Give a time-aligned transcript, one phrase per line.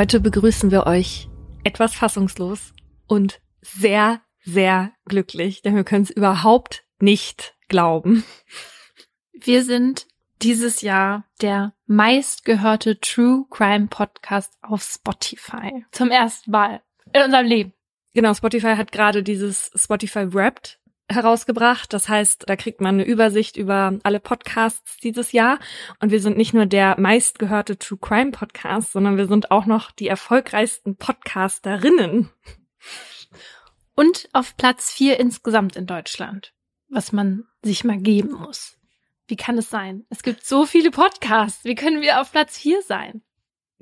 [0.00, 1.28] Heute begrüßen wir euch
[1.62, 2.72] etwas fassungslos
[3.06, 8.24] und sehr, sehr glücklich, denn wir können es überhaupt nicht glauben.
[9.34, 10.06] Wir sind
[10.40, 15.84] dieses Jahr der meistgehörte True Crime Podcast auf Spotify.
[15.92, 16.80] Zum ersten Mal
[17.12, 17.74] in unserem Leben.
[18.14, 20.79] Genau, Spotify hat gerade dieses Spotify Wrapped
[21.10, 21.92] herausgebracht.
[21.92, 25.58] Das heißt, da kriegt man eine Übersicht über alle Podcasts dieses Jahr.
[26.00, 29.90] Und wir sind nicht nur der meistgehörte True Crime Podcast, sondern wir sind auch noch
[29.90, 32.30] die erfolgreichsten Podcasterinnen.
[33.94, 36.54] Und auf Platz vier insgesamt in Deutschland,
[36.88, 38.78] was man sich mal geben muss.
[39.26, 40.06] Wie kann es sein?
[40.08, 41.64] Es gibt so viele Podcasts.
[41.64, 43.22] Wie können wir auf Platz vier sein?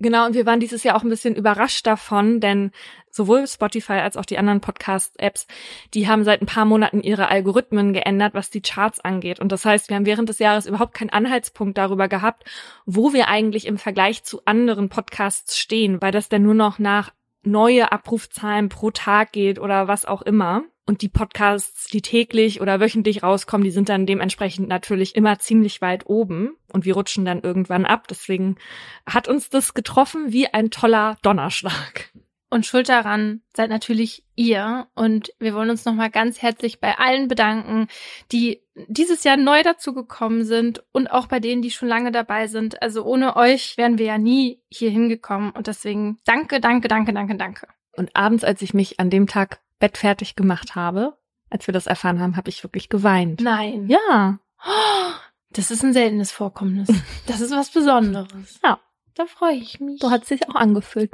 [0.01, 2.71] Genau, und wir waren dieses Jahr auch ein bisschen überrascht davon, denn
[3.11, 5.49] sowohl Spotify als auch die anderen Podcast-Apps,
[5.93, 9.41] die haben seit ein paar Monaten ihre Algorithmen geändert, was die Charts angeht.
[9.41, 12.45] Und das heißt, wir haben während des Jahres überhaupt keinen Anhaltspunkt darüber gehabt,
[12.87, 17.13] wo wir eigentlich im Vergleich zu anderen Podcasts stehen, weil das dann nur noch nach
[17.43, 20.63] neue Abrufzahlen pro Tag geht oder was auch immer.
[20.89, 25.83] Und die Podcasts, die täglich oder wöchentlich rauskommen, die sind dann dementsprechend natürlich immer ziemlich
[25.83, 28.09] weit oben und wir rutschen dann irgendwann ab.
[28.09, 28.57] Deswegen
[29.05, 32.11] hat uns das getroffen wie ein toller Donnerschlag.
[32.49, 34.87] Und schuld daran seid natürlich ihr.
[34.95, 37.89] Und wir wollen uns nochmal ganz herzlich bei allen bedanken,
[38.33, 42.81] die dieses Jahr neu dazugekommen sind und auch bei denen, die schon lange dabei sind.
[42.81, 45.51] Also ohne euch wären wir ja nie hier hingekommen.
[45.51, 47.69] Und deswegen danke, danke, danke, danke, danke.
[47.95, 51.19] Und abends, als ich mich an dem Tag bettfertig gemacht habe,
[51.51, 53.41] als wir das erfahren haben, habe ich wirklich geweint.
[53.41, 53.89] Nein.
[53.89, 54.39] Ja.
[55.53, 56.89] Das ist ein seltenes Vorkommnis.
[57.27, 58.61] Das ist was Besonderes.
[58.63, 58.79] Ja.
[59.15, 59.99] Da freue ich mich.
[60.01, 61.11] So hat es sich auch angefühlt.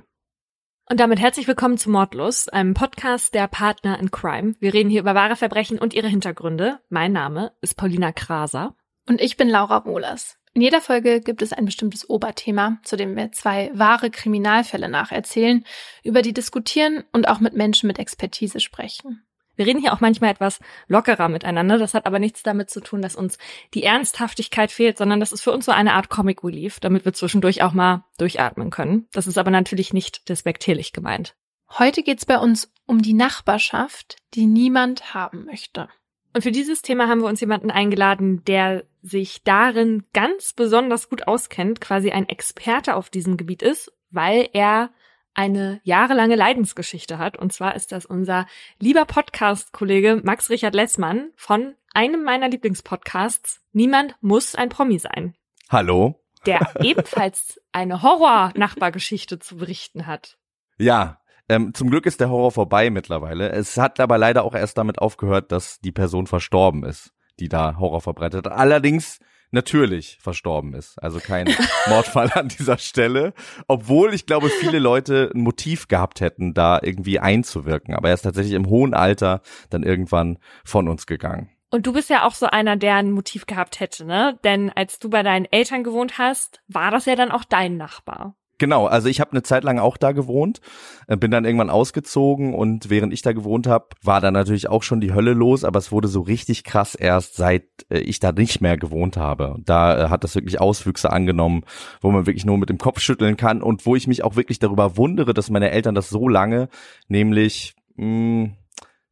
[0.90, 4.56] Und damit herzlich willkommen zu Mordlust, einem Podcast der Partner in Crime.
[4.60, 6.80] Wir reden hier über wahre Verbrechen und ihre Hintergründe.
[6.90, 8.76] Mein Name ist Paulina Kraser.
[9.08, 10.36] Und ich bin Laura Mohlers.
[10.56, 15.64] In jeder Folge gibt es ein bestimmtes Oberthema, zu dem wir zwei wahre Kriminalfälle nacherzählen,
[16.04, 19.24] über die diskutieren und auch mit Menschen mit Expertise sprechen.
[19.56, 21.76] Wir reden hier auch manchmal etwas lockerer miteinander.
[21.76, 23.38] Das hat aber nichts damit zu tun, dass uns
[23.74, 27.12] die Ernsthaftigkeit fehlt, sondern das ist für uns so eine Art Comic Relief, damit wir
[27.12, 29.08] zwischendurch auch mal durchatmen können.
[29.12, 31.34] Das ist aber natürlich nicht despektierlich gemeint.
[31.78, 35.88] Heute geht's bei uns um die Nachbarschaft, die niemand haben möchte.
[36.32, 41.28] Und für dieses Thema haben wir uns jemanden eingeladen, der sich darin ganz besonders gut
[41.28, 44.90] auskennt, quasi ein Experte auf diesem Gebiet ist, weil er
[45.34, 47.36] eine jahrelange Leidensgeschichte hat.
[47.36, 48.46] Und zwar ist das unser
[48.78, 53.60] lieber Podcast-Kollege Max Richard Lessmann von einem meiner Lieblingspodcasts.
[53.72, 55.34] Niemand muss ein Promi sein.
[55.68, 56.20] Hallo.
[56.46, 60.38] Der ebenfalls eine Horror-Nachbargeschichte zu berichten hat.
[60.78, 61.20] Ja,
[61.50, 63.50] ähm, zum Glück ist der Horror vorbei mittlerweile.
[63.50, 67.76] Es hat aber leider auch erst damit aufgehört, dass die Person verstorben ist, die da
[67.78, 68.52] Horror verbreitet hat.
[68.52, 69.20] Allerdings
[69.54, 71.02] natürlich verstorben ist.
[71.02, 71.48] Also kein
[71.88, 73.32] Mordfall an dieser Stelle.
[73.68, 77.94] Obwohl ich glaube, viele Leute ein Motiv gehabt hätten, da irgendwie einzuwirken.
[77.94, 79.40] Aber er ist tatsächlich im hohen Alter
[79.70, 81.50] dann irgendwann von uns gegangen.
[81.70, 84.38] Und du bist ja auch so einer, der ein Motiv gehabt hätte, ne?
[84.44, 88.36] Denn als du bei deinen Eltern gewohnt hast, war das ja dann auch dein Nachbar.
[88.58, 90.60] Genau, also ich habe eine Zeit lang auch da gewohnt,
[91.08, 94.82] äh, bin dann irgendwann ausgezogen und während ich da gewohnt habe, war da natürlich auch
[94.82, 98.32] schon die Hölle los, aber es wurde so richtig krass erst seit äh, ich da
[98.32, 99.56] nicht mehr gewohnt habe.
[99.64, 101.64] Da äh, hat das wirklich Auswüchse angenommen,
[102.00, 104.60] wo man wirklich nur mit dem Kopf schütteln kann und wo ich mich auch wirklich
[104.60, 106.68] darüber wundere, dass meine Eltern das so lange,
[107.08, 108.50] nämlich mh,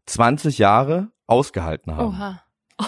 [0.06, 2.08] 20 Jahre ausgehalten haben.
[2.08, 2.42] Oha.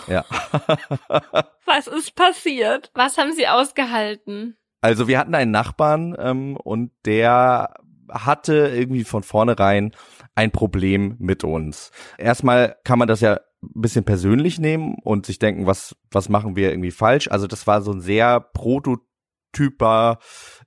[0.09, 0.25] Ja.
[1.67, 2.91] Was ist passiert?
[2.95, 4.57] Was haben sie ausgehalten?
[4.85, 7.73] Also wir hatten einen Nachbarn ähm, und der
[8.11, 9.93] hatte irgendwie von vornherein
[10.35, 11.91] ein Problem mit uns.
[12.19, 16.55] Erstmal kann man das ja ein bisschen persönlich nehmen und sich denken, was, was machen
[16.55, 17.29] wir irgendwie falsch?
[17.29, 20.19] Also das war so ein sehr prototyper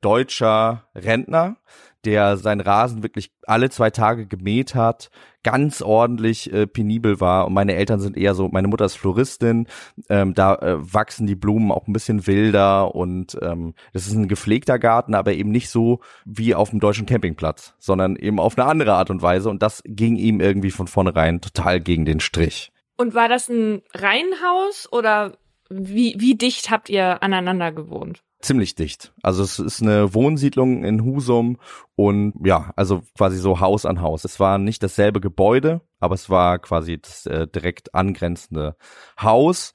[0.01, 1.57] deutscher Rentner,
[2.05, 5.09] der seinen Rasen wirklich alle zwei Tage gemäht hat,
[5.43, 7.47] ganz ordentlich äh, penibel war.
[7.47, 9.67] Und meine Eltern sind eher so, meine Mutter ist Floristin,
[10.09, 14.27] ähm, da äh, wachsen die Blumen auch ein bisschen wilder und ähm, das ist ein
[14.27, 18.67] gepflegter Garten, aber eben nicht so wie auf dem deutschen Campingplatz, sondern eben auf eine
[18.67, 19.49] andere Art und Weise.
[19.49, 22.71] Und das ging ihm irgendwie von vornherein total gegen den Strich.
[22.97, 25.37] Und war das ein Reihenhaus oder
[25.69, 28.23] wie, wie dicht habt ihr aneinander gewohnt?
[28.39, 29.13] Ziemlich dicht.
[29.23, 31.57] Also es ist eine Wohnsiedlung in Husum
[31.95, 34.25] und ja, also quasi so Haus an Haus.
[34.25, 38.75] Es war nicht dasselbe Gebäude, aber es war quasi das äh, direkt angrenzende
[39.19, 39.73] Haus.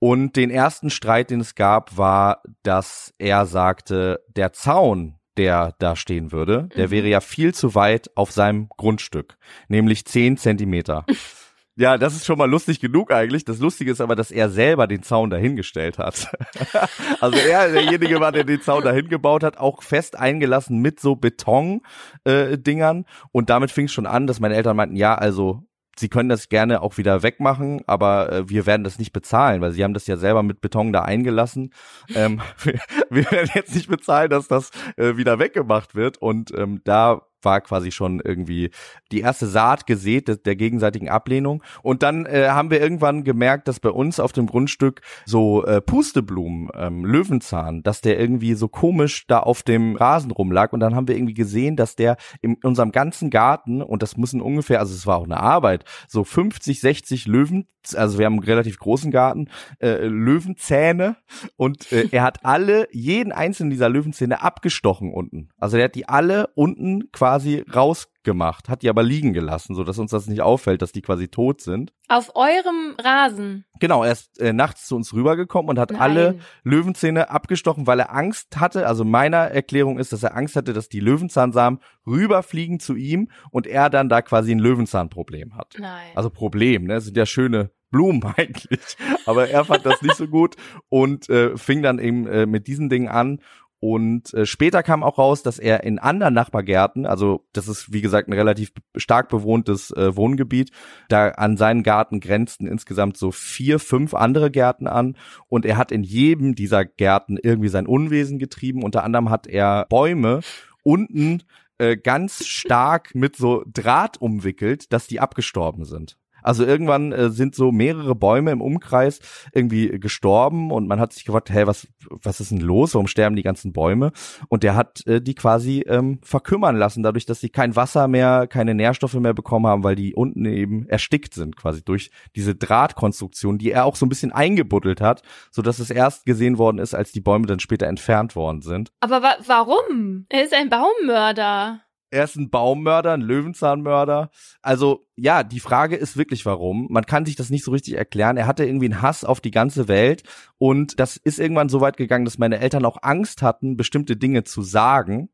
[0.00, 5.96] Und den ersten Streit, den es gab, war, dass er sagte, der Zaun, der da
[5.96, 6.90] stehen würde, der Mhm.
[6.90, 11.06] wäre ja viel zu weit auf seinem Grundstück, nämlich zehn Zentimeter.
[11.76, 13.44] Ja, das ist schon mal lustig genug eigentlich.
[13.44, 16.32] Das Lustige ist aber, dass er selber den Zaun dahingestellt hat.
[17.20, 21.16] also er derjenige war, der den Zaun dahin gebaut hat, auch fest eingelassen mit so
[21.16, 22.98] Beton-Dingern.
[23.00, 25.64] Äh, und damit fing es schon an, dass meine Eltern meinten, ja, also
[25.98, 29.72] sie können das gerne auch wieder wegmachen, aber äh, wir werden das nicht bezahlen, weil
[29.72, 31.72] sie haben das ja selber mit Beton da eingelassen.
[32.14, 32.78] Ähm, wir,
[33.10, 36.18] wir, werden jetzt nicht bezahlen, dass das äh, wieder weggemacht wird.
[36.18, 38.70] Und ähm, da war quasi schon irgendwie
[39.12, 41.62] die erste Saat gesät der, gegenseitigen Ablehnung.
[41.82, 45.80] Und dann äh, haben wir irgendwann gemerkt, dass bei uns auf dem Grundstück so äh,
[45.80, 50.72] Pusteblumen, ähm, Löwenzahn, dass der irgendwie so komisch da auf dem Rasen rumlag.
[50.72, 54.40] Und dann haben wir irgendwie gesehen, dass der in unserem ganzen Garten, und das müssen
[54.40, 58.44] ungefähr, also es war auch eine Arbeit, so 50, 60 Löwen, also wir haben einen
[58.44, 59.48] relativ großen Garten,
[59.80, 61.16] äh, Löwenzähne.
[61.56, 65.50] Und äh, er hat alle, jeden einzelnen dieser Löwenzähne abgestochen unten.
[65.58, 69.82] Also er hat die alle unten quasi quasi rausgemacht, hat die aber liegen gelassen, so
[69.82, 71.92] dass uns das nicht auffällt, dass die quasi tot sind.
[72.06, 73.64] Auf eurem Rasen.
[73.80, 76.00] Genau, er ist äh, nachts zu uns rübergekommen und hat Nein.
[76.00, 78.86] alle Löwenzähne abgestochen, weil er Angst hatte.
[78.86, 83.66] Also meiner Erklärung ist, dass er Angst hatte, dass die Löwenzahnsamen rüberfliegen zu ihm und
[83.66, 85.74] er dann da quasi ein Löwenzahnproblem hat.
[85.78, 86.12] Nein.
[86.14, 86.94] Also Problem, ne?
[86.94, 88.96] Das sind ja schöne Blumen eigentlich.
[89.26, 90.54] Aber er fand das nicht so gut
[90.88, 93.40] und äh, fing dann eben äh, mit diesen Dingen an
[93.84, 98.00] und äh, später kam auch raus, dass er in anderen Nachbargärten, also das ist wie
[98.00, 100.70] gesagt ein relativ stark bewohntes äh, Wohngebiet,
[101.10, 105.18] da an seinen Garten grenzten insgesamt so vier, fünf andere Gärten an.
[105.48, 108.84] Und er hat in jedem dieser Gärten irgendwie sein Unwesen getrieben.
[108.84, 110.40] Unter anderem hat er Bäume
[110.82, 111.42] unten
[111.76, 116.16] äh, ganz stark mit so Draht umwickelt, dass die abgestorben sind.
[116.44, 119.20] Also irgendwann äh, sind so mehrere Bäume im Umkreis
[119.52, 122.94] irgendwie gestorben und man hat sich gefragt, hey, was, was ist denn los?
[122.94, 124.12] Warum sterben die ganzen Bäume?
[124.48, 128.46] Und der hat äh, die quasi ähm, verkümmern lassen, dadurch, dass sie kein Wasser mehr,
[128.46, 133.58] keine Nährstoffe mehr bekommen haben, weil die unten eben erstickt sind, quasi durch diese Drahtkonstruktion,
[133.58, 136.94] die er auch so ein bisschen eingebuddelt hat, so dass es erst gesehen worden ist,
[136.94, 138.92] als die Bäume dann später entfernt worden sind.
[139.00, 140.26] Aber wa warum?
[140.28, 141.83] Er ist ein Baummörder.
[142.14, 144.30] Er ist ein Baummörder, ein Löwenzahnmörder.
[144.62, 146.86] Also ja, die Frage ist wirklich, warum.
[146.88, 148.36] Man kann sich das nicht so richtig erklären.
[148.36, 150.22] Er hatte irgendwie einen Hass auf die ganze Welt
[150.56, 154.44] und das ist irgendwann so weit gegangen, dass meine Eltern auch Angst hatten, bestimmte Dinge
[154.44, 155.28] zu sagen.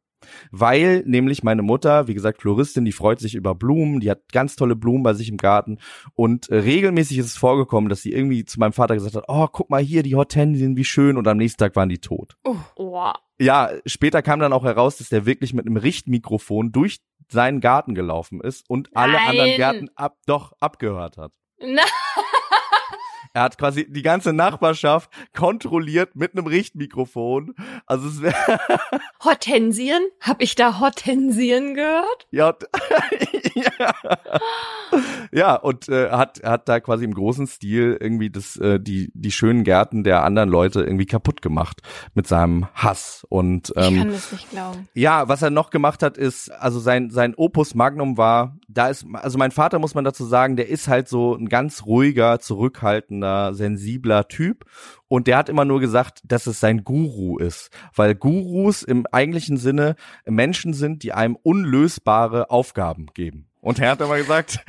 [0.51, 4.57] Weil nämlich meine Mutter, wie gesagt, Floristin, die freut sich über Blumen, die hat ganz
[4.57, 5.79] tolle Blumen bei sich im Garten
[6.15, 9.49] und äh, regelmäßig ist es vorgekommen, dass sie irgendwie zu meinem Vater gesagt hat, oh,
[9.51, 12.37] guck mal hier, die Hortensien, wie schön und am nächsten Tag waren die tot.
[12.45, 16.99] Oh, oh ja, später kam dann auch heraus, dass der wirklich mit einem Richtmikrofon durch
[17.29, 19.29] seinen Garten gelaufen ist und alle Nein.
[19.29, 21.33] anderen Gärten ab, doch abgehört hat.
[21.61, 21.85] Nein.
[23.33, 27.55] Er hat quasi die ganze Nachbarschaft kontrolliert mit einem Richtmikrofon.
[27.87, 28.59] Also es wäre
[29.25, 30.03] Hortensien?
[30.21, 32.27] Hab ich da Hortensien gehört?
[32.33, 32.57] Ja.
[33.55, 33.95] ja.
[35.31, 39.31] ja, und äh, hat hat da quasi im großen Stil irgendwie das äh, die die
[39.31, 41.83] schönen Gärten der anderen Leute irgendwie kaputt gemacht
[42.15, 44.89] mit seinem Hass und ähm, ich kann das nicht glauben.
[44.95, 49.07] Ja, was er noch gemacht hat ist also sein sein Opus Magnum war, da ist
[49.13, 53.20] also mein Vater muss man dazu sagen, der ist halt so ein ganz ruhiger, zurückhaltender
[53.21, 54.65] zurückhaltender, sensibler Typ.
[55.09, 57.71] Und der hat immer nur gesagt, dass es sein Guru ist.
[57.95, 63.47] Weil Gurus im eigentlichen Sinne Menschen sind, die einem unlösbare Aufgaben geben.
[63.61, 64.65] Und er hat immer gesagt,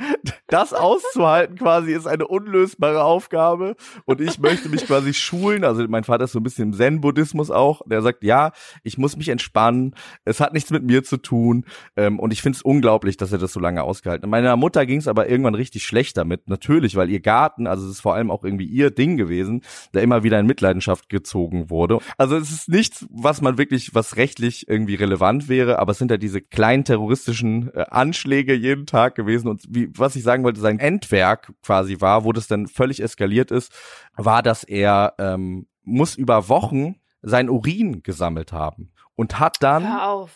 [0.48, 5.64] das auszuhalten quasi ist eine unlösbare Aufgabe und ich möchte mich quasi schulen.
[5.64, 7.82] Also mein Vater ist so ein bisschen im Zen-Buddhismus auch.
[7.86, 8.52] Der sagt, ja,
[8.82, 9.94] ich muss mich entspannen.
[10.24, 11.64] Es hat nichts mit mir zu tun.
[11.96, 14.30] Ähm, und ich finde es unglaublich, dass er das so lange ausgehalten hat.
[14.30, 16.48] Meiner Mutter ging es aber irgendwann richtig schlecht damit.
[16.48, 19.62] Natürlich, weil ihr Garten, also es ist vor allem auch irgendwie ihr Ding gewesen,
[19.94, 21.98] der immer wieder in Mitleidenschaft gezogen wurde.
[22.18, 26.10] Also es ist nichts, was man wirklich, was rechtlich irgendwie relevant wäre, aber es sind
[26.10, 29.48] ja diese kleinen terroristischen äh, Anschläge jeden Tag gewesen.
[29.48, 33.02] Und wie, was ich sagen sagen wollte, sein Endwerk quasi war, wo das dann völlig
[33.02, 33.72] eskaliert ist,
[34.16, 39.86] war, dass er ähm, muss über Wochen sein Urin gesammelt haben und hat dann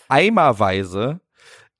[0.08, 1.20] eimerweise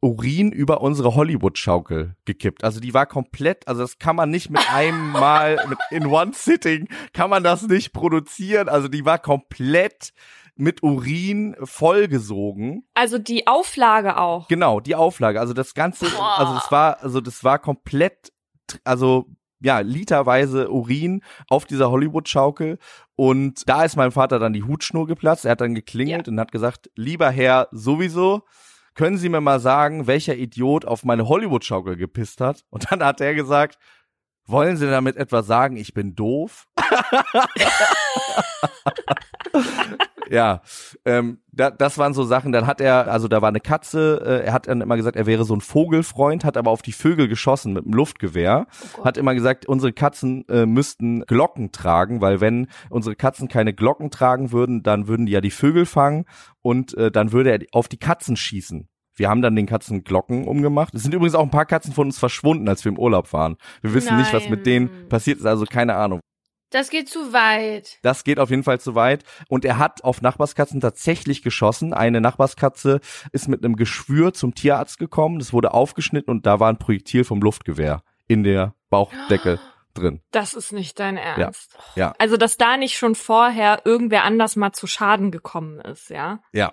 [0.01, 2.65] Urin über unsere Hollywood-Schaukel gekippt.
[2.65, 6.33] Also die war komplett, also das kann man nicht mit einem Mal, mit, in one
[6.35, 8.69] sitting, kann man das nicht produzieren.
[8.69, 10.13] Also die war komplett
[10.57, 12.89] mit Urin vollgesogen.
[12.95, 14.49] Also die Auflage auch.
[14.49, 15.39] Genau, die Auflage.
[15.39, 16.39] Also das Ganze, Boah.
[16.39, 18.33] also das war, also das war komplett,
[18.83, 19.27] also
[19.61, 22.79] ja, literweise Urin auf dieser Hollywood-Schaukel.
[23.15, 25.45] Und da ist meinem Vater dann die Hutschnur geplatzt.
[25.45, 26.33] Er hat dann geklingelt ja.
[26.33, 28.43] und hat gesagt, lieber Herr, sowieso,
[28.95, 32.65] können Sie mir mal sagen, welcher Idiot auf meine Hollywood-Schaukel gepisst hat?
[32.71, 33.79] Und dann hat er gesagt,
[34.47, 36.67] wollen Sie damit etwas sagen, ich bin doof?
[40.31, 40.63] ja,
[41.05, 42.53] ähm, da, das waren so Sachen.
[42.53, 44.23] Dann hat er, also da war eine Katze.
[44.25, 46.93] Äh, er hat dann immer gesagt, er wäre so ein Vogelfreund, hat aber auf die
[46.93, 48.67] Vögel geschossen mit einem Luftgewehr.
[48.99, 53.75] Oh hat immer gesagt, unsere Katzen äh, müssten Glocken tragen, weil wenn unsere Katzen keine
[53.75, 56.25] Glocken tragen würden, dann würden die ja die Vögel fangen
[56.63, 58.89] und äh, dann würde er auf die Katzen schießen.
[59.17, 60.95] Wir haben dann den Katzen Glocken umgemacht.
[60.95, 63.57] Es sind übrigens auch ein paar Katzen von uns verschwunden, als wir im Urlaub waren.
[63.81, 65.09] Wir wissen nicht, was mit denen Nein.
[65.09, 66.21] passiert ist, also keine Ahnung.
[66.71, 67.99] Das geht zu weit.
[68.03, 69.25] Das geht auf jeden Fall zu weit.
[69.49, 71.95] Und er hat auf Nachbarskatzen tatsächlich geschossen.
[71.95, 73.01] Eine Nachbarskatze
[73.33, 75.39] ist mit einem Geschwür zum Tierarzt gekommen.
[75.39, 79.61] Das wurde aufgeschnitten und da war ein Projektil vom Luftgewehr in der Bauchdecke
[79.95, 80.21] drin.
[80.31, 81.79] Das ist nicht dein Ernst.
[81.95, 82.15] Ja.
[82.19, 86.41] Also, dass da nicht schon vorher irgendwer anders mal zu Schaden gekommen ist, ja?
[86.53, 86.73] Ja,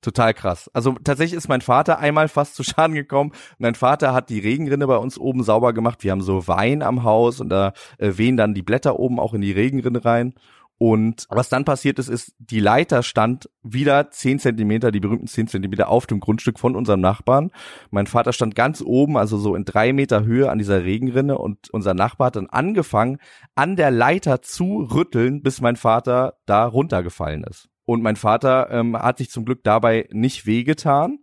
[0.00, 0.70] Total krass.
[0.72, 3.32] Also tatsächlich ist mein Vater einmal fast zu Schaden gekommen.
[3.58, 6.02] Mein Vater hat die Regenrinne bei uns oben sauber gemacht.
[6.02, 9.34] Wir haben so Wein am Haus und da äh, wehen dann die Blätter oben auch
[9.34, 10.34] in die Regenrinne rein.
[10.82, 15.46] Und was dann passiert ist, ist, die Leiter stand wieder zehn Zentimeter, die berühmten zehn
[15.46, 17.50] Zentimeter auf dem Grundstück von unserem Nachbarn.
[17.90, 21.68] Mein Vater stand ganz oben, also so in drei Meter Höhe an dieser Regenrinne und
[21.68, 23.18] unser Nachbar hat dann angefangen,
[23.54, 27.69] an der Leiter zu rütteln, bis mein Vater da runtergefallen ist.
[27.90, 31.18] Und mein Vater ähm, hat sich zum Glück dabei nicht wehgetan,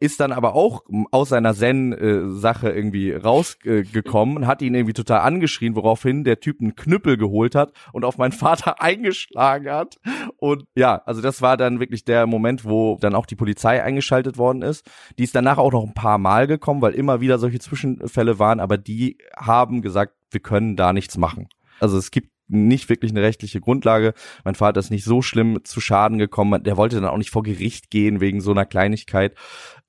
[0.00, 5.20] ist dann aber auch ähm, aus seiner Zen-Sache irgendwie rausgekommen und hat ihn irgendwie total
[5.20, 9.96] angeschrien, woraufhin der Typ einen Knüppel geholt hat und auf meinen Vater eingeschlagen hat.
[10.36, 14.36] Und ja, also das war dann wirklich der Moment, wo dann auch die Polizei eingeschaltet
[14.36, 14.86] worden ist.
[15.18, 18.60] Die ist danach auch noch ein paar Mal gekommen, weil immer wieder solche Zwischenfälle waren,
[18.60, 21.48] aber die haben gesagt, wir können da nichts machen.
[21.78, 24.14] Also es gibt nicht wirklich eine rechtliche Grundlage.
[24.44, 26.62] Mein Vater ist nicht so schlimm zu Schaden gekommen.
[26.62, 29.34] Der wollte dann auch nicht vor Gericht gehen wegen so einer Kleinigkeit.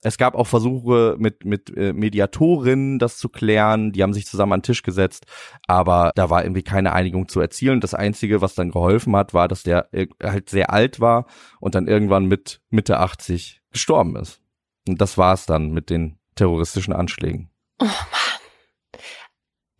[0.03, 3.91] Es gab auch Versuche mit, mit äh, Mediatorinnen, das zu klären.
[3.91, 5.25] Die haben sich zusammen an den Tisch gesetzt,
[5.67, 7.81] aber da war irgendwie keine Einigung zu erzielen.
[7.81, 11.27] Das Einzige, was dann geholfen hat, war, dass der äh, halt sehr alt war
[11.59, 14.41] und dann irgendwann mit Mitte 80 gestorben ist.
[14.87, 17.51] Und das war es dann mit den terroristischen Anschlägen.
[17.79, 18.21] Oh Mann.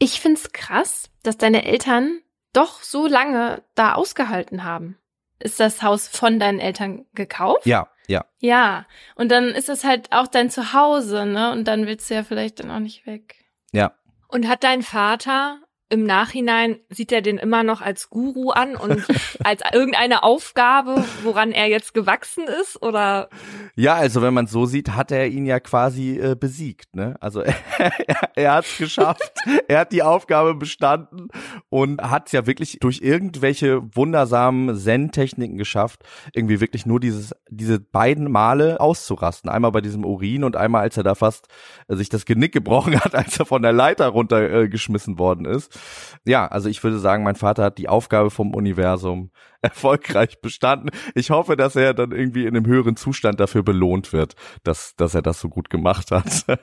[0.04, 2.22] Ich find's krass, dass deine Eltern
[2.54, 4.98] doch so lange da ausgehalten haben.
[5.40, 7.66] Ist das Haus von deinen Eltern gekauft?
[7.66, 8.26] Ja, ja.
[8.40, 8.86] Ja.
[9.16, 11.52] Und dann ist es halt auch dein Zuhause, ne?
[11.52, 13.36] Und dann willst du ja vielleicht dann auch nicht weg.
[13.72, 13.94] Ja.
[14.28, 19.06] Und hat dein Vater im Nachhinein, sieht er den immer noch als Guru an und
[19.44, 22.82] als irgendeine Aufgabe, woran er jetzt gewachsen ist?
[22.82, 23.30] Oder
[23.76, 27.18] Ja, also wenn man so sieht, hat er ihn ja quasi äh, besiegt, ne?
[27.20, 27.42] Also
[27.78, 27.92] er,
[28.36, 29.34] er hat es geschafft,
[29.68, 31.28] er hat die Aufgabe bestanden
[31.70, 37.82] und hat es ja wirklich durch irgendwelche wundersamen Zen-Techniken geschafft, irgendwie wirklich nur dieses, diese
[37.82, 39.50] beiden Male auszurasten.
[39.50, 41.48] Einmal bei diesem Urin und einmal, als er da fast
[41.90, 45.81] äh, sich das Genick gebrochen hat, als er von der Leiter runtergeschmissen äh, worden ist.
[46.26, 50.90] Ja, also ich würde sagen, mein Vater hat die Aufgabe vom Universum erfolgreich bestanden.
[51.16, 55.16] Ich hoffe, dass er dann irgendwie in einem höheren Zustand dafür belohnt wird, dass, dass
[55.16, 56.46] er das so gut gemacht hat.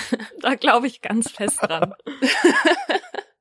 [0.40, 1.94] da glaube ich ganz fest dran.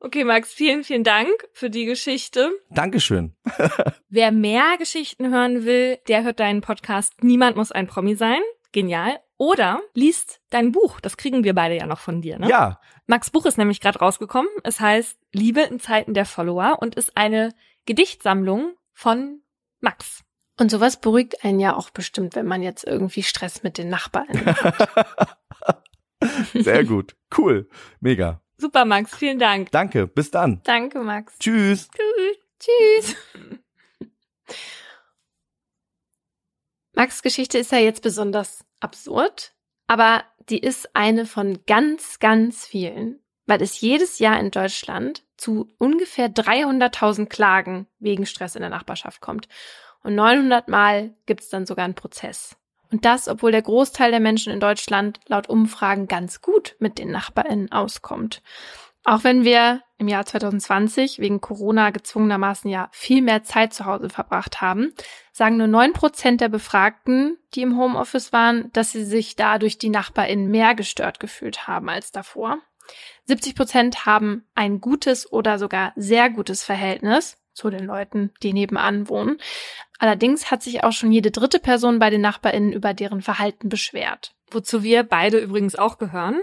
[0.02, 2.52] Okay, Max, vielen, vielen Dank für die Geschichte.
[2.70, 3.36] Dankeschön.
[4.10, 8.40] Wer mehr Geschichten hören will, der hört deinen Podcast Niemand muss ein Promi sein.
[8.72, 9.20] Genial.
[9.40, 11.00] Oder liest dein Buch.
[11.00, 12.50] Das kriegen wir beide ja noch von dir, ne?
[12.50, 14.52] Ja, Max Buch ist nämlich gerade rausgekommen.
[14.64, 17.56] Es heißt Liebe in Zeiten der Follower und ist eine
[17.86, 19.42] Gedichtsammlung von
[19.80, 20.26] Max.
[20.60, 24.28] Und sowas beruhigt einen ja auch bestimmt, wenn man jetzt irgendwie Stress mit den Nachbarn
[24.46, 25.38] hat.
[26.54, 27.16] sehr gut.
[27.36, 27.70] Cool.
[28.02, 28.42] Mega.
[28.58, 29.16] Super, Max.
[29.16, 29.72] Vielen Dank.
[29.72, 30.06] Danke.
[30.06, 30.62] Bis dann.
[30.66, 31.40] Danke, Max.
[31.40, 31.88] Tschüss.
[32.60, 33.16] Tschüss.
[37.00, 39.54] Max Geschichte ist ja jetzt besonders absurd,
[39.88, 45.70] aber die ist eine von ganz, ganz vielen, weil es jedes Jahr in Deutschland zu
[45.78, 49.48] ungefähr 300.000 Klagen wegen Stress in der Nachbarschaft kommt.
[50.04, 52.58] Und 900 Mal gibt es dann sogar einen Prozess.
[52.92, 57.12] Und das, obwohl der Großteil der Menschen in Deutschland laut Umfragen ganz gut mit den
[57.12, 58.42] NachbarInnen auskommt.
[59.10, 64.08] Auch wenn wir im Jahr 2020 wegen Corona gezwungenermaßen ja viel mehr Zeit zu Hause
[64.08, 64.94] verbracht haben,
[65.32, 69.90] sagen nur neun Prozent der Befragten, die im Homeoffice waren, dass sie sich dadurch die
[69.90, 72.60] NachbarInnen mehr gestört gefühlt haben als davor.
[73.26, 79.10] 70 Prozent haben ein gutes oder sogar sehr gutes Verhältnis zu den Leuten, die nebenan
[79.10, 79.40] wohnen.
[79.98, 84.36] Allerdings hat sich auch schon jede dritte Person bei den NachbarInnen über deren Verhalten beschwert.
[84.52, 86.40] Wozu wir beide übrigens auch gehören.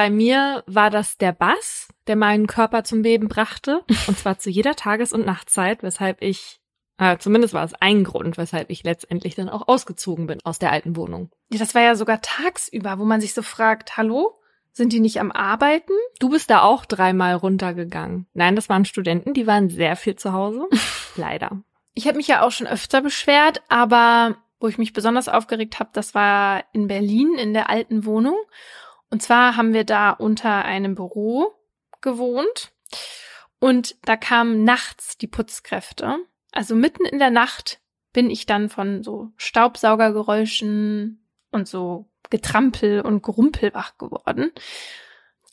[0.00, 3.82] Bei mir war das der Bass, der meinen Körper zum Beben brachte.
[4.06, 6.58] Und zwar zu jeder Tages- und Nachtzeit, weshalb ich,
[6.96, 10.72] äh, zumindest war es ein Grund, weshalb ich letztendlich dann auch ausgezogen bin aus der
[10.72, 11.28] alten Wohnung.
[11.52, 14.40] Ja, das war ja sogar tagsüber, wo man sich so fragt, hallo?
[14.72, 15.92] Sind die nicht am Arbeiten?
[16.18, 18.26] Du bist da auch dreimal runtergegangen.
[18.32, 20.66] Nein, das waren Studenten, die waren sehr viel zu Hause.
[21.16, 21.62] Leider.
[21.92, 25.90] ich habe mich ja auch schon öfter beschwert, aber wo ich mich besonders aufgeregt habe,
[25.92, 28.36] das war in Berlin in der alten Wohnung.
[29.10, 31.52] Und zwar haben wir da unter einem Büro
[32.00, 32.72] gewohnt
[33.58, 36.18] und da kamen nachts die Putzkräfte.
[36.52, 37.80] Also mitten in der Nacht
[38.12, 44.52] bin ich dann von so Staubsaugergeräuschen und so Getrampel und Gerumpel wach geworden.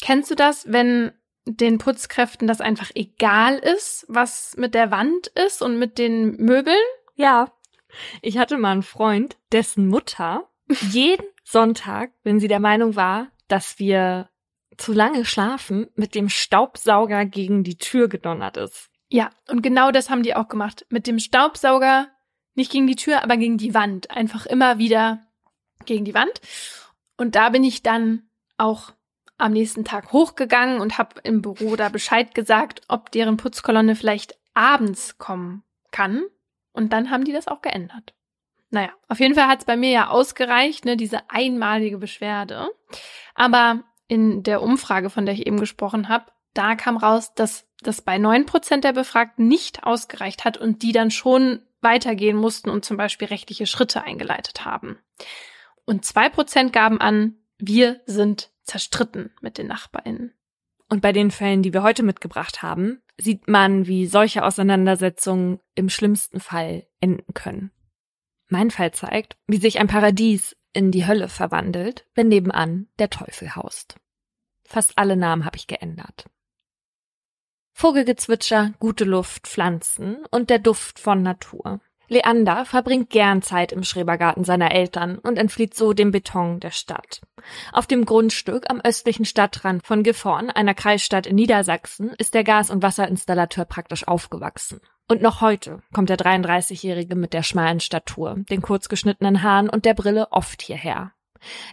[0.02, 1.12] Kennst du das, wenn
[1.46, 6.76] den Putzkräften das einfach egal ist, was mit der Wand ist und mit den Möbeln?
[7.16, 7.52] Ja.
[8.22, 10.50] Ich hatte mal einen Freund, dessen Mutter
[10.92, 14.30] jeden Sonntag, wenn sie der Meinung war, dass wir
[14.78, 18.90] zu lange schlafen, mit dem Staubsauger gegen die Tür gedonnert ist.
[19.10, 20.86] Ja, und genau das haben die auch gemacht.
[20.90, 22.10] Mit dem Staubsauger
[22.56, 24.12] nicht gegen die Tür, aber gegen die Wand.
[24.12, 25.26] Einfach immer wieder
[25.86, 26.42] gegen die Wand.
[27.16, 28.92] Und da bin ich dann auch
[29.38, 34.38] am nächsten Tag hochgegangen und habe im Büro da Bescheid gesagt, ob deren Putzkolonne vielleicht
[34.54, 36.24] abends kommen kann.
[36.74, 38.14] Und dann haben die das auch geändert.
[38.70, 42.70] Naja, auf jeden Fall hat es bei mir ja ausgereicht, ne, diese einmalige Beschwerde.
[43.36, 48.02] Aber in der Umfrage, von der ich eben gesprochen habe, da kam raus, dass das
[48.02, 52.84] bei neun Prozent der Befragten nicht ausgereicht hat und die dann schon weitergehen mussten und
[52.84, 54.98] zum Beispiel rechtliche Schritte eingeleitet haben.
[55.86, 60.34] Und zwei Prozent gaben an, wir sind zerstritten mit den NachbarInnen.
[60.90, 65.90] Und bei den Fällen, die wir heute mitgebracht haben, sieht man, wie solche Auseinandersetzungen im
[65.90, 67.72] schlimmsten Fall enden können.
[68.50, 73.56] Mein Fall zeigt, wie sich ein Paradies in die Hölle verwandelt, wenn nebenan der Teufel
[73.56, 73.96] haust.
[74.64, 76.26] Fast alle Namen habe ich geändert.
[77.74, 81.80] Vogelgezwitscher, gute Luft, Pflanzen und der Duft von Natur.
[82.10, 87.22] Leander verbringt gern Zeit im Schrebergarten seiner Eltern und entflieht so dem Beton der Stadt.
[87.74, 92.70] Auf dem Grundstück am östlichen Stadtrand von Gifhorn, einer Kreisstadt in Niedersachsen, ist der Gas-
[92.70, 94.80] und Wasserinstallateur praktisch aufgewachsen.
[95.10, 99.94] Und noch heute kommt der 33-Jährige mit der schmalen Statur, den kurzgeschnittenen Haaren und der
[99.94, 101.14] Brille oft hierher.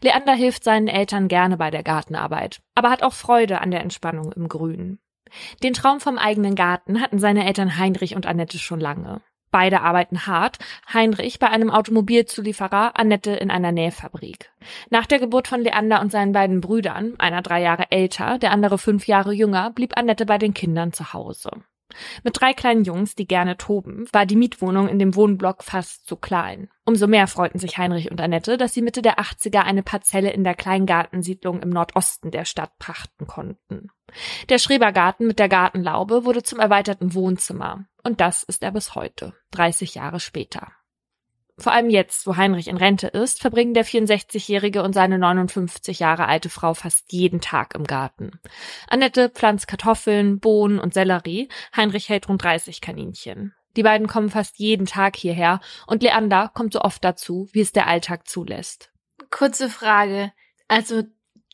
[0.02, 4.32] Leander hilft seinen Eltern gerne bei der Gartenarbeit, aber hat auch Freude an der Entspannung
[4.32, 5.00] im Grünen.
[5.64, 9.20] Den Traum vom eigenen Garten hatten seine Eltern Heinrich und Annette schon lange.
[9.50, 10.58] Beide arbeiten hart.
[10.92, 14.52] Heinrich bei einem Automobilzulieferer, Annette in einer Nähfabrik.
[14.90, 18.78] Nach der Geburt von Leander und seinen beiden Brüdern, einer drei Jahre älter, der andere
[18.78, 21.50] fünf Jahre jünger, blieb Annette bei den Kindern zu Hause.
[22.22, 26.16] Mit drei kleinen Jungs, die gerne toben, war die Mietwohnung in dem Wohnblock fast zu
[26.16, 26.68] klein.
[26.84, 30.44] Umso mehr freuten sich Heinrich und Annette, dass sie Mitte der 80er eine Parzelle in
[30.44, 33.88] der Kleingartensiedlung im Nordosten der Stadt pachten konnten.
[34.48, 37.86] Der Schrebergarten mit der Gartenlaube wurde zum erweiterten Wohnzimmer.
[38.02, 40.72] Und das ist er bis heute, 30 Jahre später.
[41.56, 46.26] Vor allem jetzt, wo Heinrich in Rente ist, verbringen der 64-Jährige und seine 59 Jahre
[46.26, 48.40] alte Frau fast jeden Tag im Garten.
[48.88, 53.54] Annette pflanzt Kartoffeln, Bohnen und Sellerie, Heinrich hält rund 30 Kaninchen.
[53.76, 57.72] Die beiden kommen fast jeden Tag hierher und Leander kommt so oft dazu, wie es
[57.72, 58.92] der Alltag zulässt.
[59.30, 60.32] Kurze Frage.
[60.68, 61.02] Also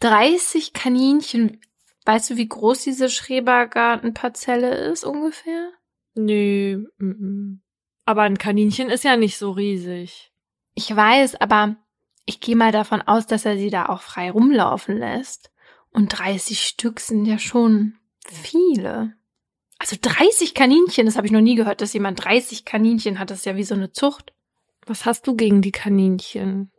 [0.00, 1.60] 30 Kaninchen,
[2.06, 5.70] Weißt du, wie groß diese Schrebergartenparzelle ist ungefähr?
[6.14, 6.86] Nö.
[8.10, 10.32] Aber ein Kaninchen ist ja nicht so riesig.
[10.74, 11.76] Ich weiß, aber
[12.26, 15.52] ich gehe mal davon aus, dass er sie da auch frei rumlaufen lässt.
[15.92, 17.94] Und 30 Stück sind ja schon
[18.26, 19.14] viele.
[19.78, 23.30] Also 30 Kaninchen, das habe ich noch nie gehört, dass jemand 30 Kaninchen hat.
[23.30, 24.32] Das ist ja wie so eine Zucht.
[24.86, 26.72] Was hast du gegen die Kaninchen?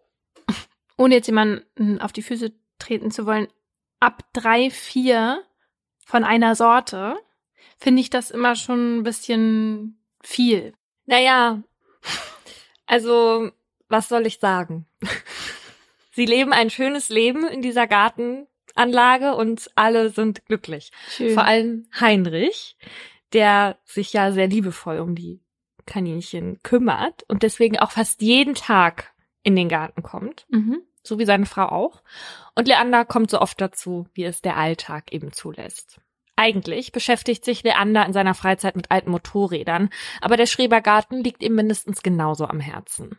[0.97, 3.47] Ohne jetzt jemanden auf die Füße treten zu wollen
[4.01, 5.45] ab drei, vier
[6.05, 7.15] von einer Sorte
[7.77, 10.73] finde ich das immer schon ein bisschen viel.
[11.05, 11.61] Naja,
[12.85, 13.51] also
[13.89, 14.85] was soll ich sagen?
[16.11, 20.91] Sie leben ein schönes Leben in dieser Gartenanlage und alle sind glücklich.
[21.09, 21.33] Schön.
[21.33, 22.77] Vor allem Heinrich,
[23.33, 25.41] der sich ja sehr liebevoll um die
[25.85, 30.45] Kaninchen kümmert und deswegen auch fast jeden Tag in den Garten kommt.
[30.49, 32.01] Mhm so wie seine Frau auch.
[32.55, 35.99] Und Leander kommt so oft dazu, wie es der Alltag eben zulässt.
[36.41, 41.53] Eigentlich beschäftigt sich Leander in seiner Freizeit mit alten Motorrädern, aber der Schrebergarten liegt ihm
[41.53, 43.15] mindestens genauso am Herzen.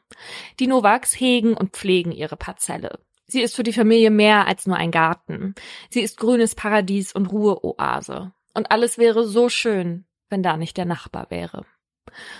[0.58, 2.98] Die Novaks hegen und pflegen ihre Parzelle.
[3.28, 5.54] Sie ist für die Familie mehr als nur ein Garten.
[5.88, 8.32] Sie ist grünes Paradies und Ruheoase.
[8.54, 11.64] Und alles wäre so schön, wenn da nicht der Nachbar wäre.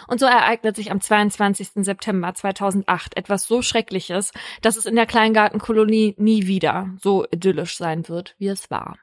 [0.09, 1.85] Und so ereignet sich am 22.
[1.85, 8.09] September 2008 etwas so Schreckliches, dass es in der Kleingartenkolonie nie wieder so idyllisch sein
[8.09, 8.99] wird, wie es war.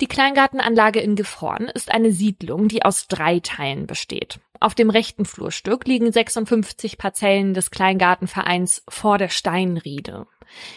[0.00, 4.40] Die Kleingartenanlage in Gefroren ist eine Siedlung, die aus drei Teilen besteht.
[4.60, 10.26] Auf dem rechten Flurstück liegen 56 Parzellen des Kleingartenvereins vor der Steinriede.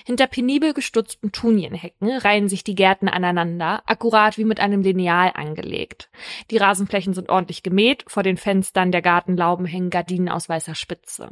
[0.05, 6.09] Hinter penibel gestutzten Tunienhecken reihen sich die Gärten aneinander, akkurat wie mit einem Lineal angelegt.
[6.49, 11.29] Die Rasenflächen sind ordentlich gemäht, vor den Fenstern der Gartenlauben hängen Gardinen aus weißer Spitze.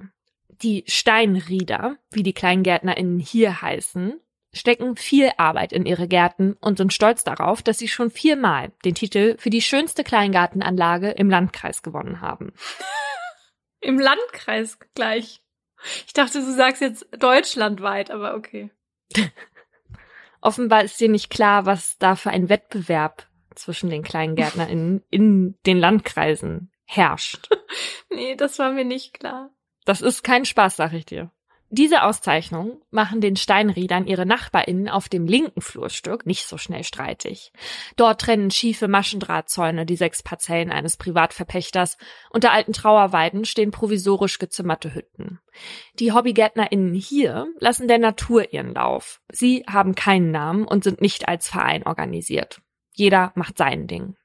[0.49, 4.19] Die Steinrieder, wie die KleingärtnerInnen hier heißen,
[4.53, 8.95] stecken viel Arbeit in ihre Gärten und sind stolz darauf, dass sie schon viermal den
[8.95, 12.53] Titel für die schönste Kleingartenanlage im Landkreis gewonnen haben.
[13.81, 15.41] Im Landkreis gleich.
[16.07, 18.71] Ich dachte, du sagst jetzt deutschlandweit, aber okay.
[20.41, 25.79] Offenbar ist dir nicht klar, was da für ein Wettbewerb zwischen den KleingärtnerInnen in den
[25.79, 27.49] Landkreisen herrscht.
[28.09, 29.49] nee, das war mir nicht klar.
[29.83, 31.31] Das ist kein Spaß, sag ich dir.
[31.75, 37.51] Diese Auszeichnung machen den Steinriedern ihre NachbarInnen auf dem linken Flurstück nicht so schnell streitig.
[37.95, 41.97] Dort trennen schiefe Maschendrahtzäune die sechs Parzellen eines Privatverpächters.
[42.29, 45.39] Unter alten Trauerweiden stehen provisorisch gezimmerte Hütten.
[45.97, 49.19] Die HobbygärtnerInnen hier lassen der Natur ihren Lauf.
[49.31, 52.61] Sie haben keinen Namen und sind nicht als Verein organisiert.
[52.91, 54.15] Jeder macht sein Ding.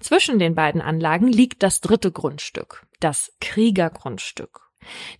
[0.00, 4.63] Zwischen den beiden Anlagen liegt das dritte Grundstück, das Kriegergrundstück.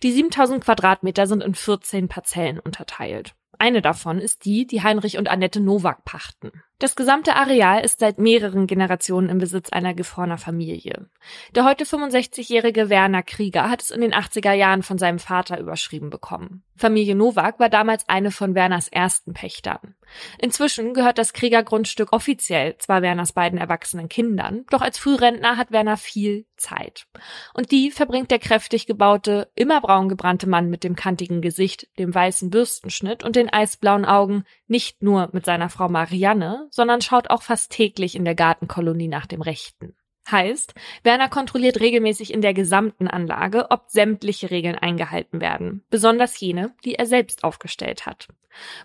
[0.03, 3.35] Die 7000 Quadratmeter sind in 14 Parzellen unterteilt.
[3.59, 6.51] Eine davon ist die, die Heinrich und Annette Nowak pachten.
[6.77, 11.09] Das gesamte Areal ist seit mehreren Generationen im Besitz einer Gifhorner Familie.
[11.55, 16.09] Der heute 65-jährige Werner Krieger hat es in den 80er Jahren von seinem Vater überschrieben
[16.09, 16.63] bekommen.
[16.75, 19.95] Familie Nowak war damals eine von Werners ersten Pächtern.
[20.37, 25.95] Inzwischen gehört das Kriegergrundstück offiziell zwar Werners beiden erwachsenen Kindern, doch als Frührentner hat Werner
[25.95, 27.07] viel Zeit.
[27.53, 32.13] Und die verbringt der kräftig gebaute, immer braun gebrannte Mann mit dem kantigen Gesicht, dem
[32.13, 37.41] weißen Bürstenschnitt und den eisblauen Augen nicht nur mit seiner Frau Marianne, sondern schaut auch
[37.41, 39.95] fast täglich in der Gartenkolonie nach dem Rechten.
[40.29, 46.73] Heißt, Werner kontrolliert regelmäßig in der gesamten Anlage, ob sämtliche Regeln eingehalten werden, besonders jene,
[46.83, 48.27] die er selbst aufgestellt hat.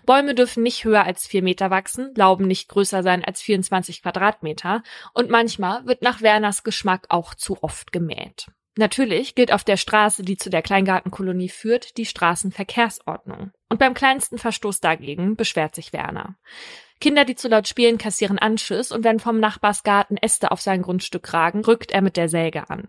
[0.05, 4.83] Bäume dürfen nicht höher als vier Meter wachsen, Lauben nicht größer sein als 24 Quadratmeter
[5.13, 8.47] und manchmal wird nach Werners Geschmack auch zu oft gemäht.
[8.77, 13.51] Natürlich gilt auf der Straße, die zu der Kleingartenkolonie führt, die Straßenverkehrsordnung.
[13.69, 16.37] Und beim kleinsten Verstoß dagegen beschwert sich Werner.
[17.01, 21.33] Kinder, die zu laut spielen, kassieren Anschiss und wenn vom Nachbarsgarten Äste auf sein Grundstück
[21.33, 22.87] ragen, rückt er mit der Säge an.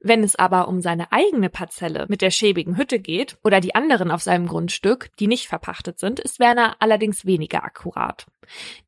[0.00, 4.10] Wenn es aber um seine eigene Parzelle mit der schäbigen Hütte geht oder die anderen
[4.10, 8.26] auf seinem Grundstück, die nicht verpachtet sind, ist Werner allerdings weniger akkurat.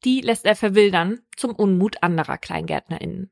[0.05, 3.31] Die lässt er verwildern zum Unmut anderer KleingärtnerInnen.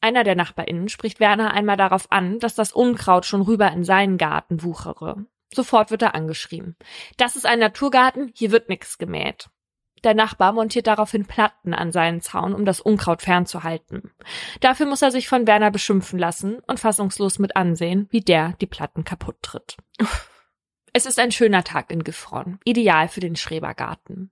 [0.00, 4.18] Einer der NachbarInnen spricht Werner einmal darauf an, dass das Unkraut schon rüber in seinen
[4.18, 5.24] Garten wuchere.
[5.52, 6.76] Sofort wird er angeschrieben.
[7.16, 9.48] Das ist ein Naturgarten, hier wird nix gemäht.
[10.04, 14.12] Der Nachbar montiert daraufhin Platten an seinen Zaun, um das Unkraut fernzuhalten.
[14.60, 18.66] Dafür muss er sich von Werner beschimpfen lassen und fassungslos mit ansehen, wie der die
[18.66, 19.76] Platten kaputt tritt.
[20.92, 24.30] Es ist ein schöner Tag in Gifron, ideal für den Schrebergarten.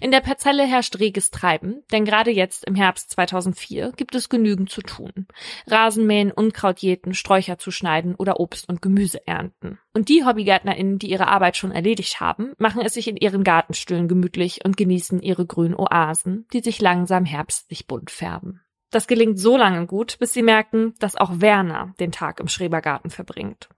[0.00, 4.70] In der Parzelle herrscht reges Treiben, denn gerade jetzt im Herbst 2004 gibt es genügend
[4.70, 5.26] zu tun.
[5.66, 9.78] Rasenmähen, Unkraut jäten, Sträucher zu schneiden oder Obst und Gemüse ernten.
[9.92, 14.08] Und die HobbygärtnerInnen, die ihre Arbeit schon erledigt haben, machen es sich in ihren Gartenstühlen
[14.08, 18.62] gemütlich und genießen ihre grünen Oasen, die sich langsam herbstlich bunt färben.
[18.90, 23.10] Das gelingt so lange gut, bis sie merken, dass auch Werner den Tag im Schrebergarten
[23.10, 23.68] verbringt.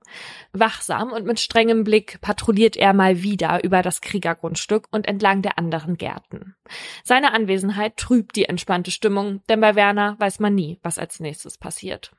[0.53, 5.59] Wachsam und mit strengem Blick patrouilliert er mal wieder über das Kriegergrundstück und entlang der
[5.59, 6.55] anderen Gärten.
[7.03, 11.59] Seine Anwesenheit trübt die entspannte Stimmung, denn bei Werner weiß man nie, was als nächstes
[11.59, 12.13] passiert.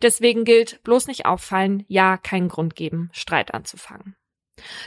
[0.00, 4.16] Deswegen gilt, bloß nicht auffallen, ja, keinen Grund geben, Streit anzufangen.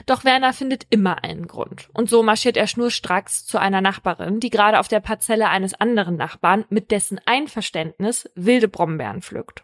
[0.05, 1.89] Doch Werner findet immer einen Grund.
[1.93, 6.15] Und so marschiert er schnurstracks zu einer Nachbarin, die gerade auf der Parzelle eines anderen
[6.15, 9.63] Nachbarn mit dessen Einverständnis wilde Brombeeren pflückt.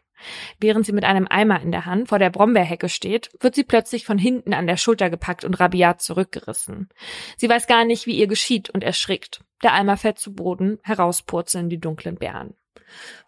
[0.60, 4.06] Während sie mit einem Eimer in der Hand vor der Brombeerhecke steht, wird sie plötzlich
[4.06, 6.89] von hinten an der Schulter gepackt und rabiat zurückgerissen.
[7.38, 9.43] Sie weiß gar nicht, wie ihr geschieht und erschrickt.
[9.63, 12.56] Der Eimer fällt zu Boden, herauspurzeln die dunklen Beeren.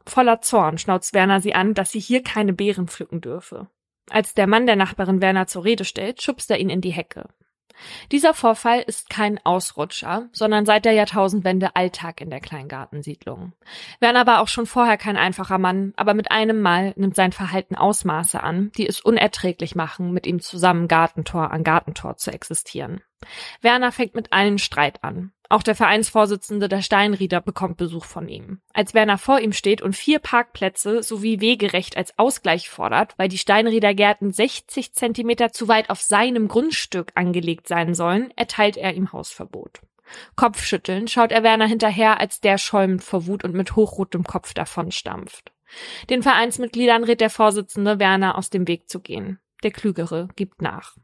[0.05, 3.67] Voller Zorn schnauzt Werner sie an, dass sie hier keine Beeren pflücken dürfe.
[4.09, 7.29] Als der Mann der Nachbarin Werner zur Rede stellt, schubst er ihn in die Hecke.
[8.11, 13.53] Dieser Vorfall ist kein Ausrutscher, sondern seit der Jahrtausendwende Alltag in der Kleingartensiedlung.
[13.99, 17.75] Werner war auch schon vorher kein einfacher Mann, aber mit einem Mal nimmt sein Verhalten
[17.75, 23.01] Ausmaße an, die es unerträglich machen, mit ihm zusammen Gartentor an Gartentor zu existieren.
[23.61, 25.31] Werner fängt mit allen Streit an.
[25.51, 28.61] Auch der Vereinsvorsitzende der Steinrieder bekommt Besuch von ihm.
[28.71, 33.39] Als Werner vor ihm steht und vier Parkplätze sowie Wegerecht als Ausgleich fordert, weil die
[33.39, 39.11] Steinrieder Gärten 60 Zentimeter zu weit auf seinem Grundstück angelegt sein sollen, erteilt er ihm
[39.11, 39.81] Hausverbot.
[40.35, 45.51] Kopfschüttelnd schaut er Werner hinterher, als der schäumend vor Wut und mit hochrotem Kopf davonstampft.
[46.11, 49.39] Den Vereinsmitgliedern rät der Vorsitzende, Werner aus dem Weg zu gehen.
[49.63, 50.95] Der Klügere gibt nach.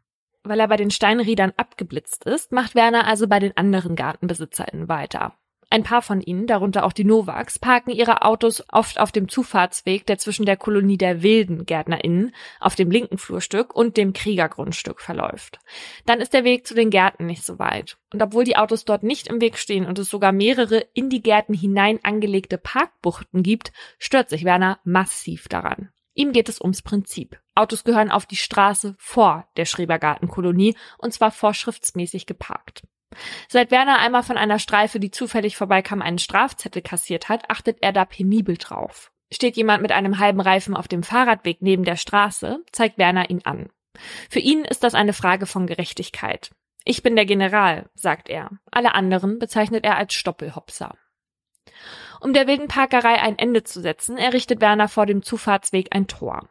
[0.45, 5.33] Weil er bei den Steinriedern abgeblitzt ist, macht Werner also bei den anderen GartenbesitzerInnen weiter.
[5.71, 10.05] Ein paar von ihnen, darunter auch die Novaks, parken ihre Autos oft auf dem Zufahrtsweg,
[10.05, 15.59] der zwischen der Kolonie der wilden GärtnerInnen auf dem linken Flurstück und dem Kriegergrundstück verläuft.
[16.05, 17.97] Dann ist der Weg zu den Gärten nicht so weit.
[18.13, 21.23] Und obwohl die Autos dort nicht im Weg stehen und es sogar mehrere in die
[21.23, 25.89] Gärten hinein angelegte Parkbuchten gibt, stört sich Werner massiv daran.
[26.13, 27.39] Ihm geht es ums Prinzip.
[27.55, 32.83] Autos gehören auf die Straße vor der Schrebergartenkolonie und zwar vorschriftsmäßig geparkt.
[33.47, 37.93] Seit Werner einmal von einer Streife, die zufällig vorbeikam, einen Strafzettel kassiert hat, achtet er
[37.93, 39.11] da penibel drauf.
[39.31, 43.41] Steht jemand mit einem halben Reifen auf dem Fahrradweg neben der Straße, zeigt Werner ihn
[43.43, 43.69] an.
[44.29, 46.51] Für ihn ist das eine Frage von Gerechtigkeit.
[46.83, 48.51] Ich bin der General, sagt er.
[48.69, 50.95] Alle anderen bezeichnet er als Stoppelhopser.
[52.19, 56.47] Um der wilden Parkerei ein Ende zu setzen, errichtet Werner vor dem Zufahrtsweg ein Tor.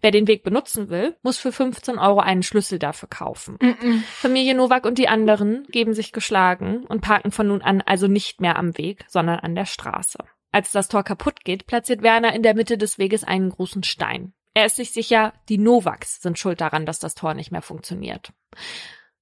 [0.00, 3.58] Wer den Weg benutzen will, muss für 15 Euro einen Schlüssel dafür kaufen.
[3.60, 4.02] Mm -mm.
[4.02, 8.40] Familie Nowak und die anderen geben sich geschlagen und parken von nun an also nicht
[8.40, 10.18] mehr am Weg, sondern an der Straße.
[10.52, 14.32] Als das Tor kaputt geht, platziert Werner in der Mitte des Weges einen großen Stein.
[14.54, 18.32] Er ist sich sicher, die Novaks sind schuld daran, dass das Tor nicht mehr funktioniert.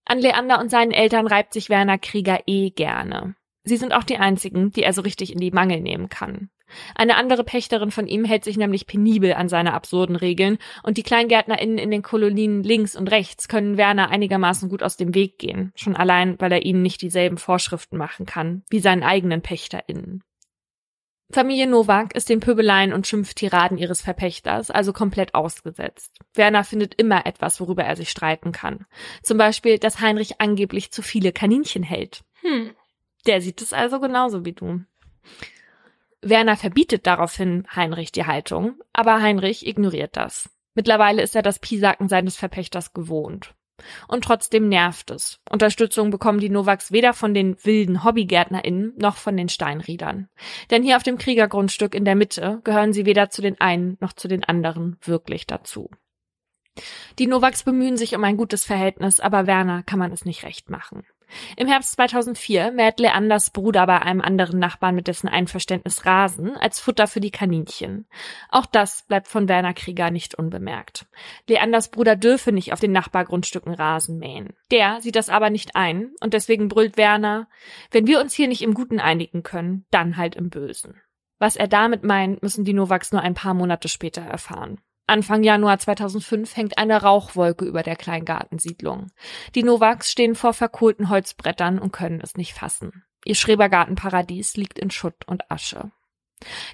[0.05, 3.35] An Leander und seinen Eltern reibt sich Werner Krieger eh gerne.
[3.67, 6.51] Sie sind auch die einzigen, die er so richtig in die Mangel nehmen kann.
[6.95, 11.03] Eine andere Pächterin von ihm hält sich nämlich penibel an seine absurden Regeln und die
[11.03, 15.73] KleingärtnerInnen in den Kolonien links und rechts können Werner einigermaßen gut aus dem Weg gehen,
[15.75, 20.23] schon allein, weil er ihnen nicht dieselben Vorschriften machen kann, wie seinen eigenen PächterInnen.
[21.33, 26.21] Familie Nowak ist den Pöbeleien und Schimpftiraden ihres Verpächters also komplett ausgesetzt.
[26.35, 28.87] Werner findet immer etwas, worüber er sich streiten kann.
[29.25, 32.23] Zum Beispiel, dass Heinrich angeblich zu viele Kaninchen hält.
[32.43, 32.71] Hm.
[33.27, 34.85] Der sieht es also genauso wie du.
[36.23, 40.51] Werner verbietet daraufhin Heinrich die Haltung, aber Heinrich ignoriert das.
[40.75, 43.55] Mittlerweile ist er das Piesacken seines Verpächters gewohnt.
[44.09, 45.41] Und trotzdem nervt es.
[45.51, 50.29] Unterstützung bekommen die Novaks weder von den wilden HobbygärtnerInnen noch von den Steinriedern.
[50.71, 54.15] Denn hier auf dem Kriegergrundstück in der Mitte gehören sie weder zu den einen noch
[54.15, 55.91] zu den anderen wirklich dazu.
[57.19, 60.71] Die Novaks bemühen sich um ein gutes Verhältnis, aber Werner kann man es nicht recht
[60.71, 61.05] machen.
[61.57, 66.81] Im Herbst 2004 mäht Leanders Bruder bei einem anderen Nachbarn mit dessen Einverständnis Rasen als
[66.81, 68.07] Futter für die Kaninchen.
[68.49, 71.07] Auch das bleibt von Werner Krieger nicht unbemerkt.
[71.49, 74.55] Leanders Bruder dürfe nicht auf den Nachbargrundstücken Rasen mähen.
[74.71, 77.49] Der sieht das aber nicht ein und deswegen brüllt Werner,
[77.91, 81.01] wenn wir uns hier nicht im Guten einigen können, dann halt im Bösen.
[81.39, 84.81] Was er damit meint, müssen die Novaks nur ein paar Monate später erfahren.
[85.07, 89.13] Anfang Januar 2005 hängt eine Rauchwolke über der Kleingartensiedlung.
[89.55, 93.05] Die Novaks stehen vor verkohlten Holzbrettern und können es nicht fassen.
[93.25, 95.91] Ihr Schrebergartenparadies liegt in Schutt und Asche.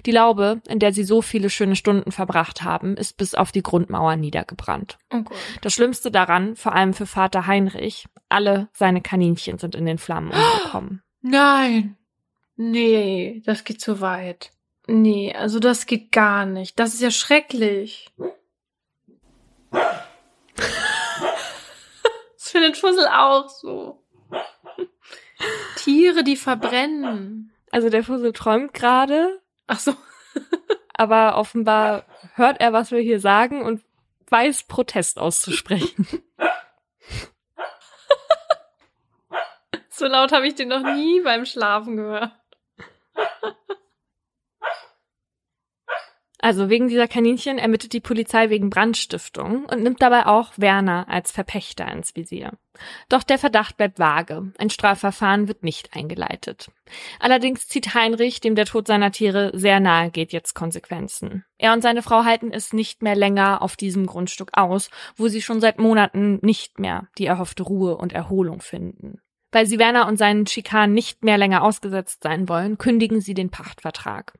[0.05, 3.63] Die Laube, in der sie so viele schöne Stunden verbracht haben, ist bis auf die
[3.63, 4.97] Grundmauer niedergebrannt.
[5.13, 5.23] Oh
[5.61, 10.31] das Schlimmste daran, vor allem für Vater Heinrich, alle seine Kaninchen sind in den Flammen
[10.33, 11.01] umgekommen.
[11.21, 11.97] Nein.
[12.55, 14.51] Nee, das geht zu weit.
[14.87, 16.77] Nee, also das geht gar nicht.
[16.77, 18.11] Das ist ja schrecklich.
[19.71, 19.91] das
[22.37, 24.03] findet Fussel auch so.
[25.77, 27.51] Tiere, die verbrennen.
[27.71, 29.41] Also der Fussel träumt gerade.
[29.67, 29.95] Ach so.
[30.93, 33.81] aber offenbar hört er, was wir hier sagen und
[34.29, 36.07] weiß Protest auszusprechen.
[39.89, 42.31] so laut habe ich den noch nie beim Schlafen gehört.
[46.43, 51.31] Also wegen dieser Kaninchen ermittelt die Polizei wegen Brandstiftung und nimmt dabei auch Werner als
[51.31, 52.51] Verpächter ins Visier.
[53.07, 54.51] Doch der Verdacht bleibt vage.
[54.57, 56.69] Ein Strafverfahren wird nicht eingeleitet.
[57.21, 61.45] Allerdings zieht Heinrich, dem der Tod seiner Tiere sehr nahe geht, jetzt Konsequenzen.
[61.57, 65.41] Er und seine Frau halten es nicht mehr länger auf diesem Grundstück aus, wo sie
[65.41, 69.21] schon seit Monaten nicht mehr die erhoffte Ruhe und Erholung finden.
[69.53, 73.51] Weil sie Werner und seinen Schikanen nicht mehr länger ausgesetzt sein wollen, kündigen sie den
[73.51, 74.33] Pachtvertrag.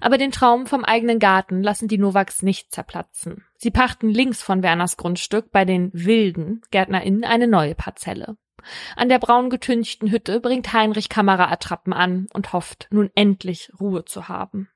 [0.00, 3.44] Aber den Traum vom eigenen Garten lassen die Novaks nicht zerplatzen.
[3.56, 8.36] Sie pachten links von Werners Grundstück bei den wilden GärtnerInnen eine neue Parzelle.
[8.96, 14.28] An der braun getünchten Hütte bringt Heinrich Kameraattrappen an und hofft, nun endlich Ruhe zu
[14.28, 14.68] haben.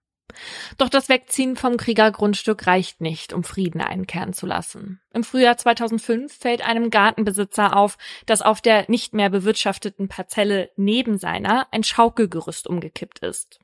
[0.78, 5.00] Doch das Wegziehen vom Kriegergrundstück reicht nicht, um Frieden einkehren zu lassen.
[5.12, 11.18] Im Frühjahr 2005 fällt einem Gartenbesitzer auf, dass auf der nicht mehr bewirtschafteten Parzelle neben
[11.18, 13.58] seiner ein Schaukelgerüst umgekippt ist.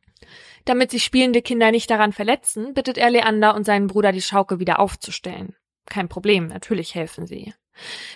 [0.65, 4.59] Damit sich spielende Kinder nicht daran verletzen, bittet er Leander und seinen Bruder, die Schaukel
[4.59, 5.55] wieder aufzustellen.
[5.87, 7.55] Kein Problem, natürlich helfen sie.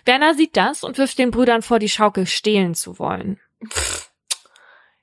[0.04, 3.38] Werner sieht das und wirft den Brüdern vor, die Schaukel stehlen zu wollen.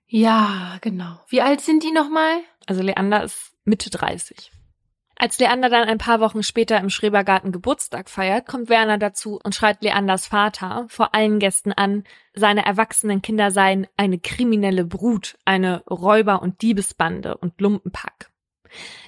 [0.07, 1.19] Ja, genau.
[1.27, 2.39] Wie alt sind die nochmal?
[2.67, 4.51] Also Leander ist Mitte 30.
[5.19, 9.55] Als Leander dann ein paar Wochen später im Schrebergarten Geburtstag feiert, kommt Werner dazu und
[9.55, 12.03] schreit Leanders Vater vor allen Gästen an,
[12.35, 18.29] seine erwachsenen Kinder seien eine kriminelle Brut, eine Räuber- und Diebesbande und Lumpenpack.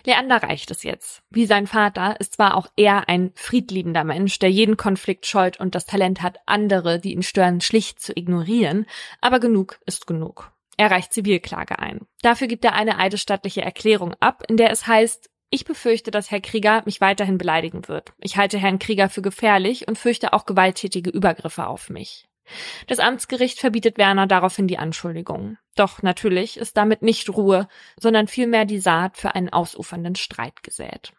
[0.04, 1.22] Leander reicht es jetzt.
[1.30, 5.76] Wie sein Vater ist zwar auch er ein friedliebender Mensch, der jeden Konflikt scheut und
[5.76, 8.88] das Talent hat, andere, die ihn stören, schlicht zu ignorieren,
[9.22, 10.52] aber genug ist genug.
[10.80, 12.08] Er reicht Zivilklage ein.
[12.22, 16.40] Dafür gibt er eine eidesstattliche Erklärung ab, in der es heißt, ich befürchte, dass Herr
[16.40, 18.14] Krieger mich weiterhin beleidigen wird.
[18.18, 22.30] Ich halte Herrn Krieger für gefährlich und fürchte auch gewalttätige Übergriffe auf mich.
[22.88, 25.58] Das Amtsgericht verbietet Werner daraufhin die Anschuldigung.
[25.76, 27.68] Doch natürlich ist damit nicht Ruhe,
[28.00, 31.12] sondern vielmehr die Saat für einen ausufernden Streit gesät.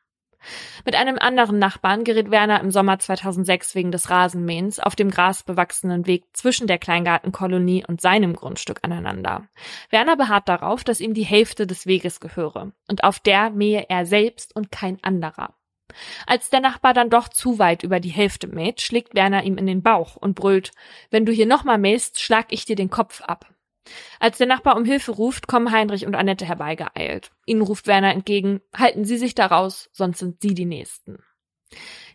[0.85, 6.07] Mit einem anderen Nachbarn gerät Werner im Sommer 2006 wegen des Rasenmähens auf dem grasbewachsenen
[6.07, 9.48] Weg zwischen der Kleingartenkolonie und seinem Grundstück aneinander.
[9.90, 14.07] Werner beharrt darauf, dass ihm die Hälfte des Weges gehöre, und auf der mähe er
[14.07, 15.55] selbst und kein anderer.
[16.26, 19.66] Als der Nachbar dann doch zu weit über die Hälfte mäht, schlägt Werner ihm in
[19.66, 20.72] den Bauch und brüllt,
[21.11, 23.46] wenn du hier nochmal mähst, schlag ich dir den Kopf ab.
[24.19, 27.31] Als der Nachbar um Hilfe ruft, kommen Heinrich und Annette herbeigeeilt.
[27.47, 31.23] Ihnen ruft Werner entgegen, halten Sie sich da raus, sonst sind Sie die Nächsten.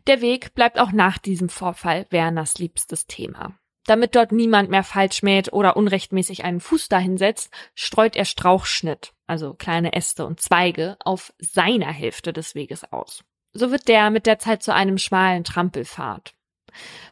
[0.07, 3.57] Der Weg bleibt auch nach diesem Vorfall Werners liebstes Thema.
[3.85, 9.53] Damit dort niemand mehr falsch mäht oder unrechtmäßig einen Fuß dahinsetzt, streut er Strauchschnitt, also
[9.53, 13.23] kleine Äste und Zweige, auf seiner Hälfte des Weges aus.
[13.53, 16.34] So wird der mit der Zeit zu einem schmalen Trampelpfad.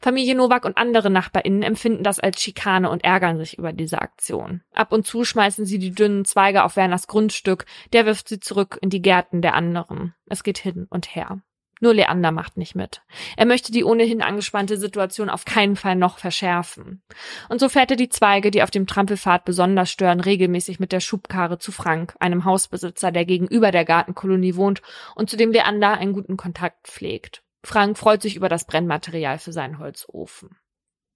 [0.01, 4.61] Familie Nowak und andere NachbarInnen empfinden das als Schikane und ärgern sich über diese Aktion.
[4.73, 8.77] Ab und zu schmeißen sie die dünnen Zweige auf Werners Grundstück, der wirft sie zurück
[8.81, 10.13] in die Gärten der anderen.
[10.27, 11.41] Es geht hin und her.
[11.83, 13.01] Nur Leander macht nicht mit.
[13.35, 17.03] Er möchte die ohnehin angespannte Situation auf keinen Fall noch verschärfen.
[17.49, 21.01] Und so fährt er die Zweige, die auf dem Trampelpfad besonders stören, regelmäßig mit der
[21.01, 24.81] Schubkarre zu Frank, einem Hausbesitzer, der gegenüber der Gartenkolonie wohnt
[25.15, 27.42] und zu dem Leander einen guten Kontakt pflegt.
[27.63, 30.57] Frank freut sich über das Brennmaterial für seinen Holzofen.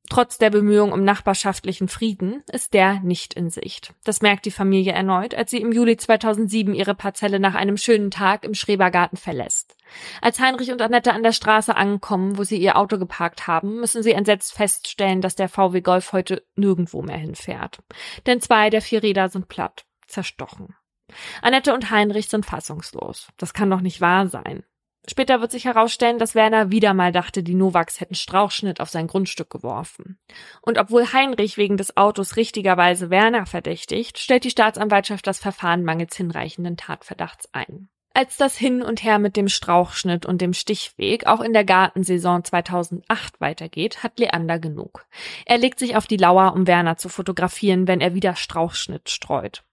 [0.10, 3.93] Trotz der Bemühungen um nachbarschaftlichen Frieden ist der nicht in Sicht.
[4.05, 8.10] Das merkt die Familie erneut, als sie im Juli 2007 ihre Parzelle nach einem schönen
[8.10, 9.75] Tag im Schrebergarten verlässt.
[10.21, 14.01] Als Heinrich und Annette an der Straße ankommen, wo sie ihr Auto geparkt haben, müssen
[14.01, 17.79] sie entsetzt feststellen, dass der VW Golf heute nirgendwo mehr hinfährt.
[18.25, 20.73] Denn zwei der vier Räder sind platt, zerstochen.
[21.41, 23.27] Annette und Heinrich sind fassungslos.
[23.38, 24.63] Das kann doch nicht wahr sein.
[25.09, 29.07] Später wird sich herausstellen, dass Werner wieder mal dachte, die Novaks hätten Strauchschnitt auf sein
[29.07, 30.19] Grundstück geworfen.
[30.61, 36.15] Und obwohl Heinrich wegen des Autos richtigerweise Werner verdächtigt, stellt die Staatsanwaltschaft das Verfahren mangels
[36.17, 37.87] hinreichenden Tatverdachts ein.
[38.17, 42.43] Als das Hin und Her mit dem Strauchschnitt und dem Stichweg auch in der Gartensaison
[42.43, 45.05] 2008 weitergeht, hat Leander genug.
[45.45, 49.63] Er legt sich auf die Lauer, um Werner zu fotografieren, wenn er wieder Strauchschnitt streut.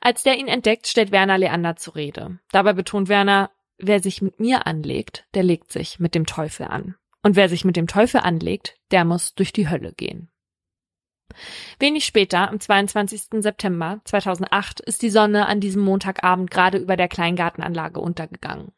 [0.00, 2.38] Als der ihn entdeckt, stellt Werner Leander zur Rede.
[2.52, 6.96] Dabei betont Werner, wer sich mit mir anlegt, der legt sich mit dem Teufel an.
[7.22, 10.30] Und wer sich mit dem Teufel anlegt, der muss durch die Hölle gehen.
[11.78, 13.42] Wenig später, am 22.
[13.42, 18.72] September 2008, ist die Sonne an diesem Montagabend gerade über der Kleingartenanlage untergegangen.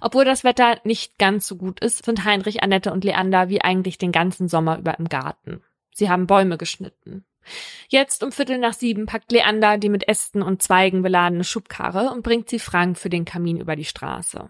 [0.00, 3.98] Obwohl das Wetter nicht ganz so gut ist, sind Heinrich, Annette und Leander wie eigentlich
[3.98, 5.62] den ganzen Sommer über im Garten.
[5.94, 7.24] Sie haben Bäume geschnitten.
[7.88, 12.22] Jetzt um Viertel nach sieben packt Leander die mit Ästen und Zweigen beladene Schubkarre und
[12.22, 14.48] bringt sie Frank für den Kamin über die Straße.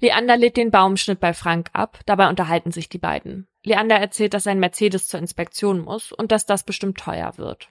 [0.00, 3.46] Leander lädt den Baumschnitt bei Frank ab, dabei unterhalten sich die beiden.
[3.64, 7.68] Leander erzählt, dass sein Mercedes zur Inspektion muss und dass das bestimmt teuer wird.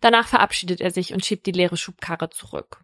[0.00, 2.80] Danach verabschiedet er sich und schiebt die leere Schubkarre zurück.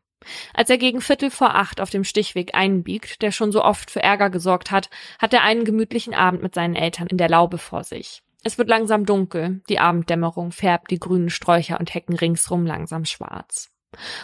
[0.55, 4.03] Als er gegen Viertel vor acht auf dem Stichweg einbiegt, der schon so oft für
[4.03, 7.85] Ärger gesorgt hat, hat er einen gemütlichen Abend mit seinen Eltern in der Laube vor
[7.85, 8.22] sich.
[8.44, 13.70] Es wird langsam dunkel, die Abenddämmerung färbt die grünen Sträucher und Hecken ringsrum langsam schwarz.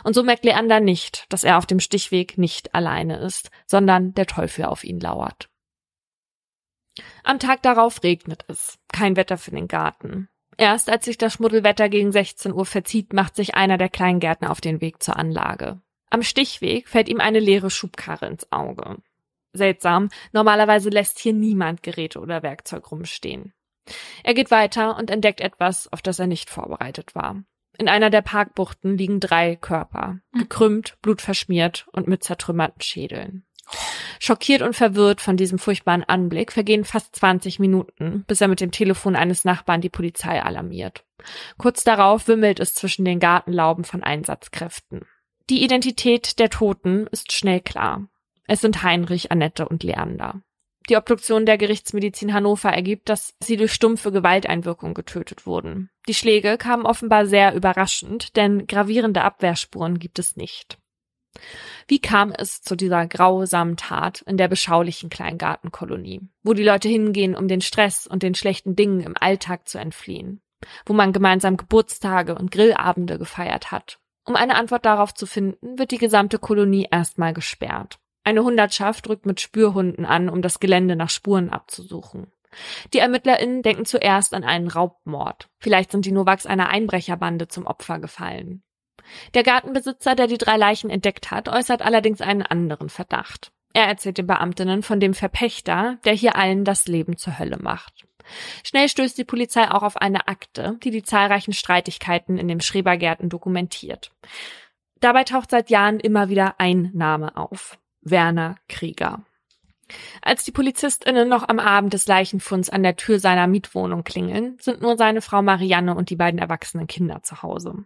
[0.04, 4.26] Und so merkt Leander nicht, dass er auf dem Stichweg nicht alleine ist, sondern der
[4.26, 5.48] Teufel auf ihn lauert.
[7.24, 8.78] Am Tag darauf regnet es.
[8.92, 10.28] Kein Wetter für den Garten.
[10.58, 14.60] Erst als sich das Schmuddelwetter gegen 16 Uhr verzieht, macht sich einer der Kleingärtner auf
[14.60, 15.80] den Weg zur Anlage.
[16.10, 18.98] Am Stichweg fällt ihm eine leere Schubkarre ins Auge.
[19.54, 23.54] Seltsam, normalerweise lässt hier niemand Geräte oder Werkzeug rumstehen.
[24.22, 27.42] Er geht weiter und entdeckt etwas, auf das er nicht vorbereitet war.
[27.78, 30.40] In einer der Parkbuchten liegen drei Körper, hm.
[30.40, 33.44] gekrümmt, blutverschmiert und mit zertrümmerten Schädeln.
[34.18, 38.70] Schockiert und verwirrt von diesem furchtbaren Anblick vergehen fast 20 Minuten, bis er mit dem
[38.70, 41.04] Telefon eines Nachbarn die Polizei alarmiert.
[41.56, 45.06] Kurz darauf wimmelt es zwischen den Gartenlauben von Einsatzkräften.
[45.48, 48.08] Die Identität der Toten ist schnell klar.
[48.46, 50.42] Es sind Heinrich, Annette und Leander.
[50.88, 55.90] Die Obduktion der Gerichtsmedizin Hannover ergibt, dass sie durch stumpfe Gewalteinwirkung getötet wurden.
[56.08, 60.78] Die Schläge kamen offenbar sehr überraschend, denn gravierende Abwehrspuren gibt es nicht.
[61.86, 67.36] Wie kam es zu dieser grausamen Tat in der beschaulichen Kleingartenkolonie, wo die Leute hingehen,
[67.36, 70.40] um den Stress und den schlechten Dingen im Alltag zu entfliehen,
[70.86, 73.98] wo man gemeinsam Geburtstage und Grillabende gefeiert hat?
[74.24, 77.98] Um eine Antwort darauf zu finden, wird die gesamte Kolonie erstmal gesperrt.
[78.24, 82.30] Eine Hundertschaft rückt mit Spürhunden an, um das Gelände nach Spuren abzusuchen.
[82.92, 85.48] Die ErmittlerInnen denken zuerst an einen Raubmord.
[85.58, 88.62] Vielleicht sind die Novaks einer Einbrecherbande zum Opfer gefallen.
[89.34, 93.52] Der Gartenbesitzer, der die drei Leichen entdeckt hat, äußert allerdings einen anderen Verdacht.
[93.72, 98.06] Er erzählt den Beamtinnen von dem Verpächter, der hier allen das Leben zur Hölle macht.
[98.64, 103.28] Schnell stößt die Polizei auch auf eine Akte, die die zahlreichen Streitigkeiten in dem Schrebergärten
[103.28, 104.12] dokumentiert.
[105.00, 107.78] Dabei taucht seit Jahren immer wieder ein Name auf.
[108.02, 109.24] Werner Krieger.
[110.22, 114.80] Als die PolizistInnen noch am Abend des Leichenfunds an der Tür seiner Mietwohnung klingeln, sind
[114.80, 117.84] nur seine Frau Marianne und die beiden erwachsenen Kinder zu Hause.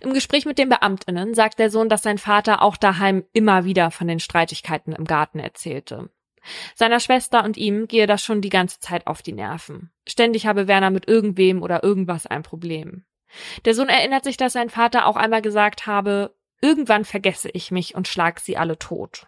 [0.00, 3.90] Im Gespräch mit den BeamtInnen sagt der Sohn, dass sein Vater auch daheim immer wieder
[3.90, 6.10] von den Streitigkeiten im Garten erzählte.
[6.74, 9.90] Seiner Schwester und ihm gehe das schon die ganze Zeit auf die Nerven.
[10.06, 13.04] Ständig habe Werner mit irgendwem oder irgendwas ein Problem.
[13.64, 17.94] Der Sohn erinnert sich, dass sein Vater auch einmal gesagt habe, irgendwann vergesse ich mich
[17.94, 19.26] und schlag sie alle tot.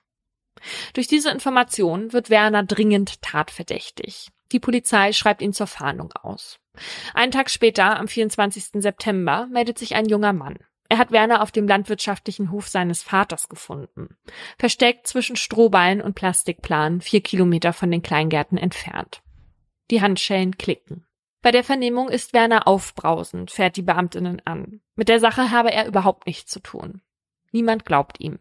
[0.94, 4.28] Durch diese Information wird Werner dringend tatverdächtig.
[4.52, 6.58] Die Polizei schreibt ihn zur Fahndung aus.
[7.14, 8.82] Einen Tag später, am 24.
[8.82, 10.58] September, meldet sich ein junger Mann.
[10.88, 14.16] Er hat Werner auf dem landwirtschaftlichen Hof seines Vaters gefunden.
[14.58, 19.22] Versteckt zwischen Strohballen und Plastikplanen, vier Kilometer von den Kleingärten entfernt.
[19.92, 21.06] Die Handschellen klicken.
[21.42, 24.80] Bei der Vernehmung ist Werner aufbrausend, fährt die Beamtinnen an.
[24.96, 27.02] Mit der Sache habe er überhaupt nichts zu tun.
[27.52, 28.40] Niemand glaubt ihm.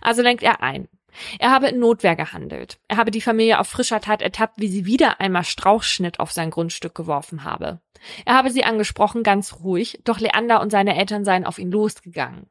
[0.00, 0.88] Also lenkt er ein.
[1.38, 2.78] Er habe in Notwehr gehandelt.
[2.88, 6.50] Er habe die Familie auf frischer Tat ertappt, wie sie wieder einmal Strauchschnitt auf sein
[6.50, 7.80] Grundstück geworfen habe.
[8.24, 12.46] Er habe sie angesprochen, ganz ruhig, doch Leander und seine Eltern seien auf ihn losgegangen.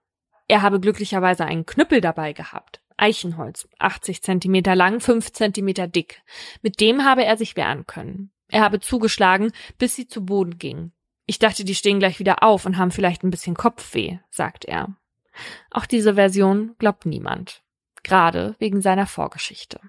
[0.47, 2.81] Er habe glücklicherweise einen Knüppel dabei gehabt.
[2.97, 6.23] Eichenholz, 80 Zentimeter lang, 5 Zentimeter dick.
[6.61, 8.31] Mit dem habe er sich wehren können.
[8.47, 10.91] Er habe zugeschlagen, bis sie zu Boden ging.
[11.25, 14.95] Ich dachte, die stehen gleich wieder auf und haben vielleicht ein bisschen Kopfweh, sagt er.
[15.69, 17.61] Auch diese Version glaubt niemand
[18.07, 19.79] gerade wegen seiner Vorgeschichte.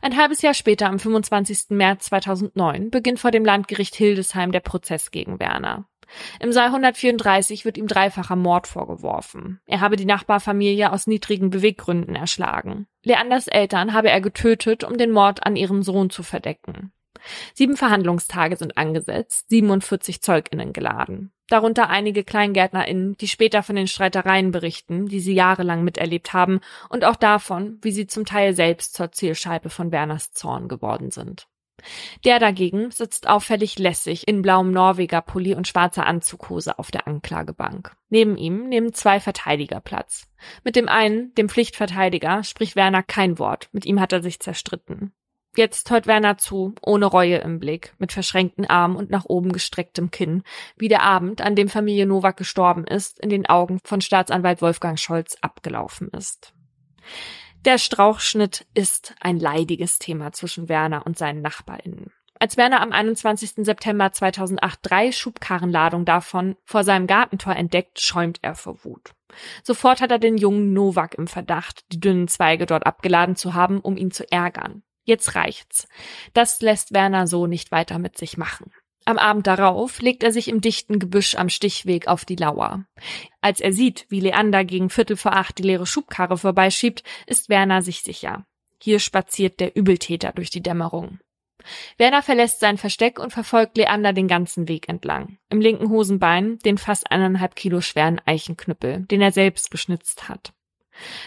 [0.00, 1.70] Ein halbes Jahr später, am 25.
[1.70, 5.86] März 2009, beginnt vor dem Landgericht Hildesheim der Prozess gegen Werner.
[6.40, 9.60] Im Saal 134 wird ihm dreifacher Mord vorgeworfen.
[9.66, 12.86] Er habe die Nachbarfamilie aus niedrigen Beweggründen erschlagen.
[13.04, 16.92] Leanders Eltern habe er getötet, um den Mord an ihrem Sohn zu verdecken.
[17.52, 24.52] Sieben Verhandlungstage sind angesetzt, 47 ZeugInnen geladen darunter einige KleingärtnerInnen, die später von den Streitereien
[24.52, 29.12] berichten, die sie jahrelang miterlebt haben und auch davon, wie sie zum Teil selbst zur
[29.12, 31.48] Zielscheibe von Werners Zorn geworden sind.
[32.24, 37.94] Der dagegen sitzt auffällig lässig in blauem Norweger-Pulli und schwarzer Anzughose auf der Anklagebank.
[38.08, 40.28] Neben ihm nehmen zwei Verteidiger Platz.
[40.64, 45.12] Mit dem einen, dem Pflichtverteidiger, spricht Werner kein Wort, mit ihm hat er sich zerstritten.
[45.56, 50.10] Jetzt hört Werner zu, ohne Reue im Blick, mit verschränkten Armen und nach oben gestrecktem
[50.10, 50.42] Kinn,
[50.76, 54.98] wie der Abend, an dem Familie Nowak gestorben ist, in den Augen von Staatsanwalt Wolfgang
[54.98, 56.52] Scholz abgelaufen ist.
[57.64, 62.12] Der Strauchschnitt ist ein leidiges Thema zwischen Werner und seinen NachbarInnen.
[62.40, 63.64] Als Werner am 21.
[63.66, 69.12] September 2008 drei Schubkarrenladungen davon vor seinem Gartentor entdeckt, schäumt er vor Wut.
[69.64, 73.80] Sofort hat er den jungen Nowak im Verdacht, die dünnen Zweige dort abgeladen zu haben,
[73.80, 74.82] um ihn zu ärgern.
[75.08, 75.88] Jetzt reicht's.
[76.34, 78.70] Das lässt Werner so nicht weiter mit sich machen.
[79.06, 82.84] Am Abend darauf legt er sich im dichten Gebüsch am Stichweg auf die Lauer.
[83.40, 87.80] Als er sieht, wie Leander gegen Viertel vor acht die leere Schubkarre vorbeischiebt, ist Werner
[87.80, 88.44] sich sicher.
[88.82, 91.20] Hier spaziert der Übeltäter durch die Dämmerung.
[91.96, 95.38] Werner verlässt sein Versteck und verfolgt Leander den ganzen Weg entlang.
[95.48, 100.52] Im linken Hosenbein den fast eineinhalb Kilo schweren Eichenknüppel, den er selbst geschnitzt hat.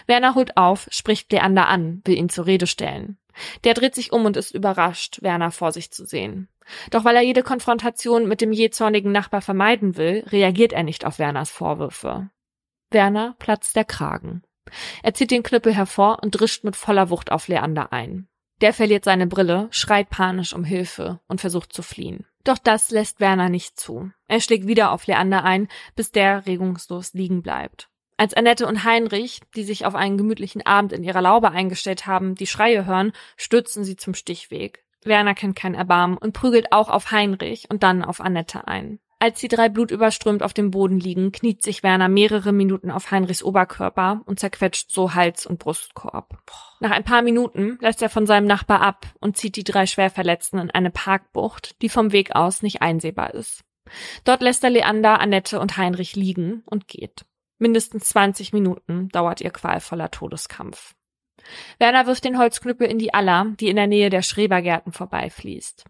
[0.06, 3.18] Werner holt auf, spricht Leander an, will ihn zur Rede stellen.
[3.64, 6.48] Der dreht sich um und ist überrascht, Werner vor sich zu sehen.
[6.90, 11.18] Doch weil er jede Konfrontation mit dem jähzornigen Nachbar vermeiden will, reagiert er nicht auf
[11.18, 12.30] Werners Vorwürfe.
[12.90, 14.42] Werner platzt der Kragen.
[15.02, 18.28] Er zieht den Knüppel hervor und drischt mit voller Wucht auf Leander ein.
[18.60, 22.26] Der verliert seine Brille, schreit panisch um Hilfe und versucht zu fliehen.
[22.44, 24.12] Doch das lässt Werner nicht zu.
[24.28, 27.88] Er schlägt wieder auf Leander ein, bis der regungslos liegen bleibt.
[28.16, 32.34] Als Annette und Heinrich, die sich auf einen gemütlichen Abend in ihrer Laube eingestellt haben,
[32.34, 34.84] die Schreie hören, stürzen sie zum Stichweg.
[35.04, 39.00] Werner kennt kein Erbarmen und prügelt auch auf Heinrich und dann auf Annette ein.
[39.18, 43.44] Als die drei blutüberströmt auf dem Boden liegen, kniet sich Werner mehrere Minuten auf Heinrichs
[43.44, 46.38] Oberkörper und zerquetscht so Hals und Brustkorb.
[46.80, 50.58] Nach ein paar Minuten lässt er von seinem Nachbar ab und zieht die drei Schwerverletzten
[50.58, 53.62] in eine Parkbucht, die vom Weg aus nicht einsehbar ist.
[54.24, 57.24] Dort lässt er Leander, Annette und Heinrich liegen und geht.
[57.62, 60.96] Mindestens 20 Minuten dauert ihr qualvoller Todeskampf.
[61.78, 65.84] Werner wirft den Holzknüppel in die Aller, die in der Nähe der Schrebergärten vorbeifließt.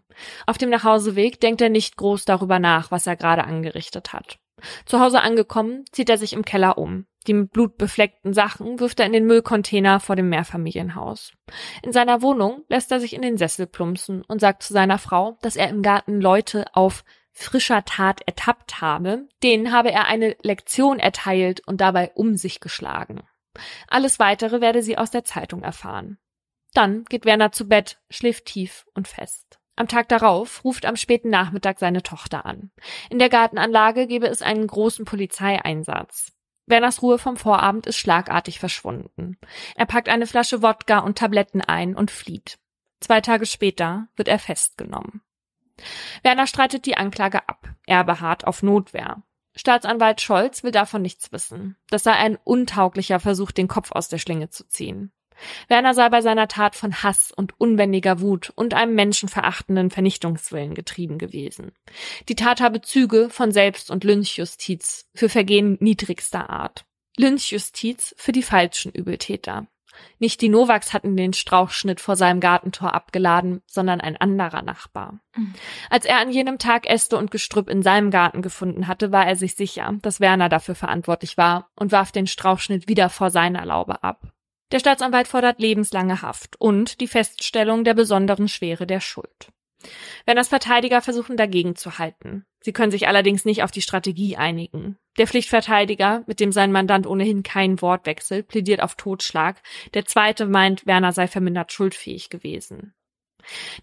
[0.45, 4.37] Auf dem Nachhauseweg denkt er nicht groß darüber nach, was er gerade angerichtet hat.
[4.85, 7.07] Zu Hause angekommen, zieht er sich im Keller um.
[7.25, 11.31] Die mit Blut befleckten Sachen wirft er in den Müllcontainer vor dem Mehrfamilienhaus.
[11.81, 15.39] In seiner Wohnung lässt er sich in den Sessel plumpsen und sagt zu seiner Frau,
[15.41, 17.03] dass er im Garten Leute auf
[17.33, 19.27] frischer Tat ertappt habe.
[19.41, 23.21] Denen habe er eine Lektion erteilt und dabei um sich geschlagen.
[23.87, 26.17] Alles weitere werde sie aus der Zeitung erfahren.
[26.73, 29.59] Dann geht Werner zu Bett, schläft tief und fest.
[29.75, 32.71] Am Tag darauf ruft am späten Nachmittag seine Tochter an.
[33.09, 36.31] In der Gartenanlage gebe es einen großen Polizeieinsatz.
[36.65, 39.37] Werners Ruhe vom Vorabend ist schlagartig verschwunden.
[39.75, 42.57] Er packt eine Flasche Wodka und Tabletten ein und flieht.
[43.01, 45.21] Zwei Tage später wird er festgenommen.
[46.21, 47.69] Werner streitet die Anklage ab.
[47.85, 49.23] Er beharrt auf Notwehr.
[49.55, 51.75] Staatsanwalt Scholz will davon nichts wissen.
[51.89, 55.11] Das sei ein untauglicher Versuch, den Kopf aus der Schlinge zu ziehen.
[55.67, 61.17] Werner sei bei seiner Tat von Hass und unbändiger Wut und einem menschenverachtenden Vernichtungswillen getrieben
[61.17, 61.71] gewesen.
[62.29, 66.85] Die Tat habe Züge von Selbst- und Lynchjustiz für Vergehen niedrigster Art.
[67.17, 69.67] Lynchjustiz für die falschen Übeltäter.
[70.19, 75.19] Nicht die Novaks hatten den Strauchschnitt vor seinem Gartentor abgeladen, sondern ein anderer Nachbar.
[75.35, 75.53] Mhm.
[75.89, 79.35] Als er an jenem Tag Äste und Gestrüpp in seinem Garten gefunden hatte, war er
[79.35, 84.03] sich sicher, dass Werner dafür verantwortlich war und warf den Strauchschnitt wieder vor seiner Laube
[84.03, 84.33] ab.
[84.71, 89.51] Der Staatsanwalt fordert lebenslange Haft und die Feststellung der besonderen Schwere der Schuld.
[90.25, 92.45] Werners Verteidiger versuchen dagegen zu halten.
[92.61, 94.97] Sie können sich allerdings nicht auf die Strategie einigen.
[95.17, 99.61] Der Pflichtverteidiger, mit dem sein Mandant ohnehin kein Wort wechselt, plädiert auf Totschlag.
[99.93, 102.93] Der zweite meint, Werner sei vermindert schuldfähig gewesen.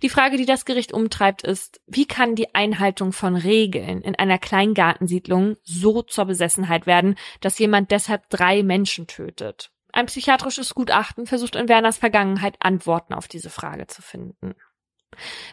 [0.03, 4.39] Die Frage, die das Gericht umtreibt, ist, wie kann die Einhaltung von Regeln in einer
[4.39, 9.71] Kleingartensiedlung so zur Besessenheit werden, dass jemand deshalb drei Menschen tötet?
[9.93, 14.55] Ein psychiatrisches Gutachten versucht in Werners Vergangenheit Antworten auf diese Frage zu finden.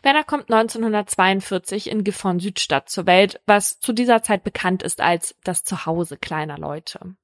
[0.03, 5.35] Werner kommt 1942 in Gifhorn Südstadt zur Welt, was zu dieser Zeit bekannt ist als
[5.43, 7.15] das Zuhause kleiner Leute.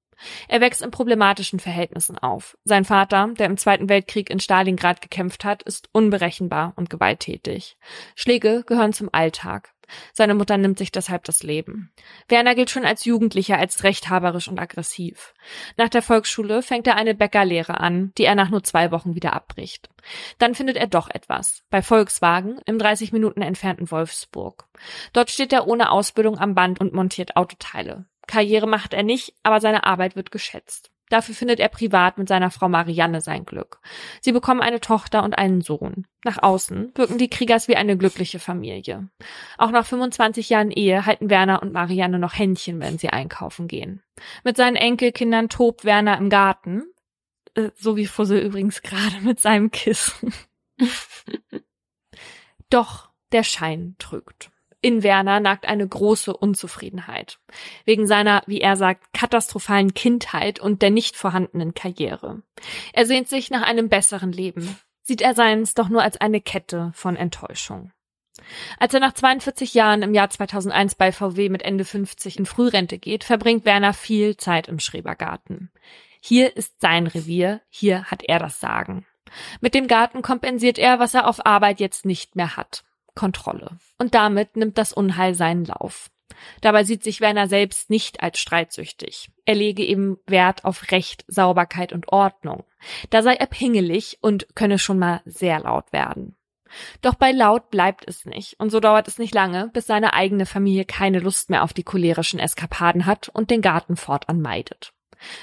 [0.48, 2.58] Er wächst in problematischen Verhältnissen auf.
[2.64, 7.76] Sein Vater, der im Zweiten Weltkrieg in Stalingrad gekämpft hat, ist unberechenbar und gewalttätig.
[8.16, 9.74] Schläge gehören zum Alltag.
[10.14, 11.92] Seine Mutter nimmt sich deshalb das Leben.
[12.28, 15.34] Werner gilt schon als Jugendlicher als rechthaberisch und aggressiv.
[15.78, 19.34] Nach der Volksschule fängt er eine Bäckerlehre an, die er nach nur zwei Wochen wieder
[19.34, 19.90] abbricht.
[20.38, 21.64] Dann findet er doch etwas.
[21.70, 24.66] Bei Volkswagen im 30 Minuten entfernten Wolfsburg.
[25.14, 28.06] Dort steht er ohne Ausbildung am Band und montiert Autoteile.
[28.28, 30.93] Karriere macht er nicht, aber seine Arbeit wird geschätzt.
[31.14, 33.78] Dafür findet er privat mit seiner Frau Marianne sein Glück.
[34.20, 36.08] Sie bekommen eine Tochter und einen Sohn.
[36.24, 39.10] Nach außen wirken die Kriegers wie eine glückliche Familie.
[39.60, 44.02] Auch nach 25 Jahren Ehe halten Werner und Marianne noch Händchen, wenn sie einkaufen gehen.
[44.44, 46.82] Mit seinen Enkelkindern tobt Werner im Garten,
[47.54, 50.34] äh, so wie Fussel übrigens gerade mit seinem Kissen.
[52.72, 54.50] Doch der Schein trügt.
[54.84, 57.40] In Werner nagt eine große Unzufriedenheit.
[57.86, 62.42] Wegen seiner, wie er sagt, katastrophalen Kindheit und der nicht vorhandenen Karriere.
[62.92, 64.78] Er sehnt sich nach einem besseren Leben.
[65.02, 67.94] Sieht er seins doch nur als eine Kette von Enttäuschung.
[68.78, 72.98] Als er nach 42 Jahren im Jahr 2001 bei VW mit Ende 50 in Frührente
[72.98, 75.72] geht, verbringt Werner viel Zeit im Schrebergarten.
[76.20, 79.06] Hier ist sein Revier, hier hat er das Sagen.
[79.62, 82.84] Mit dem Garten kompensiert er, was er auf Arbeit jetzt nicht mehr hat.
[83.16, 83.78] Kontrolle.
[83.98, 86.10] Und damit nimmt das Unheil seinen Lauf.
[86.62, 89.30] Dabei sieht sich Werner selbst nicht als streitsüchtig.
[89.46, 92.64] Er lege eben Wert auf Recht, Sauberkeit und Ordnung.
[93.10, 96.36] Da sei er pingelig und könne schon mal sehr laut werden.
[97.02, 100.48] Doch bei laut bleibt es nicht, und so dauert es nicht lange, bis seine eigene
[100.48, 104.92] Familie keine Lust mehr auf die cholerischen Eskapaden hat und den Garten fortan meidet.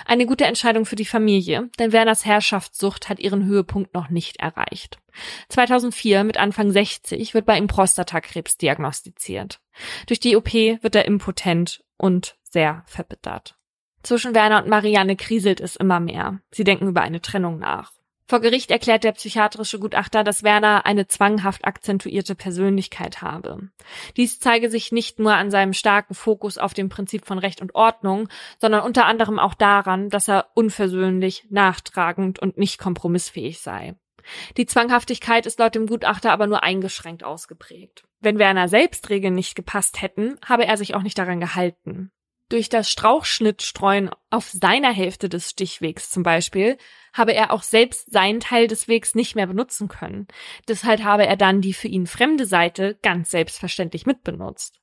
[0.05, 4.99] Eine gute Entscheidung für die Familie, denn Werners Herrschaftssucht hat ihren Höhepunkt noch nicht erreicht.
[5.49, 9.61] 2004 mit Anfang 60 wird bei ihm Prostatakrebs diagnostiziert.
[10.07, 13.57] Durch die OP wird er impotent und sehr verbittert.
[14.03, 16.41] Zwischen Werner und Marianne kriselt es immer mehr.
[16.51, 17.93] Sie denken über eine Trennung nach.
[18.31, 23.71] Vor Gericht erklärt der psychiatrische Gutachter, dass Werner eine zwanghaft akzentuierte Persönlichkeit habe.
[24.17, 27.75] Dies zeige sich nicht nur an seinem starken Fokus auf dem Prinzip von Recht und
[27.75, 28.29] Ordnung,
[28.61, 33.97] sondern unter anderem auch daran, dass er unversöhnlich, nachtragend und nicht kompromissfähig sei.
[34.57, 38.05] Die Zwanghaftigkeit ist laut dem Gutachter aber nur eingeschränkt ausgeprägt.
[38.21, 42.13] Wenn Werner selbst Regeln nicht gepasst hätten, habe er sich auch nicht daran gehalten.
[42.49, 46.79] Durch das Strauchschnittstreuen auf seiner Hälfte des Stichwegs zum Beispiel
[47.13, 50.27] habe er auch selbst seinen Teil des Wegs nicht mehr benutzen können.
[50.69, 54.81] Deshalb habe er dann die für ihn fremde Seite ganz selbstverständlich mitbenutzt.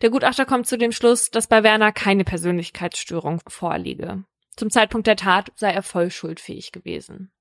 [0.00, 4.24] Der Gutachter kommt zu dem Schluss, dass bei Werner keine Persönlichkeitsstörung vorliege.
[4.56, 7.32] Zum Zeitpunkt der Tat sei er voll schuldfähig gewesen.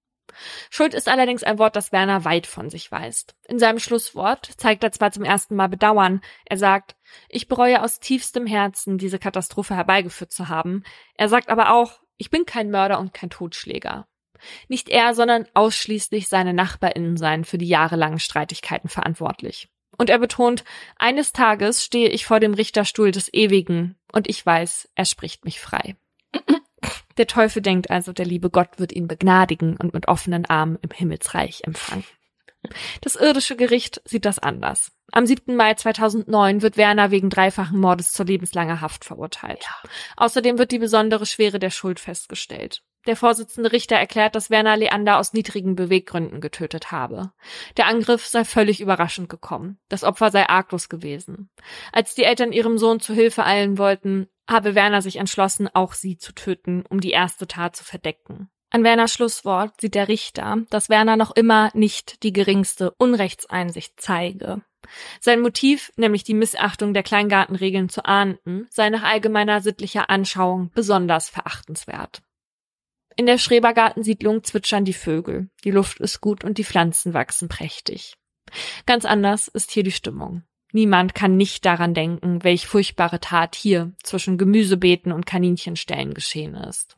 [0.70, 3.36] Schuld ist allerdings ein Wort, das Werner weit von sich weist.
[3.48, 6.22] In seinem Schlusswort zeigt er zwar zum ersten Mal Bedauern.
[6.46, 6.96] Er sagt,
[7.28, 10.84] ich bereue aus tiefstem Herzen, diese Katastrophe herbeigeführt zu haben.
[11.16, 14.08] Er sagt aber auch, ich bin kein Mörder und kein Totschläger.
[14.68, 19.70] Nicht er, sondern ausschließlich seine Nachbarinnen seien für die jahrelangen Streitigkeiten verantwortlich.
[19.98, 20.64] Und er betont,
[20.98, 25.60] eines Tages stehe ich vor dem Richterstuhl des Ewigen und ich weiß, er spricht mich
[25.60, 25.96] frei.
[27.18, 30.90] Der Teufel denkt also, der liebe Gott wird ihn begnadigen und mit offenen Armen im
[30.92, 32.06] Himmelsreich empfangen.
[33.02, 34.92] Das irdische Gericht sieht das anders.
[35.12, 35.56] Am 7.
[35.56, 39.64] Mai 2009 wird Werner wegen dreifachen Mordes zur lebenslanger Haft verurteilt.
[39.64, 39.90] Ja.
[40.18, 42.84] Außerdem wird die besondere Schwere der Schuld festgestellt.
[43.08, 47.32] Der Vorsitzende Richter erklärt, dass Werner Leander aus niedrigen Beweggründen getötet habe.
[47.78, 49.80] Der Angriff sei völlig überraschend gekommen.
[49.90, 51.50] Das Opfer sei arglos gewesen.
[51.92, 56.18] Als die Eltern ihrem Sohn zu Hilfe eilen wollten, habe Werner sich entschlossen, auch sie
[56.18, 58.50] zu töten, um die erste Tat zu verdecken.
[58.70, 64.62] An Werners Schlusswort sieht der Richter, dass Werner noch immer nicht die geringste Unrechtseinsicht zeige.
[65.20, 71.30] Sein Motiv, nämlich die Missachtung der Kleingartenregeln zu ahnden, sei nach allgemeiner sittlicher Anschauung besonders
[71.30, 72.22] verachtenswert.
[73.16, 78.16] In der Schrebergartensiedlung zwitschern die Vögel, die Luft ist gut und die Pflanzen wachsen prächtig.
[78.86, 80.44] Ganz anders ist hier die Stimmung.
[80.74, 86.98] Niemand kann nicht daran denken, welch furchtbare Tat hier zwischen Gemüsebeeten und Kaninchenställen geschehen ist.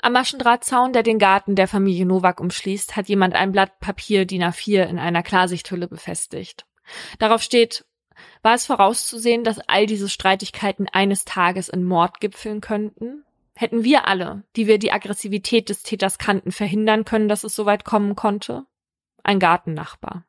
[0.00, 4.44] Am Maschendrahtzaun, der den Garten der Familie Nowak umschließt, hat jemand ein Blatt Papier DIN
[4.44, 6.66] A4 in einer Klarsichthülle befestigt.
[7.18, 7.84] Darauf steht,
[8.42, 13.24] war es vorauszusehen, dass all diese Streitigkeiten eines Tages in Mord gipfeln könnten?
[13.54, 17.66] Hätten wir alle, die wir die Aggressivität des Täters kannten, verhindern können, dass es so
[17.66, 18.66] weit kommen konnte?
[19.22, 20.26] Ein Gartennachbar.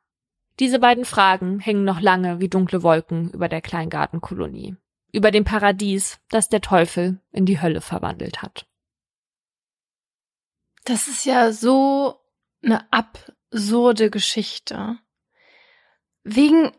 [0.58, 4.76] Diese beiden Fragen hängen noch lange wie dunkle Wolken über der Kleingartenkolonie,
[5.12, 8.66] über dem Paradies, das der Teufel in die Hölle verwandelt hat.
[10.84, 12.20] Das ist ja so
[12.62, 14.98] eine absurde Geschichte.
[16.22, 16.72] Wegen,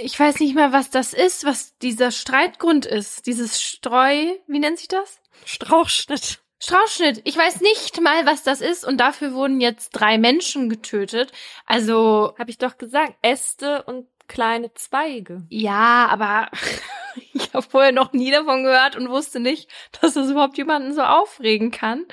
[0.00, 3.26] ich weiß nicht mehr, was das ist, was dieser Streitgrund ist.
[3.26, 5.20] Dieses Streu, wie nennt sich das?
[5.44, 6.40] Strauchschnitt.
[6.58, 7.20] Strauchschnitt.
[7.24, 11.32] Ich weiß nicht mal, was das ist und dafür wurden jetzt drei Menschen getötet.
[11.66, 12.34] Also.
[12.38, 15.44] Habe ich doch gesagt, Äste und kleine Zweige.
[15.48, 16.50] Ja, aber
[17.32, 19.70] ich habe vorher noch nie davon gehört und wusste nicht,
[20.00, 22.04] dass das überhaupt jemanden so aufregen kann.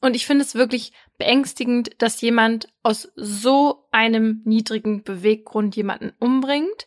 [0.00, 6.86] Und ich finde es wirklich beängstigend, dass jemand aus so einem niedrigen Beweggrund jemanden umbringt,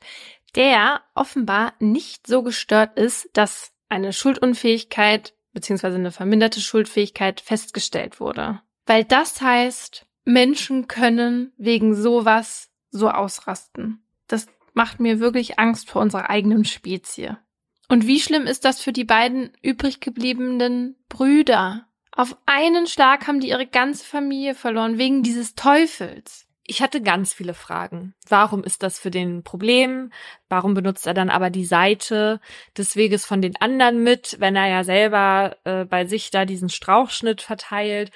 [0.55, 8.61] der offenbar nicht so gestört ist, dass eine Schuldunfähigkeit beziehungsweise eine verminderte Schuldfähigkeit festgestellt wurde.
[8.85, 14.03] Weil das heißt, Menschen können wegen sowas so ausrasten.
[14.27, 17.37] Das macht mir wirklich Angst vor unserer eigenen Spezie.
[17.87, 21.87] Und wie schlimm ist das für die beiden übrig gebliebenen Brüder?
[22.11, 26.48] Auf einen Schlag haben die ihre ganze Familie verloren wegen dieses Teufels.
[26.69, 28.13] Ich hatte ganz viele Fragen.
[28.27, 30.11] Warum ist das für den Problem?
[30.49, 32.39] Warum benutzt er dann aber die Seite
[32.77, 36.69] des Weges von den anderen mit, wenn er ja selber äh, bei sich da diesen
[36.69, 38.11] Strauchschnitt verteilt?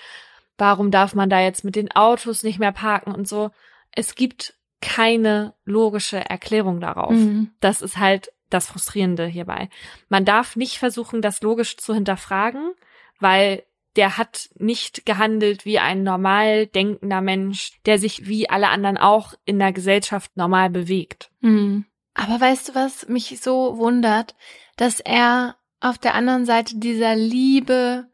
[0.56, 3.49] Warum darf man da jetzt mit den Autos nicht mehr parken und so?
[3.91, 7.14] Es gibt keine logische Erklärung darauf.
[7.14, 7.49] Mhm.
[7.60, 9.70] Das ist halt das Frustrierende hierbei.
[10.10, 12.74] Man darf nicht versuchen, das logisch zu hinterfragen,
[13.20, 13.64] weil
[13.96, 19.34] der hat nicht gehandelt wie ein normal denkender Mensch, der sich wie alle anderen auch
[19.46, 21.30] in der Gesellschaft normal bewegt.
[21.41, 21.86] Mhm.
[22.14, 24.36] Aber weißt du, was mich so wundert,
[24.78, 28.08] dass er auf der anderen Seite dieser liebe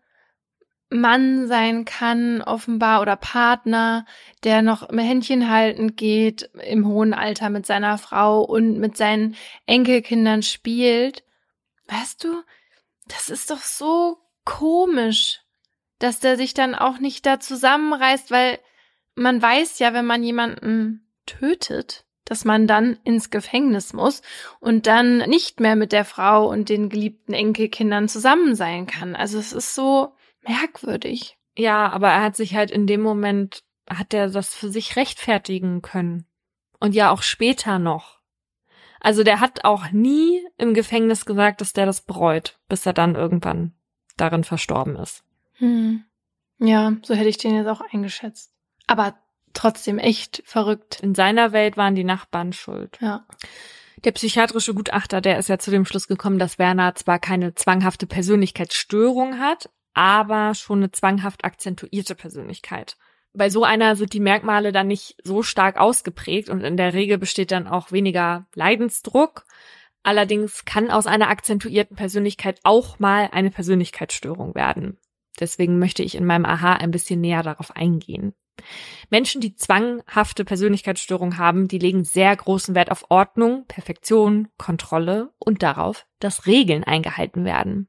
[0.90, 4.06] Mann sein kann, offenbar, oder Partner,
[4.44, 9.36] der noch im Händchen haltend geht, im hohen Alter mit seiner Frau und mit seinen
[9.68, 11.24] Enkelkindern spielt.
[11.88, 12.42] Weißt du,
[13.08, 15.42] das ist doch so komisch
[16.00, 18.60] dass der sich dann auch nicht da zusammenreißt, weil
[19.16, 24.22] man weiß ja, wenn man jemanden tötet, dass man dann ins Gefängnis muss
[24.60, 29.16] und dann nicht mehr mit der Frau und den geliebten Enkelkindern zusammen sein kann.
[29.16, 31.38] Also es ist so merkwürdig.
[31.58, 35.82] Ja, aber er hat sich halt in dem Moment, hat er das für sich rechtfertigen
[35.82, 36.26] können.
[36.80, 38.20] Und ja auch später noch.
[39.02, 43.16] Also der hat auch nie im Gefängnis gesagt, dass der das bereut, bis er dann
[43.16, 43.74] irgendwann
[44.18, 45.24] darin verstorben ist.
[45.60, 46.04] Hm.
[46.58, 48.52] Ja, so hätte ich den jetzt auch eingeschätzt.
[48.88, 49.16] Aber
[49.54, 51.00] trotzdem echt verrückt.
[51.02, 52.98] In seiner Welt waren die Nachbarn schuld.
[53.02, 53.26] Ja.
[54.04, 58.08] Der psychiatrische Gutachter, der ist ja zu dem Schluss gekommen, dass Werner zwar keine zwanghafte
[58.08, 62.96] Persönlichkeitsstörung hat, aber schon eine zwanghaft akzentuierte Persönlichkeit.
[63.34, 67.18] Bei so einer sind die Merkmale dann nicht so stark ausgeprägt und in der Regel
[67.18, 69.46] besteht dann auch weniger Leidensdruck.
[70.02, 74.98] Allerdings kann aus einer akzentuierten Persönlichkeit auch mal eine Persönlichkeitsstörung werden.
[75.40, 78.34] Deswegen möchte ich in meinem Aha ein bisschen näher darauf eingehen.
[79.10, 85.64] Menschen, die zwanghafte Persönlichkeitsstörung haben, die legen sehr großen Wert auf Ordnung, Perfektion, Kontrolle und
[85.64, 87.88] darauf, dass Regeln eingehalten werden.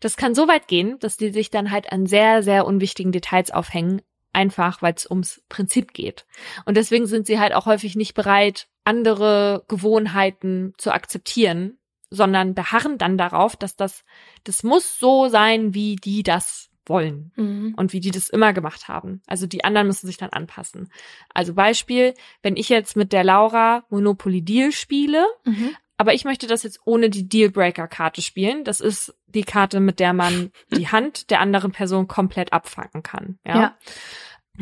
[0.00, 3.50] Das kann so weit gehen, dass die sich dann halt an sehr, sehr unwichtigen Details
[3.50, 6.26] aufhängen, einfach weil es ums Prinzip geht.
[6.64, 11.78] Und deswegen sind sie halt auch häufig nicht bereit, andere Gewohnheiten zu akzeptieren,
[12.10, 14.04] sondern beharren dann darauf, dass das,
[14.44, 17.74] das muss so sein, wie die das wollen mhm.
[17.76, 19.20] und wie die das immer gemacht haben.
[19.26, 20.90] Also die anderen müssen sich dann anpassen.
[21.32, 25.76] Also Beispiel, wenn ich jetzt mit der Laura Monopoly Deal spiele, mhm.
[25.96, 28.64] aber ich möchte das jetzt ohne die Dealbreaker-Karte spielen.
[28.64, 33.38] Das ist die Karte, mit der man die Hand der anderen Person komplett abfangen kann.
[33.44, 33.56] Ja.
[33.56, 33.76] ja.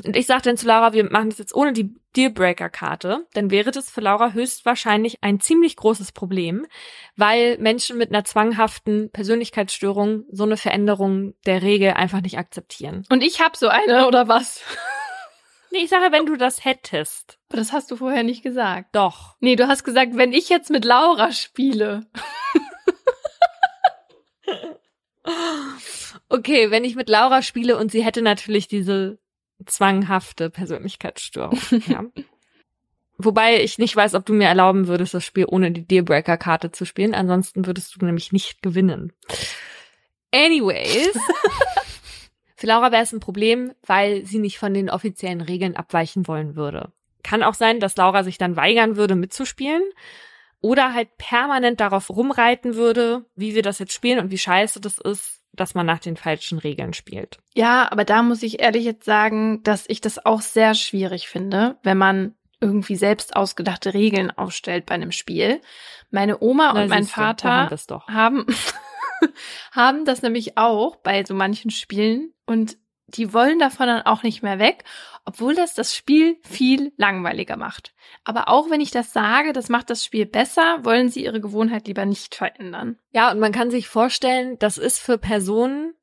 [0.05, 3.71] Und ich sage dann zu Laura, wir machen das jetzt ohne die Dealbreaker-Karte, dann wäre
[3.71, 6.67] das für Laura höchstwahrscheinlich ein ziemlich großes Problem,
[7.17, 13.05] weil Menschen mit einer zwanghaften Persönlichkeitsstörung so eine Veränderung der Regel einfach nicht akzeptieren.
[13.11, 14.63] Und ich habe so eine, oder was?
[15.71, 17.39] Nee, ich sage, wenn du das hättest.
[17.49, 18.95] Aber das hast du vorher nicht gesagt.
[18.95, 19.35] Doch.
[19.41, 22.07] Nee, du hast gesagt, wenn ich jetzt mit Laura spiele.
[26.29, 29.19] okay, wenn ich mit Laura spiele und sie hätte natürlich diese
[29.67, 31.59] zwanghafte Persönlichkeitsstörung.
[31.87, 32.05] ja.
[33.17, 36.85] Wobei ich nicht weiß, ob du mir erlauben würdest, das Spiel ohne die Dealbreaker-Karte zu
[36.85, 37.15] spielen.
[37.15, 39.13] Ansonsten würdest du nämlich nicht gewinnen.
[40.33, 41.17] Anyways.
[42.57, 46.57] Für Laura wäre es ein Problem, weil sie nicht von den offiziellen Regeln abweichen wollen
[46.57, 46.93] würde.
[47.23, 49.83] Kann auch sein, dass Laura sich dann weigern würde, mitzuspielen.
[50.61, 54.99] Oder halt permanent darauf rumreiten würde, wie wir das jetzt spielen und wie scheiße das
[54.99, 57.39] ist, dass man nach den falschen Regeln spielt.
[57.55, 61.77] Ja, aber da muss ich ehrlich jetzt sagen, dass ich das auch sehr schwierig finde,
[61.83, 65.61] wenn man irgendwie selbst ausgedachte Regeln aufstellt bei einem Spiel.
[66.11, 68.47] Meine Oma Na, und mein Vater du, haben,
[69.73, 74.43] haben das nämlich auch bei so manchen Spielen und die wollen davon dann auch nicht
[74.43, 74.85] mehr weg,
[75.25, 77.95] obwohl das das Spiel viel langweiliger macht.
[78.25, 81.87] Aber auch wenn ich das sage, das macht das Spiel besser, wollen sie ihre Gewohnheit
[81.87, 82.99] lieber nicht verändern.
[83.13, 85.95] Ja, und man kann sich vorstellen, das ist für Personen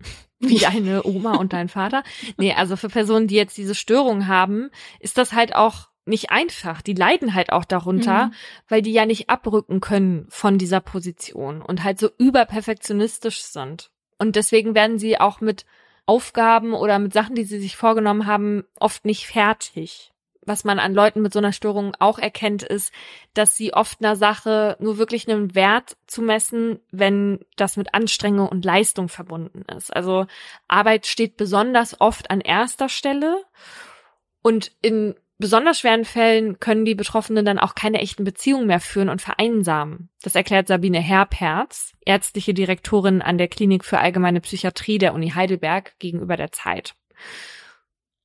[0.38, 2.02] wie deine Oma und dein Vater.
[2.36, 6.82] Nee, also für Personen, die jetzt diese Störung haben, ist das halt auch nicht einfach.
[6.82, 8.32] Die leiden halt auch darunter, mhm.
[8.68, 13.90] weil die ja nicht abrücken können von dieser Position und halt so überperfektionistisch sind.
[14.18, 15.64] Und deswegen werden sie auch mit
[16.06, 20.12] Aufgaben oder mit Sachen, die sie sich vorgenommen haben, oft nicht fertig.
[20.44, 22.92] Was man an Leuten mit so einer Störung auch erkennt, ist,
[23.32, 28.48] dass sie oft einer Sache nur wirklich einen Wert zu messen, wenn das mit Anstrengung
[28.48, 29.94] und Leistung verbunden ist.
[29.94, 30.26] Also
[30.66, 33.44] Arbeit steht besonders oft an erster Stelle
[34.42, 39.08] und in besonders schweren Fällen können die Betroffenen dann auch keine echten Beziehungen mehr führen
[39.08, 40.08] und vereinsamen.
[40.22, 45.98] Das erklärt Sabine Herperz, ärztliche Direktorin an der Klinik für allgemeine Psychiatrie der Uni Heidelberg
[45.98, 46.94] gegenüber der Zeit.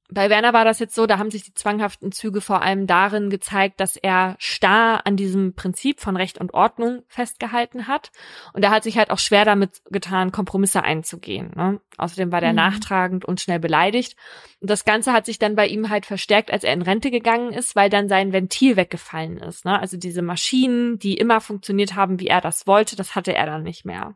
[0.09, 3.29] Bei Werner war das jetzt so, da haben sich die zwanghaften Züge vor allem darin
[3.29, 8.11] gezeigt, dass er starr an diesem Prinzip von Recht und Ordnung festgehalten hat.
[8.53, 11.51] Und er hat sich halt auch schwer damit getan, Kompromisse einzugehen.
[11.55, 11.81] Ne?
[11.97, 12.55] Außerdem war der mhm.
[12.55, 14.15] nachtragend und schnell beleidigt.
[14.61, 17.51] Und das Ganze hat sich dann bei ihm halt verstärkt, als er in Rente gegangen
[17.51, 19.65] ist, weil dann sein Ventil weggefallen ist.
[19.65, 19.77] Ne?
[19.77, 23.63] Also diese Maschinen, die immer funktioniert haben, wie er das wollte, das hatte er dann
[23.63, 24.15] nicht mehr.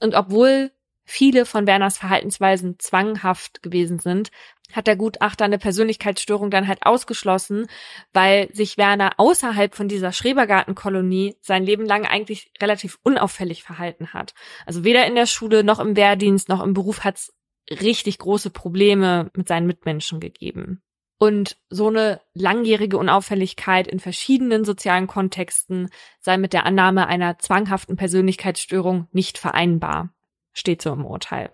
[0.00, 0.70] Und obwohl
[1.08, 4.30] viele von Werners Verhaltensweisen zwanghaft gewesen sind,
[4.72, 7.66] hat der Gutachter eine Persönlichkeitsstörung dann halt ausgeschlossen,
[8.12, 14.34] weil sich Werner außerhalb von dieser Schrebergartenkolonie sein Leben lang eigentlich relativ unauffällig verhalten hat.
[14.66, 17.34] Also weder in der Schule noch im Wehrdienst noch im Beruf hat es
[17.80, 20.82] richtig große Probleme mit seinen Mitmenschen gegeben.
[21.18, 25.88] Und so eine langjährige Unauffälligkeit in verschiedenen sozialen Kontexten
[26.20, 30.10] sei mit der Annahme einer zwanghaften Persönlichkeitsstörung nicht vereinbar,
[30.58, 31.50] steht so im Urteil.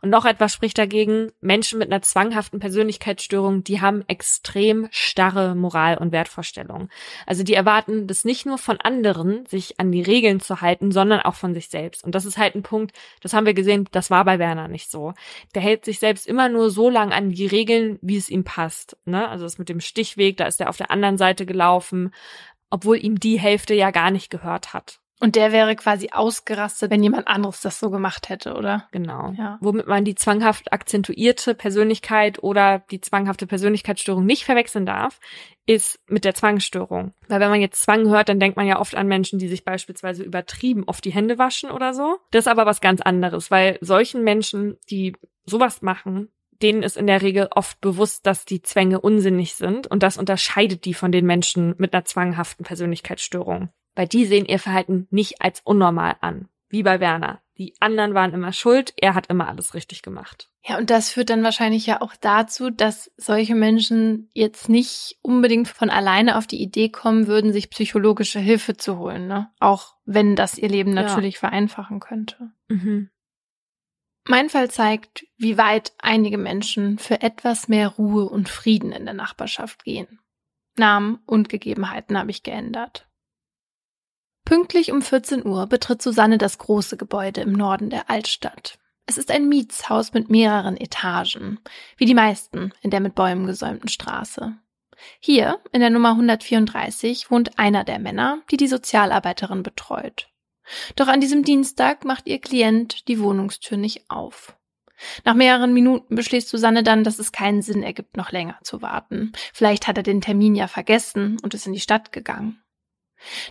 [0.00, 5.98] Und noch etwas spricht dagegen, Menschen mit einer zwanghaften Persönlichkeitsstörung, die haben extrem starre Moral-
[5.98, 6.88] und Wertvorstellungen.
[7.26, 11.20] Also die erwarten das nicht nur von anderen, sich an die Regeln zu halten, sondern
[11.20, 12.04] auch von sich selbst.
[12.04, 14.90] Und das ist halt ein Punkt, das haben wir gesehen, das war bei Werner nicht
[14.90, 15.12] so.
[15.54, 18.96] Der hält sich selbst immer nur so lang an die Regeln, wie es ihm passt.
[19.04, 19.28] Ne?
[19.28, 22.14] Also das mit dem Stichweg, da ist er auf der anderen Seite gelaufen,
[22.70, 25.00] obwohl ihm die Hälfte ja gar nicht gehört hat.
[25.22, 28.88] Und der wäre quasi ausgerastet, wenn jemand anderes das so gemacht hätte, oder?
[28.90, 29.34] Genau.
[29.36, 29.58] Ja.
[29.60, 35.20] Womit man die zwanghaft akzentuierte Persönlichkeit oder die zwanghafte Persönlichkeitsstörung nicht verwechseln darf,
[35.66, 37.12] ist mit der Zwangsstörung.
[37.28, 39.62] Weil wenn man jetzt Zwang hört, dann denkt man ja oft an Menschen, die sich
[39.62, 42.16] beispielsweise übertrieben oft die Hände waschen oder so.
[42.30, 45.14] Das ist aber was ganz anderes, weil solchen Menschen, die
[45.44, 46.30] sowas machen,
[46.62, 50.86] denen ist in der Regel oft bewusst, dass die Zwänge unsinnig sind und das unterscheidet
[50.86, 55.60] die von den Menschen mit einer zwanghaften Persönlichkeitsstörung weil die sehen ihr Verhalten nicht als
[55.60, 57.40] unnormal an, wie bei Werner.
[57.58, 60.48] Die anderen waren immer schuld, er hat immer alles richtig gemacht.
[60.66, 65.68] Ja, und das führt dann wahrscheinlich ja auch dazu, dass solche Menschen jetzt nicht unbedingt
[65.68, 69.50] von alleine auf die Idee kommen würden, sich psychologische Hilfe zu holen, ne?
[69.58, 71.40] Auch wenn das ihr Leben natürlich ja.
[71.40, 72.52] vereinfachen könnte.
[72.68, 73.10] Mhm.
[74.26, 79.14] Mein Fall zeigt, wie weit einige Menschen für etwas mehr Ruhe und Frieden in der
[79.14, 80.20] Nachbarschaft gehen.
[80.76, 83.09] Namen und Gegebenheiten habe ich geändert.
[84.44, 88.78] Pünktlich um 14 Uhr betritt Susanne das große Gebäude im Norden der Altstadt.
[89.06, 91.58] Es ist ein Mietshaus mit mehreren Etagen,
[91.96, 94.56] wie die meisten in der mit Bäumen gesäumten Straße.
[95.18, 100.28] Hier, in der Nummer 134, wohnt einer der Männer, die die Sozialarbeiterin betreut.
[100.96, 104.56] Doch an diesem Dienstag macht ihr Klient die Wohnungstür nicht auf.
[105.24, 109.32] Nach mehreren Minuten beschließt Susanne dann, dass es keinen Sinn ergibt, noch länger zu warten.
[109.52, 112.62] Vielleicht hat er den Termin ja vergessen und ist in die Stadt gegangen.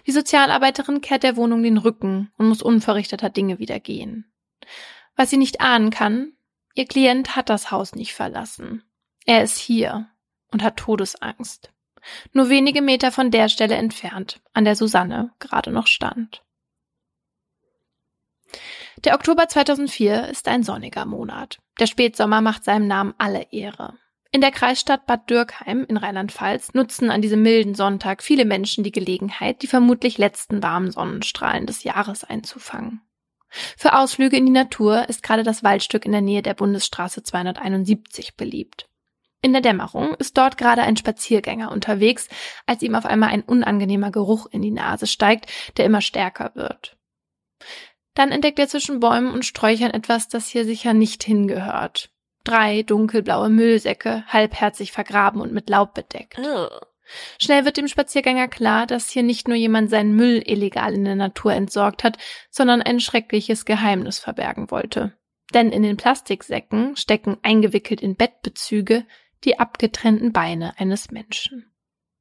[0.08, 4.32] Die Sozialarbeiterin kehrt der Wohnung den Rücken und muss unverrichteter Dinge wieder gehen.
[5.16, 6.34] Was sie nicht ahnen kann,
[6.76, 8.84] ihr Klient hat das Haus nicht verlassen.
[9.26, 10.10] Er ist hier
[10.52, 11.72] und hat Todesangst.
[12.34, 16.44] Nur wenige Meter von der Stelle entfernt, an der Susanne gerade noch stand.
[19.04, 21.60] Der Oktober 2004 ist ein sonniger Monat.
[21.80, 23.98] Der Spätsommer macht seinem Namen alle Ehre.
[24.32, 28.92] In der Kreisstadt Bad Dürkheim in Rheinland-Pfalz nutzen an diesem milden Sonntag viele Menschen die
[28.92, 33.02] Gelegenheit, die vermutlich letzten warmen Sonnenstrahlen des Jahres einzufangen.
[33.50, 38.36] Für Ausflüge in die Natur ist gerade das Waldstück in der Nähe der Bundesstraße 271
[38.36, 38.88] beliebt.
[39.42, 42.28] In der Dämmerung ist dort gerade ein Spaziergänger unterwegs,
[42.68, 46.98] als ihm auf einmal ein unangenehmer Geruch in die Nase steigt, der immer stärker wird.
[48.14, 52.12] Dann entdeckt er zwischen Bäumen und Sträuchern etwas, das hier sicher nicht hingehört.
[52.44, 56.38] Drei dunkelblaue Müllsäcke, halbherzig vergraben und mit Laub bedeckt.
[57.40, 61.16] Schnell wird dem Spaziergänger klar, dass hier nicht nur jemand seinen Müll illegal in der
[61.16, 62.18] Natur entsorgt hat,
[62.50, 65.14] sondern ein schreckliches Geheimnis verbergen wollte.
[65.54, 69.06] Denn in den Plastiksäcken stecken eingewickelt in Bettbezüge
[69.44, 71.72] die abgetrennten Beine eines Menschen.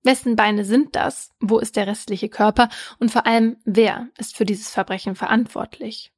[0.05, 1.35] Wessen Beine sind das?
[1.41, 2.69] Wo ist der restliche Körper?
[2.99, 6.13] Und vor allem, wer ist für dieses Verbrechen verantwortlich?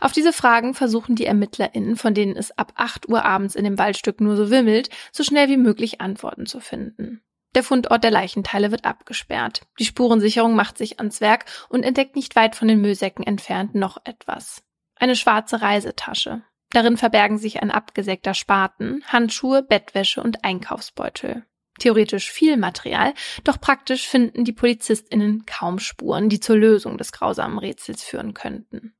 [0.00, 3.78] Auf diese Fragen versuchen die ErmittlerInnen, von denen es ab 8 Uhr abends in dem
[3.78, 7.22] Waldstück nur so wimmelt, so schnell wie möglich Antworten zu finden.
[7.54, 9.62] Der Fundort der Leichenteile wird abgesperrt.
[9.78, 13.98] Die Spurensicherung macht sich ans Werk und entdeckt nicht weit von den Müllsäcken entfernt noch
[14.04, 14.62] etwas.
[14.94, 16.42] Eine schwarze Reisetasche.
[16.70, 21.44] Darin verbergen sich ein abgesägter Spaten, Handschuhe, Bettwäsche und Einkaufsbeutel.
[21.80, 27.58] Theoretisch viel Material, doch praktisch finden die PolizistInnen kaum Spuren, die zur Lösung des grausamen
[27.58, 28.94] Rätsels führen könnten.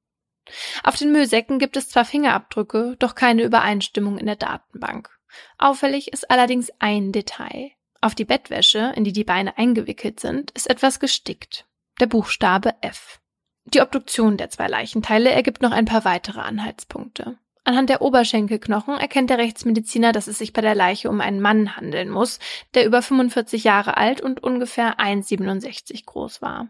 [0.82, 5.10] Auf den Müllsäcken gibt es zwar Fingerabdrücke, doch keine Übereinstimmung in der Datenbank.
[5.58, 7.72] Auffällig ist allerdings ein Detail.
[8.00, 11.66] Auf die Bettwäsche, in die die Beine eingewickelt sind, ist etwas gestickt.
[12.00, 13.20] Der Buchstabe F.
[13.64, 17.38] Die Obduktion der zwei Leichenteile ergibt noch ein paar weitere Anhaltspunkte.
[17.62, 21.76] Anhand der Oberschenkelknochen erkennt der Rechtsmediziner, dass es sich bei der Leiche um einen Mann
[21.76, 22.38] handeln muss,
[22.74, 26.68] der über 45 Jahre alt und ungefähr 1,67 groß war.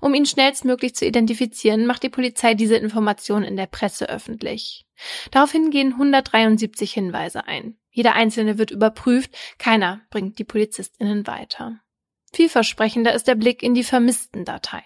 [0.00, 4.86] Um ihn schnellstmöglich zu identifizieren, macht die Polizei diese Information in der Presse öffentlich.
[5.30, 7.76] Daraufhin gehen 173 Hinweise ein.
[7.90, 11.80] Jeder einzelne wird überprüft, keiner bringt die PolizistInnen weiter.
[12.32, 14.82] Vielversprechender ist der Blick in die Vermissten-Datei.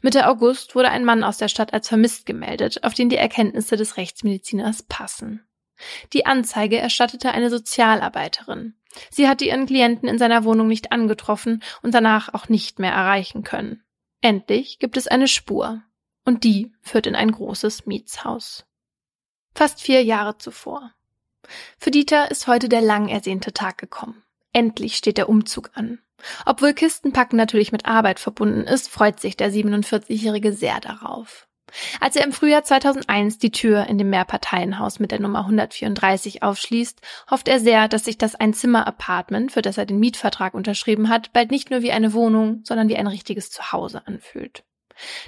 [0.00, 3.76] Mitte August wurde ein Mann aus der Stadt als vermisst gemeldet, auf den die Erkenntnisse
[3.76, 5.46] des Rechtsmediziners passen.
[6.14, 8.74] Die Anzeige erstattete eine Sozialarbeiterin.
[9.10, 13.44] Sie hatte ihren Klienten in seiner Wohnung nicht angetroffen und danach auch nicht mehr erreichen
[13.44, 13.84] können.
[14.20, 15.82] Endlich gibt es eine Spur,
[16.24, 18.66] und die führt in ein großes Mietshaus.
[19.54, 20.92] Fast vier Jahre zuvor.
[21.78, 24.22] Für Dieter ist heute der lang ersehnte Tag gekommen.
[24.52, 26.00] Endlich steht der Umzug an.
[26.44, 31.47] Obwohl Kistenpacken natürlich mit Arbeit verbunden ist, freut sich der 47-Jährige sehr darauf.
[32.00, 37.00] Als er im Frühjahr 2001 die Tür in dem Mehrparteienhaus mit der Nummer 134 aufschließt,
[37.30, 41.50] hofft er sehr, dass sich das Einzimmer-Apartment, für das er den Mietvertrag unterschrieben hat, bald
[41.50, 44.64] nicht nur wie eine Wohnung, sondern wie ein richtiges Zuhause anfühlt.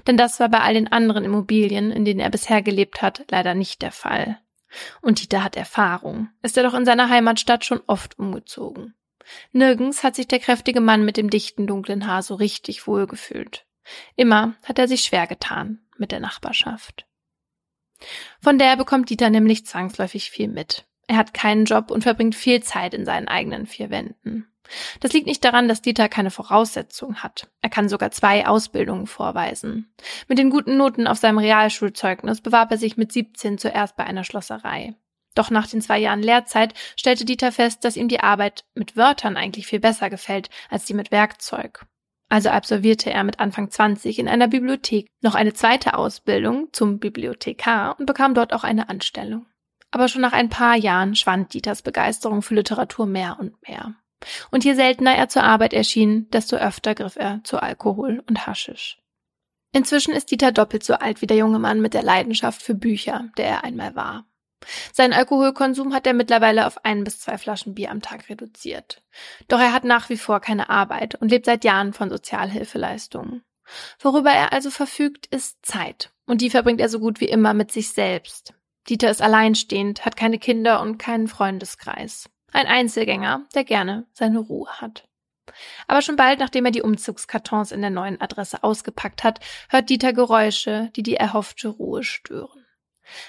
[0.07, 3.55] Denn das war bei all den anderen Immobilien, in denen er bisher gelebt hat, leider
[3.55, 4.39] nicht der Fall.
[5.01, 6.29] Und Dieter hat Erfahrung.
[6.43, 8.95] Ist er doch in seiner Heimatstadt schon oft umgezogen.
[9.53, 13.65] Nirgends hat sich der kräftige Mann mit dem dichten dunklen Haar so richtig wohlgefühlt.
[14.17, 17.07] Immer hat er sich schwer getan mit der Nachbarschaft.
[18.41, 20.87] Von der bekommt Dieter nämlich zwangsläufig viel mit.
[21.07, 24.47] Er hat keinen Job und verbringt viel Zeit in seinen eigenen vier Wänden.
[25.01, 27.49] Das liegt nicht daran, dass Dieter keine Voraussetzungen hat.
[27.61, 29.93] Er kann sogar zwei Ausbildungen vorweisen.
[30.29, 34.25] Mit den guten Noten auf seinem Realschulzeugnis bewarb er sich mit 17 zuerst bei einer
[34.25, 34.95] Schlosserei.
[35.35, 39.37] Doch nach den zwei Jahren Lehrzeit stellte Dieter fest, dass ihm die Arbeit mit Wörtern
[39.37, 41.87] eigentlich viel besser gefällt als die mit Werkzeug.
[42.31, 47.99] Also absolvierte er mit Anfang 20 in einer Bibliothek noch eine zweite Ausbildung zum Bibliothekar
[47.99, 49.47] und bekam dort auch eine Anstellung.
[49.91, 53.97] Aber schon nach ein paar Jahren schwand Dieters Begeisterung für Literatur mehr und mehr.
[54.53, 58.99] Und je seltener er zur Arbeit erschien, desto öfter griff er zu Alkohol und Haschisch.
[59.73, 63.31] Inzwischen ist Dieter doppelt so alt wie der junge Mann mit der Leidenschaft für Bücher,
[63.37, 64.30] der er einmal war.
[64.93, 69.03] Seinen Alkoholkonsum hat er mittlerweile auf ein bis zwei Flaschen Bier am Tag reduziert.
[69.49, 73.43] Doch er hat nach wie vor keine Arbeit und lebt seit Jahren von Sozialhilfeleistungen.
[73.99, 76.11] Worüber er also verfügt, ist Zeit.
[76.27, 78.55] Und die verbringt er so gut wie immer mit sich selbst.
[78.89, 82.29] Dieter ist alleinstehend, hat keine Kinder und keinen Freundeskreis.
[82.53, 85.07] Ein Einzelgänger, der gerne seine Ruhe hat.
[85.87, 90.13] Aber schon bald, nachdem er die Umzugskartons in der neuen Adresse ausgepackt hat, hört Dieter
[90.13, 92.67] Geräusche, die die erhoffte Ruhe stören.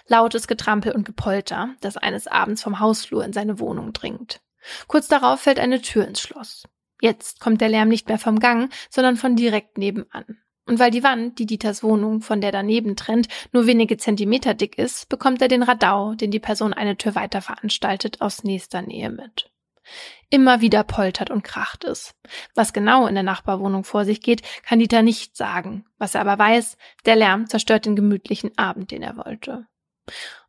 [0.08, 4.42] Lautes Getrampel und Gepolter, das eines Abends vom Hausflur in seine Wohnung dringt.
[4.88, 6.64] Kurz darauf fällt eine Tür ins Schloss.
[7.02, 10.38] Jetzt kommt der Lärm nicht mehr vom Gang, sondern von direkt nebenan.
[10.68, 14.78] Und weil die Wand, die Dieters Wohnung von der daneben trennt, nur wenige Zentimeter dick
[14.78, 19.10] ist, bekommt er den Radau, den die Person eine Tür weiter veranstaltet, aus nächster Nähe
[19.10, 19.52] mit.
[20.30, 22.16] Immer wieder poltert und kracht es.
[22.56, 25.86] Was genau in der Nachbarwohnung vor sich geht, kann Dieter nicht sagen.
[25.98, 29.66] Was er aber weiß, der Lärm zerstört den gemütlichen Abend, den er wollte.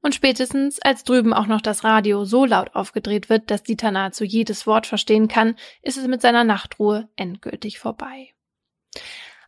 [0.01, 4.25] Und spätestens, als drüben auch noch das Radio so laut aufgedreht wird, dass Dieter nahezu
[4.25, 8.31] jedes Wort verstehen kann, ist es mit seiner Nachtruhe endgültig vorbei.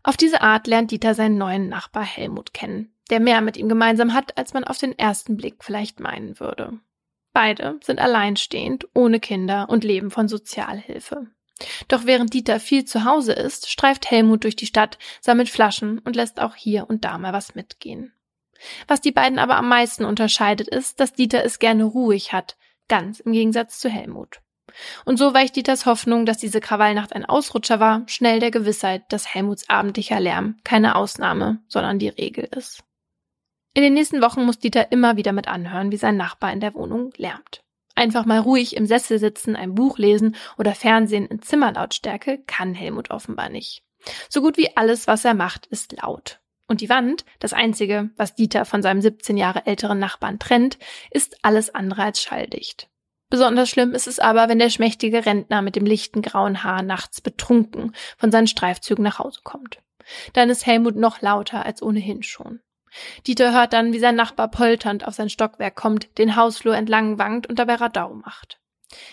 [0.03, 4.13] Auf diese Art lernt Dieter seinen neuen Nachbar Helmut kennen, der mehr mit ihm gemeinsam
[4.13, 6.79] hat, als man auf den ersten Blick vielleicht meinen würde.
[7.33, 11.27] Beide sind alleinstehend, ohne Kinder und leben von Sozialhilfe.
[11.89, 16.17] Doch während Dieter viel zu Hause ist, streift Helmut durch die Stadt, sammelt Flaschen und
[16.17, 18.13] lässt auch hier und da mal was mitgehen.
[18.87, 22.57] Was die beiden aber am meisten unterscheidet, ist, dass Dieter es gerne ruhig hat,
[22.89, 24.41] ganz im Gegensatz zu Helmut.
[25.05, 29.33] Und so weicht Dieters Hoffnung, dass diese Krawallnacht ein Ausrutscher war, schnell der Gewissheit, dass
[29.33, 32.83] Helmuts abendlicher Lärm keine Ausnahme, sondern die Regel ist.
[33.75, 36.75] In den nächsten Wochen muss Dieter immer wieder mit anhören, wie sein Nachbar in der
[36.75, 37.63] Wohnung lärmt.
[37.97, 43.11] Einfach mal ruhig im Sessel sitzen, ein Buch lesen oder Fernsehen in Zimmerlautstärke kann Helmut
[43.11, 43.83] offenbar nicht.
[44.29, 46.41] So gut wie alles, was er macht, ist laut.
[46.67, 50.79] Und die Wand, das einzige, was Dieter von seinem 17 Jahre älteren Nachbarn trennt,
[51.11, 52.89] ist alles andere als schalldicht.
[53.29, 57.21] Besonders schlimm ist es aber, wenn der schmächtige Rentner mit dem lichten grauen Haar nachts
[57.21, 59.81] betrunken von seinen Streifzügen nach Hause kommt.
[60.35, 62.61] Dann ist Helmut noch lauter als ohnehin schon.
[63.27, 67.49] Dieter hört dann, wie sein Nachbar polternd auf sein Stockwerk kommt, den Hausflur entlang wankt
[67.49, 68.61] und dabei Radau macht.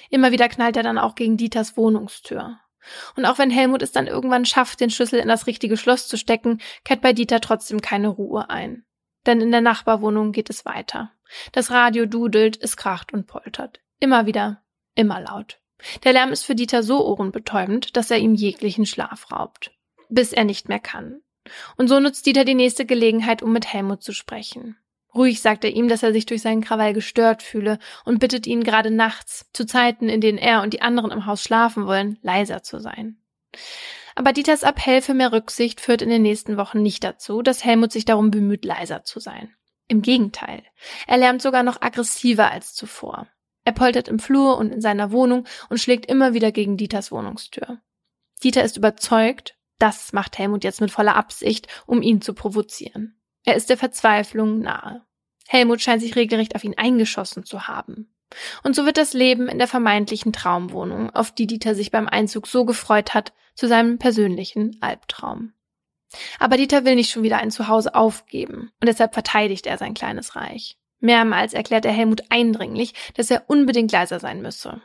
[0.10, 2.60] Immer wieder knallt er dann auch gegen Dieters Wohnungstür.
[3.16, 6.18] Und auch wenn Helmut es dann irgendwann schafft, den Schlüssel in das richtige Schloss zu
[6.18, 8.86] stecken, kehrt bei Dieter trotzdem keine Ruhe ein.
[9.26, 11.12] Denn in der Nachbarwohnung geht es weiter.
[11.52, 13.80] Das Radio dudelt, es kracht und poltert.
[14.00, 14.64] Immer wieder,
[14.96, 15.60] immer laut.
[16.04, 19.72] Der Lärm ist für Dieter so ohrenbetäubend, dass er ihm jeglichen Schlaf raubt.
[20.10, 21.22] Bis er nicht mehr kann.
[21.78, 24.78] Und so nutzt Dieter die nächste Gelegenheit, um mit Helmut zu sprechen.
[25.14, 28.64] Ruhig sagt er ihm, dass er sich durch seinen Krawall gestört fühle und bittet ihn
[28.64, 32.64] gerade nachts, zu Zeiten, in denen er und die anderen im Haus schlafen wollen, leiser
[32.64, 33.18] zu sein.
[34.16, 37.92] Aber Dieters Appell für mehr Rücksicht führt in den nächsten Wochen nicht dazu, dass Helmut
[37.92, 39.54] sich darum bemüht, leiser zu sein.
[39.88, 40.64] Im Gegenteil.
[41.08, 43.28] Er lärmt sogar noch aggressiver als zuvor.
[43.64, 47.80] Er poltert im Flur und in seiner Wohnung und schlägt immer wieder gegen Dieters Wohnungstür.
[48.44, 53.21] Dieter ist überzeugt, das macht Helmut jetzt mit voller Absicht, um ihn zu provozieren.
[53.46, 55.06] Er ist der Verzweiflung nahe.
[55.48, 58.14] Helmut scheint sich regelrecht auf ihn eingeschossen zu haben.
[58.64, 62.48] Und so wird das Leben in der vermeintlichen Traumwohnung, auf die Dieter sich beim Einzug
[62.48, 65.54] so gefreut hat, zu seinem persönlichen Albtraum.
[66.40, 70.36] Aber Dieter will nicht schon wieder ein Zuhause aufgeben, und deshalb verteidigt er sein kleines
[70.36, 70.78] Reich.
[71.00, 74.82] Mehrmals erklärt er Helmut eindringlich, dass er unbedingt leiser sein müsse.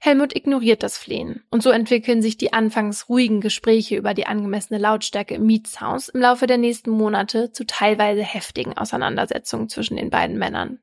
[0.00, 4.78] Helmut ignoriert das Flehen und so entwickeln sich die anfangs ruhigen Gespräche über die angemessene
[4.78, 10.38] Lautstärke im Mietshaus im Laufe der nächsten Monate zu teilweise heftigen Auseinandersetzungen zwischen den beiden
[10.38, 10.80] Männern.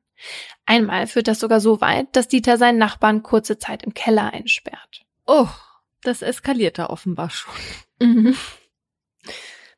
[0.66, 5.02] Einmal führt das sogar so weit, dass Dieter seinen Nachbarn kurze Zeit im Keller einsperrt.
[5.26, 5.48] Oh,
[6.02, 7.54] das eskaliert da offenbar schon.
[8.00, 8.36] Mhm.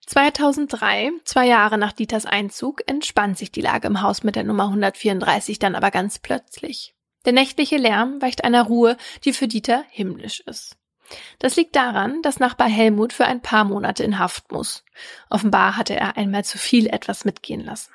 [0.07, 4.64] 2003, zwei Jahre nach Dieters Einzug, entspannt sich die Lage im Haus mit der Nummer
[4.64, 6.95] 134 dann aber ganz plötzlich.
[7.29, 10.79] Der nächtliche Lärm weicht einer Ruhe, die für Dieter himmlisch ist.
[11.39, 14.83] Das liegt daran, dass Nachbar Helmut für ein paar Monate in Haft muss.
[15.29, 17.93] Offenbar hatte er einmal zu viel etwas mitgehen lassen.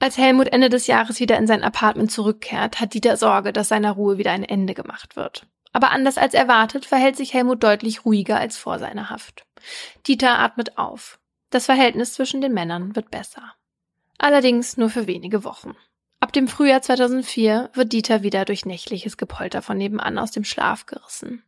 [0.00, 3.92] Als Helmut Ende des Jahres wieder in sein Apartment zurückkehrt, hat Dieter Sorge, dass seiner
[3.92, 5.46] Ruhe wieder ein Ende gemacht wird.
[5.72, 9.46] Aber anders als erwartet verhält sich Helmut deutlich ruhiger als vor seiner Haft.
[10.08, 11.20] Dieter atmet auf.
[11.50, 13.54] Das Verhältnis zwischen den Männern wird besser.
[14.18, 15.76] Allerdings nur für wenige Wochen.
[16.34, 21.44] Dem Frühjahr 2004 wird Dieter wieder durch nächtliches Gepolter von nebenan aus dem Schlaf gerissen.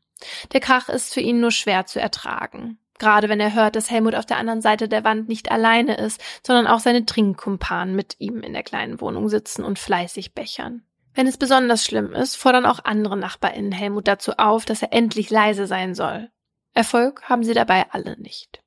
[0.52, 2.78] Der Krach ist für ihn nur schwer zu ertragen.
[2.98, 6.22] Gerade wenn er hört, dass Helmut auf der anderen Seite der Wand nicht alleine ist,
[6.46, 10.82] sondern auch seine Trinkkumpanen mit ihm in der kleinen Wohnung sitzen und fleißig bechern.
[11.14, 15.30] Wenn es besonders schlimm ist, fordern auch andere NachbarInnen Helmut dazu auf, dass er endlich
[15.30, 16.30] leise sein soll.
[16.74, 18.62] Erfolg haben sie dabei alle nicht.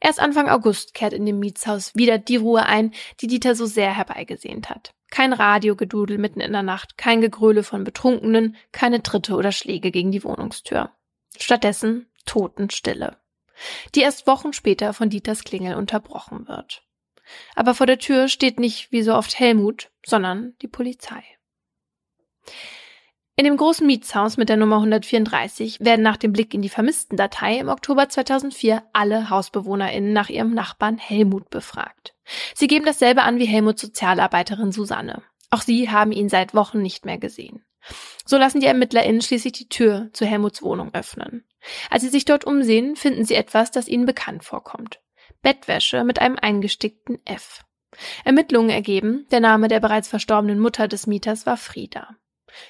[0.00, 3.94] Erst Anfang August kehrt in dem Mietshaus wieder die Ruhe ein, die Dieter so sehr
[3.94, 4.92] herbeigesehnt hat.
[5.10, 10.10] Kein Radiogedudel mitten in der Nacht, kein Gegröle von Betrunkenen, keine Tritte oder Schläge gegen
[10.10, 10.90] die Wohnungstür.
[11.38, 13.16] Stattdessen Totenstille
[13.94, 16.82] die erst Wochen später von Dieters Klingel unterbrochen wird.
[17.54, 21.24] Aber vor der Tür steht nicht wie so oft Helmut, sondern die Polizei.
[23.38, 27.58] In dem großen Mietshaus mit der Nummer 134 werden nach dem Blick in die Vermisstendatei
[27.58, 32.14] im Oktober 2004 alle HausbewohnerInnen nach ihrem Nachbarn Helmut befragt.
[32.54, 35.22] Sie geben dasselbe an wie Helmuts Sozialarbeiterin Susanne.
[35.50, 37.62] Auch sie haben ihn seit Wochen nicht mehr gesehen.
[38.24, 41.44] So lassen die ErmittlerInnen schließlich die Tür zu Helmuts Wohnung öffnen.
[41.90, 45.02] Als sie sich dort umsehen, finden sie etwas, das ihnen bekannt vorkommt.
[45.42, 47.64] Bettwäsche mit einem eingestickten F.
[48.24, 52.16] Ermittlungen ergeben, der Name der bereits verstorbenen Mutter des Mieters war Frieda.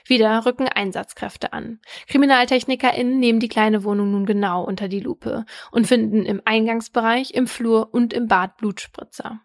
[0.04, 1.80] Wieder rücken Einsatzkräfte an.
[2.08, 7.46] KriminaltechnikerInnen nehmen die kleine Wohnung nun genau unter die Lupe und finden im Eingangsbereich, im
[7.46, 9.40] Flur und im Bad Blutspritzer.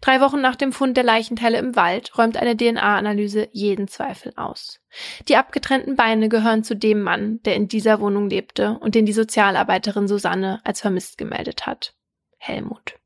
[0.00, 4.80] Drei Wochen nach dem Fund der Leichenteile im Wald räumt eine DNA-Analyse jeden Zweifel aus.
[5.28, 9.14] Die abgetrennten Beine gehören zu dem Mann, der in dieser Wohnung lebte und den die
[9.14, 11.94] Sozialarbeiterin Susanne als vermisst gemeldet hat.
[12.38, 13.01] Helmut.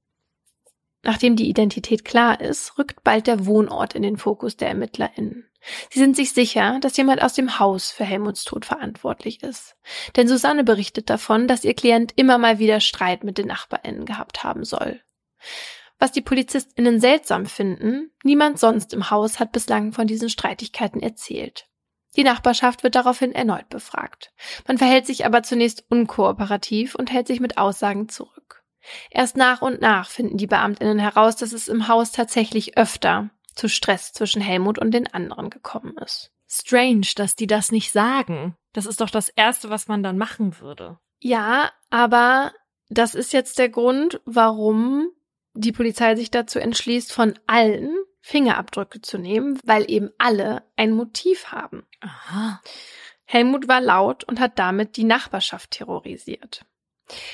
[1.07, 5.49] Nachdem die Identität klar ist, rückt bald der Wohnort in den Fokus der ErmittlerInnen.
[5.89, 9.77] Sie sind sich sicher, dass jemand aus dem Haus für Helmuts Tod verantwortlich ist.
[10.17, 14.43] Denn Susanne berichtet davon, dass ihr Klient immer mal wieder Streit mit den NachbarInnen gehabt
[14.43, 15.01] haben soll.
[16.01, 21.69] Was die PolizistInnen seltsam finden, niemand sonst im Haus hat bislang von diesen Streitigkeiten erzählt.
[22.17, 24.33] Die Nachbarschaft wird daraufhin erneut befragt.
[24.67, 28.65] Man verhält sich aber zunächst unkooperativ und hält sich mit Aussagen zurück.
[29.11, 33.69] Erst nach und nach finden die Beamtinnen heraus, dass es im Haus tatsächlich öfter zu
[33.69, 36.31] Stress zwischen Helmut und den anderen gekommen ist.
[36.49, 38.57] Strange, dass die das nicht sagen.
[38.73, 40.99] Das ist doch das Erste, was man dann machen würde.
[41.19, 42.53] Ja, aber
[42.89, 45.09] das ist jetzt der Grund, warum
[45.55, 51.47] die Polizei sich dazu entschließt, von allen Fingerabdrücke zu nehmen, weil eben alle ein Motiv
[51.47, 51.87] haben.
[52.01, 52.61] Aha.
[53.25, 56.65] Helmut war laut und hat damit die Nachbarschaft terrorisiert.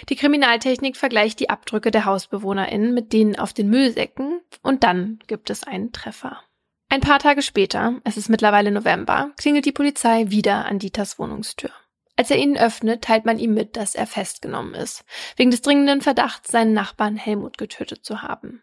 [0.08, 5.50] Die Kriminaltechnik vergleicht die Abdrücke der HausbewohnerInnen mit denen auf den Müllsäcken und dann gibt
[5.50, 6.42] es einen Treffer.
[6.88, 11.70] Ein paar Tage später, es ist mittlerweile November, klingelt die Polizei wieder an Dieters Wohnungstür.
[12.16, 15.04] Als er ihn öffnet, teilt man ihm mit, dass er festgenommen ist,
[15.36, 18.62] wegen des dringenden Verdachts, seinen Nachbarn Helmut getötet zu haben.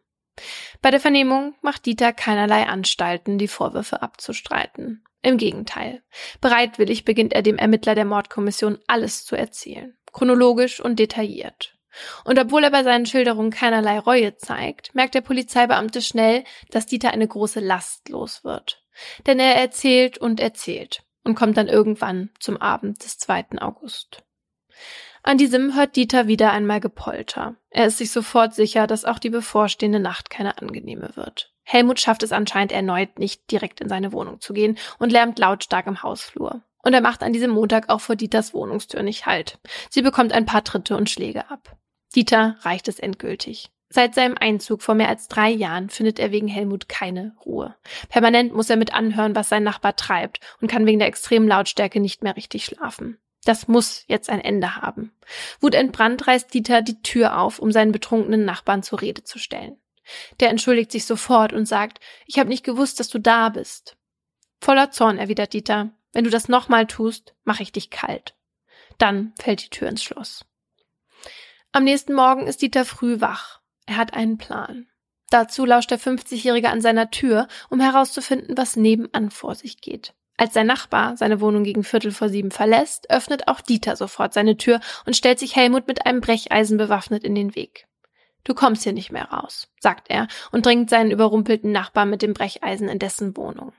[0.82, 5.04] Bei der Vernehmung macht Dieter keinerlei Anstalten, die Vorwürfe abzustreiten.
[5.22, 6.02] Im Gegenteil.
[6.40, 9.98] Bereitwillig beginnt er dem Ermittler der Mordkommission alles zu erzählen.
[10.12, 11.76] Chronologisch und detailliert.
[12.24, 17.12] Und obwohl er bei seinen Schilderungen keinerlei Reue zeigt, merkt der Polizeibeamte schnell, dass Dieter
[17.12, 18.84] eine große Last los wird.
[19.26, 23.60] Denn er erzählt und erzählt und kommt dann irgendwann zum Abend des 2.
[23.60, 24.24] August.
[25.24, 27.56] An diesem hört Dieter wieder einmal Gepolter.
[27.70, 31.54] Er ist sich sofort sicher, dass auch die bevorstehende Nacht keine angenehme wird.
[31.64, 35.88] Helmut schafft es anscheinend erneut nicht, direkt in seine Wohnung zu gehen und lärmt lautstark
[35.88, 36.64] im Hausflur.
[36.84, 39.60] Und er macht an diesem Montag auch vor Dieters Wohnungstür nicht Halt.
[39.90, 41.78] Sie bekommt ein paar Tritte und Schläge ab.
[42.16, 43.70] Dieter reicht es endgültig.
[43.92, 47.76] Seit seinem Einzug vor mehr als drei Jahren findet er wegen Helmut keine Ruhe.
[48.08, 52.00] Permanent muss er mit anhören, was sein Nachbar treibt und kann wegen der extremen Lautstärke
[52.00, 53.20] nicht mehr richtig schlafen.
[53.46, 55.12] Das muss jetzt ein Ende haben.
[55.60, 59.78] Wutentbrannt reißt Dieter die Tür auf, um seinen betrunkenen Nachbarn zur Rede zu stellen.
[60.40, 63.98] Der entschuldigt sich sofort und sagt, ich habe nicht gewusst, dass du da bist.
[64.60, 68.36] Voller Zorn erwidert Dieter, wenn du das nochmal tust, mache ich dich kalt.
[68.98, 70.46] Dann fällt die Tür ins Schloss.
[71.72, 73.62] Am nächsten Morgen ist Dieter früh wach.
[73.86, 74.88] Er hat einen Plan.
[75.30, 80.14] Dazu lauscht der 50-Jährige an seiner Tür, um herauszufinden, was nebenan vor sich geht.
[80.38, 84.58] Als sein Nachbar seine Wohnung gegen Viertel vor sieben verlässt, öffnet auch Dieter sofort seine
[84.58, 87.88] Tür und stellt sich Helmut mit einem Brecheisen bewaffnet in den Weg.
[88.46, 92.34] Du kommst hier nicht mehr raus, sagt er und drängt seinen überrumpelten Nachbarn mit dem
[92.34, 93.74] Brecheisen in dessen Wohnung.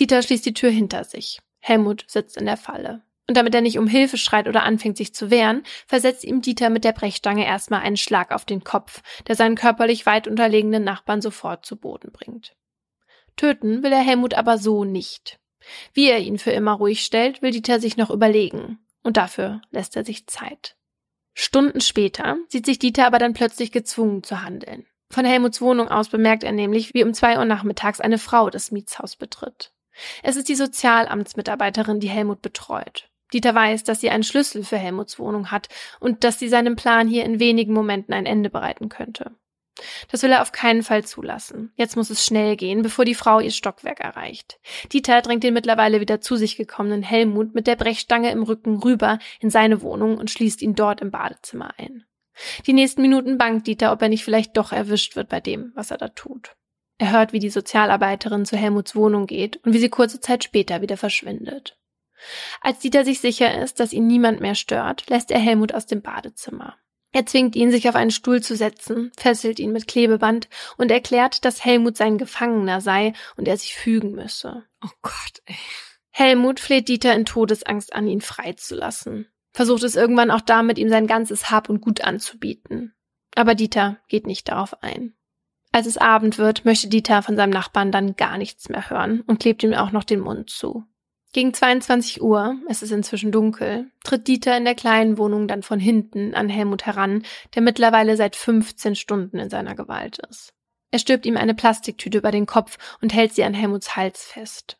[0.00, 1.40] Dieter schließt die Tür hinter sich.
[1.66, 3.00] Helmut sitzt in der Falle.
[3.26, 6.68] Und damit er nicht um Hilfe schreit oder anfängt sich zu wehren, versetzt ihm Dieter
[6.68, 11.22] mit der Brechstange erstmal einen Schlag auf den Kopf, der seinen körperlich weit unterlegenen Nachbarn
[11.22, 12.54] sofort zu Boden bringt.
[13.36, 15.40] Töten will er Helmut aber so nicht.
[15.94, 18.78] Wie er ihn für immer ruhig stellt, will Dieter sich noch überlegen.
[19.02, 20.76] Und dafür lässt er sich Zeit.
[21.32, 24.86] Stunden später sieht sich Dieter aber dann plötzlich gezwungen zu handeln.
[25.10, 28.70] Von Helmuts Wohnung aus bemerkt er nämlich, wie um zwei Uhr nachmittags eine Frau das
[28.70, 29.73] Mietshaus betritt.
[30.22, 33.08] Es ist die Sozialamtsmitarbeiterin, die Helmut betreut.
[33.32, 35.68] Dieter weiß, dass sie einen Schlüssel für Helmuts Wohnung hat
[36.00, 39.32] und dass sie seinem Plan hier in wenigen Momenten ein Ende bereiten könnte.
[40.10, 41.72] Das will er auf keinen Fall zulassen.
[41.74, 44.60] Jetzt muss es schnell gehen, bevor die Frau ihr Stockwerk erreicht.
[44.92, 49.18] Dieter drängt den mittlerweile wieder zu sich gekommenen Helmut mit der Brechstange im Rücken rüber
[49.40, 52.04] in seine Wohnung und schließt ihn dort im Badezimmer ein.
[52.66, 55.90] Die nächsten Minuten bangt Dieter, ob er nicht vielleicht doch erwischt wird bei dem, was
[55.90, 56.56] er da tut.
[56.98, 60.80] Er hört, wie die Sozialarbeiterin zu Helmuts Wohnung geht und wie sie kurze Zeit später
[60.80, 61.76] wieder verschwindet.
[62.60, 66.02] Als Dieter sich sicher ist, dass ihn niemand mehr stört, lässt er Helmut aus dem
[66.02, 66.76] Badezimmer.
[67.12, 71.44] Er zwingt ihn, sich auf einen Stuhl zu setzen, fesselt ihn mit Klebeband und erklärt,
[71.44, 74.64] dass Helmut sein Gefangener sei und er sich fügen müsse.
[74.84, 75.54] Oh Gott, ey.
[76.10, 79.28] Helmut fleht Dieter in Todesangst an, ihn freizulassen.
[79.52, 82.94] Versucht es irgendwann auch damit, ihm sein ganzes Hab und Gut anzubieten.
[83.36, 85.16] Aber Dieter geht nicht darauf ein.
[85.74, 89.40] Als es Abend wird, möchte Dieter von seinem Nachbarn dann gar nichts mehr hören und
[89.40, 90.84] klebt ihm auch noch den Mund zu.
[91.32, 95.80] Gegen 22 Uhr, es ist inzwischen dunkel, tritt Dieter in der kleinen Wohnung dann von
[95.80, 97.24] hinten an Helmut heran,
[97.56, 100.54] der mittlerweile seit 15 Stunden in seiner Gewalt ist.
[100.92, 104.78] Er stülpt ihm eine Plastiktüte über den Kopf und hält sie an Helmuts Hals fest.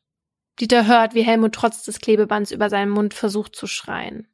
[0.60, 4.28] Dieter hört, wie Helmut trotz des Klebebands über seinen Mund versucht zu schreien.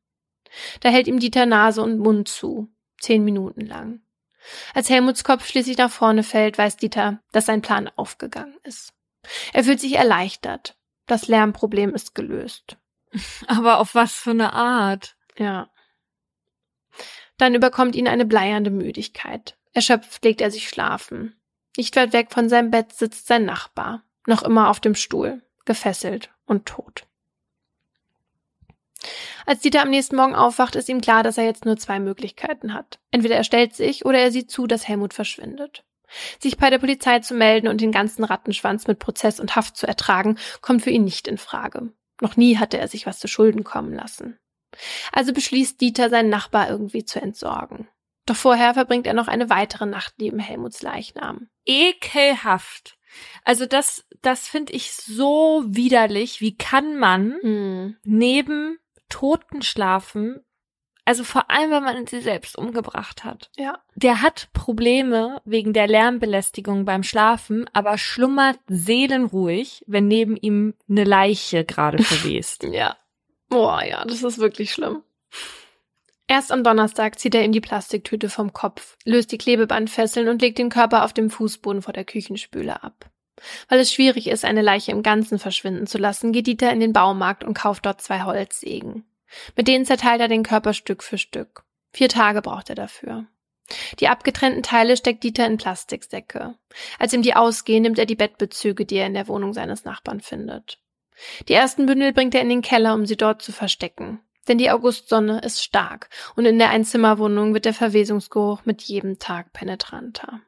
[0.80, 2.68] Da hält ihm Dieter Nase und Mund zu,
[2.98, 4.02] zehn Minuten lang.
[4.74, 8.92] Als Helmuts Kopf schließlich nach vorne fällt, weiß Dieter, dass sein Plan aufgegangen ist.
[9.52, 10.76] Er fühlt sich erleichtert.
[11.06, 12.76] Das Lärmproblem ist gelöst.
[13.46, 15.16] Aber auf was für eine Art?
[15.36, 15.70] Ja.
[17.36, 19.56] Dann überkommt ihn eine bleiernde Müdigkeit.
[19.72, 21.40] Erschöpft legt er sich schlafen.
[21.76, 26.30] Nicht weit weg von seinem Bett sitzt sein Nachbar, noch immer auf dem Stuhl, gefesselt
[26.44, 27.06] und tot.
[29.46, 32.74] Als Dieter am nächsten Morgen aufwacht, ist ihm klar, dass er jetzt nur zwei Möglichkeiten
[32.74, 32.98] hat.
[33.10, 35.84] Entweder er stellt sich oder er sieht zu, dass Helmut verschwindet.
[36.40, 39.86] Sich bei der Polizei zu melden und den ganzen Rattenschwanz mit Prozess und Haft zu
[39.86, 41.92] ertragen, kommt für ihn nicht in Frage.
[42.20, 44.38] Noch nie hatte er sich was zu Schulden kommen lassen.
[45.12, 47.88] Also beschließt Dieter, seinen Nachbar irgendwie zu entsorgen.
[48.26, 51.48] Doch vorher verbringt er noch eine weitere Nacht neben Helmuts Leichnam.
[51.64, 52.96] Ekelhaft.
[53.44, 56.40] Also das, das finde ich so widerlich.
[56.40, 57.96] Wie kann man Hm.
[58.04, 58.78] neben
[59.10, 60.40] Toten schlafen?
[61.04, 63.50] Also vor allem, wenn man sie selbst umgebracht hat.
[63.56, 63.80] Ja.
[63.94, 71.04] Der hat Probleme wegen der Lärmbelästigung beim Schlafen, aber schlummert seelenruhig, wenn neben ihm eine
[71.04, 72.62] Leiche gerade verwest.
[72.64, 72.96] Ja.
[73.48, 75.02] Boah, ja, das ist wirklich schlimm.
[76.28, 80.58] Erst am Donnerstag zieht er ihm die Plastiktüte vom Kopf, löst die Klebebandfesseln und legt
[80.58, 83.10] den Körper auf dem Fußboden vor der Küchenspüle ab.
[83.68, 86.92] Weil es schwierig ist, eine Leiche im Ganzen verschwinden zu lassen, geht Dieter in den
[86.92, 89.04] Baumarkt und kauft dort zwei Holzsägen.
[89.56, 91.62] Mit denen zerteilt er den Körper Stück für Stück.
[91.92, 93.26] Vier Tage braucht er dafür.
[94.00, 96.54] Die abgetrennten Teile steckt Dieter in Plastiksäcke.
[96.98, 100.20] Als ihm die ausgehen, nimmt er die Bettbezüge, die er in der Wohnung seines Nachbarn
[100.20, 100.78] findet.
[101.48, 104.20] Die ersten Bündel bringt er in den Keller, um sie dort zu verstecken.
[104.48, 109.52] Denn die Augustsonne ist stark und in der Einzimmerwohnung wird der Verwesungsgeruch mit jedem Tag
[109.52, 110.40] penetranter.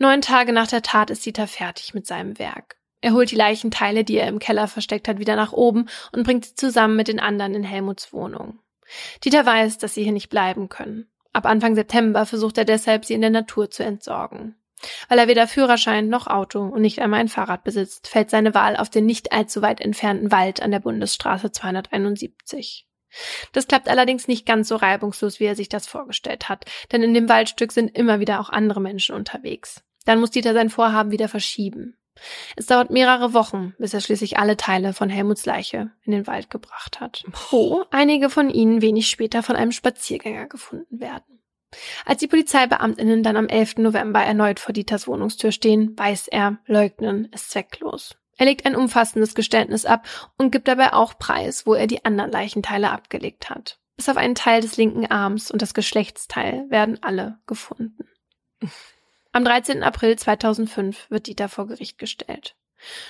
[0.00, 2.76] Neun Tage nach der Tat ist Dieter fertig mit seinem Werk.
[3.00, 6.44] Er holt die Leichenteile, die er im Keller versteckt hat, wieder nach oben und bringt
[6.44, 8.60] sie zusammen mit den anderen in Helmuts Wohnung.
[9.24, 11.10] Dieter weiß, dass sie hier nicht bleiben können.
[11.32, 14.56] Ab Anfang September versucht er deshalb, sie in der Natur zu entsorgen.
[15.08, 18.76] Weil er weder Führerschein noch Auto und nicht einmal ein Fahrrad besitzt, fällt seine Wahl
[18.76, 22.86] auf den nicht allzu weit entfernten Wald an der Bundesstraße 271.
[23.52, 27.14] Das klappt allerdings nicht ganz so reibungslos, wie er sich das vorgestellt hat, denn in
[27.14, 29.82] dem Waldstück sind immer wieder auch andere Menschen unterwegs.
[30.08, 31.98] Dann muss Dieter sein Vorhaben wieder verschieben.
[32.56, 36.48] Es dauert mehrere Wochen, bis er schließlich alle Teile von Helmuts Leiche in den Wald
[36.48, 41.42] gebracht hat, wo einige von ihnen wenig später von einem Spaziergänger gefunden werden.
[42.06, 43.76] Als die Polizeibeamtinnen dann am 11.
[43.76, 48.16] November erneut vor Dieters Wohnungstür stehen, weiß er, leugnen ist zwecklos.
[48.38, 50.08] Er legt ein umfassendes Geständnis ab
[50.38, 53.78] und gibt dabei auch preis, wo er die anderen Leichenteile abgelegt hat.
[53.98, 58.08] Bis auf einen Teil des linken Arms und das Geschlechtsteil werden alle gefunden.
[59.32, 59.82] Am 13.
[59.82, 62.56] April 2005 wird Dieter vor Gericht gestellt.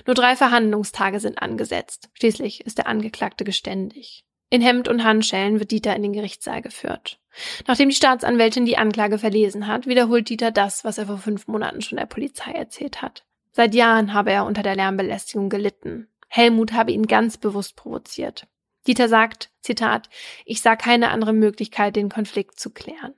[0.06, 2.10] Nur drei Verhandlungstage sind angesetzt.
[2.14, 4.24] Schließlich ist der Angeklagte geständig.
[4.50, 7.20] In Hemd und Handschellen wird Dieter in den Gerichtssaal geführt.
[7.66, 11.82] Nachdem die Staatsanwältin die Anklage verlesen hat, wiederholt Dieter das, was er vor fünf Monaten
[11.82, 13.24] schon der Polizei erzählt hat.
[13.52, 16.08] Seit Jahren habe er unter der Lärmbelästigung gelitten.
[16.28, 18.46] Helmut habe ihn ganz bewusst provoziert.
[18.86, 20.08] Dieter sagt, Zitat,
[20.46, 23.14] ich sah keine andere Möglichkeit, den Konflikt zu klären.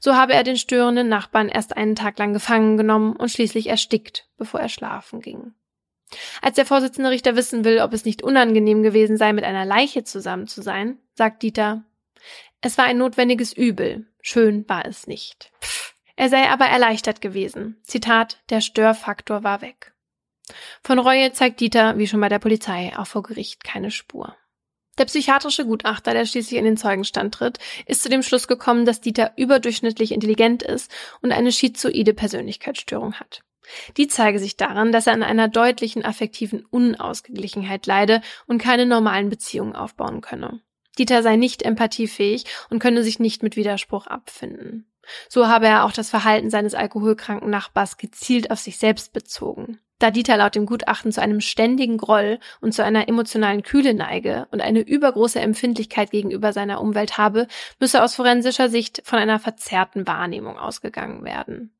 [0.00, 4.28] So habe er den störenden Nachbarn erst einen Tag lang gefangen genommen und schließlich erstickt,
[4.36, 5.54] bevor er schlafen ging.
[6.40, 10.04] Als der Vorsitzende Richter wissen will, ob es nicht unangenehm gewesen sei, mit einer Leiche
[10.04, 11.84] zusammen zu sein, sagt Dieter,
[12.60, 15.52] es war ein notwendiges Übel, schön war es nicht.
[16.16, 17.78] Er sei aber erleichtert gewesen.
[17.82, 19.92] Zitat, der Störfaktor war weg.
[20.82, 24.36] Von Reue zeigt Dieter, wie schon bei der Polizei, auch vor Gericht keine Spur.
[24.98, 29.00] Der psychiatrische Gutachter, der schließlich in den Zeugenstand tritt, ist zu dem Schluss gekommen, dass
[29.00, 30.90] Dieter überdurchschnittlich intelligent ist
[31.20, 33.42] und eine schizoide Persönlichkeitsstörung hat.
[33.96, 39.28] Die zeige sich daran, dass er an einer deutlichen affektiven Unausgeglichenheit leide und keine normalen
[39.28, 40.60] Beziehungen aufbauen könne.
[40.98, 44.90] Dieter sei nicht empathiefähig und könne sich nicht mit Widerspruch abfinden.
[45.28, 49.78] So habe er auch das Verhalten seines alkoholkranken Nachbars gezielt auf sich selbst bezogen.
[49.98, 54.46] Da Dieter laut dem Gutachten zu einem ständigen Groll und zu einer emotionalen Kühle neige
[54.50, 57.46] und eine übergroße Empfindlichkeit gegenüber seiner Umwelt habe,
[57.80, 61.74] müsse aus forensischer Sicht von einer verzerrten Wahrnehmung ausgegangen werden.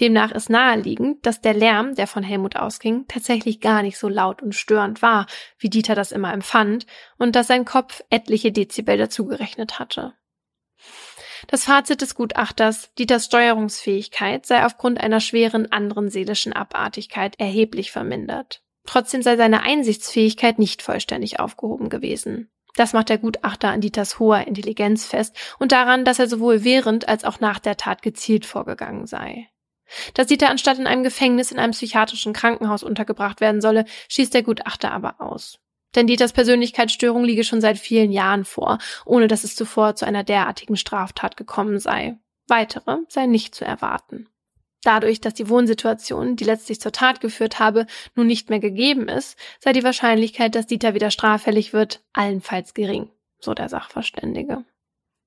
[0.00, 4.42] Demnach ist naheliegend, dass der Lärm, der von Helmut ausging, tatsächlich gar nicht so laut
[4.42, 5.26] und störend war,
[5.58, 6.86] wie Dieter das immer empfand,
[7.18, 10.14] und dass sein Kopf etliche Dezibel dazugerechnet hatte.
[11.50, 18.62] Das Fazit des Gutachters, Dieters Steuerungsfähigkeit sei aufgrund einer schweren anderen seelischen Abartigkeit erheblich vermindert.
[18.84, 22.50] Trotzdem sei seine Einsichtsfähigkeit nicht vollständig aufgehoben gewesen.
[22.76, 27.08] Das macht der Gutachter an Dieters hoher Intelligenz fest und daran, dass er sowohl während
[27.08, 29.48] als auch nach der Tat gezielt vorgegangen sei.
[30.12, 34.42] Dass Dieter anstatt in einem Gefängnis in einem psychiatrischen Krankenhaus untergebracht werden solle, schießt der
[34.42, 35.58] Gutachter aber aus.
[35.94, 40.24] Denn Dieters Persönlichkeitsstörung liege schon seit vielen Jahren vor, ohne dass es zuvor zu einer
[40.24, 42.18] derartigen Straftat gekommen sei.
[42.46, 44.28] Weitere sei nicht zu erwarten.
[44.82, 49.36] Dadurch, dass die Wohnsituation, die letztlich zur Tat geführt habe, nun nicht mehr gegeben ist,
[49.58, 53.10] sei die Wahrscheinlichkeit, dass Dieter wieder straffällig wird, allenfalls gering,
[53.40, 54.64] so der Sachverständige.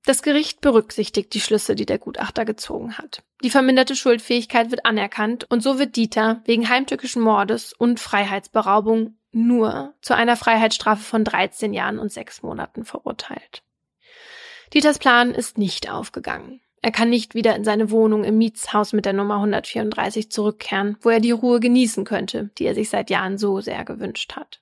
[0.05, 3.23] Das Gericht berücksichtigt die Schlüsse, die der Gutachter gezogen hat.
[3.43, 9.93] Die verminderte Schuldfähigkeit wird anerkannt und so wird Dieter wegen heimtückischen Mordes und Freiheitsberaubung nur
[10.01, 13.63] zu einer Freiheitsstrafe von 13 Jahren und 6 Monaten verurteilt.
[14.73, 16.61] Dieters Plan ist nicht aufgegangen.
[16.81, 21.09] Er kann nicht wieder in seine Wohnung im Mietshaus mit der Nummer 134 zurückkehren, wo
[21.09, 24.61] er die Ruhe genießen könnte, die er sich seit Jahren so sehr gewünscht hat.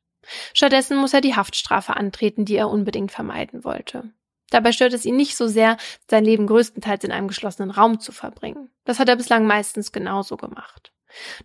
[0.53, 4.11] Stattdessen muss er die Haftstrafe antreten, die er unbedingt vermeiden wollte.
[4.49, 5.77] Dabei stört es ihn nicht so sehr,
[6.09, 8.69] sein Leben größtenteils in einem geschlossenen Raum zu verbringen.
[8.83, 10.91] Das hat er bislang meistens genauso gemacht.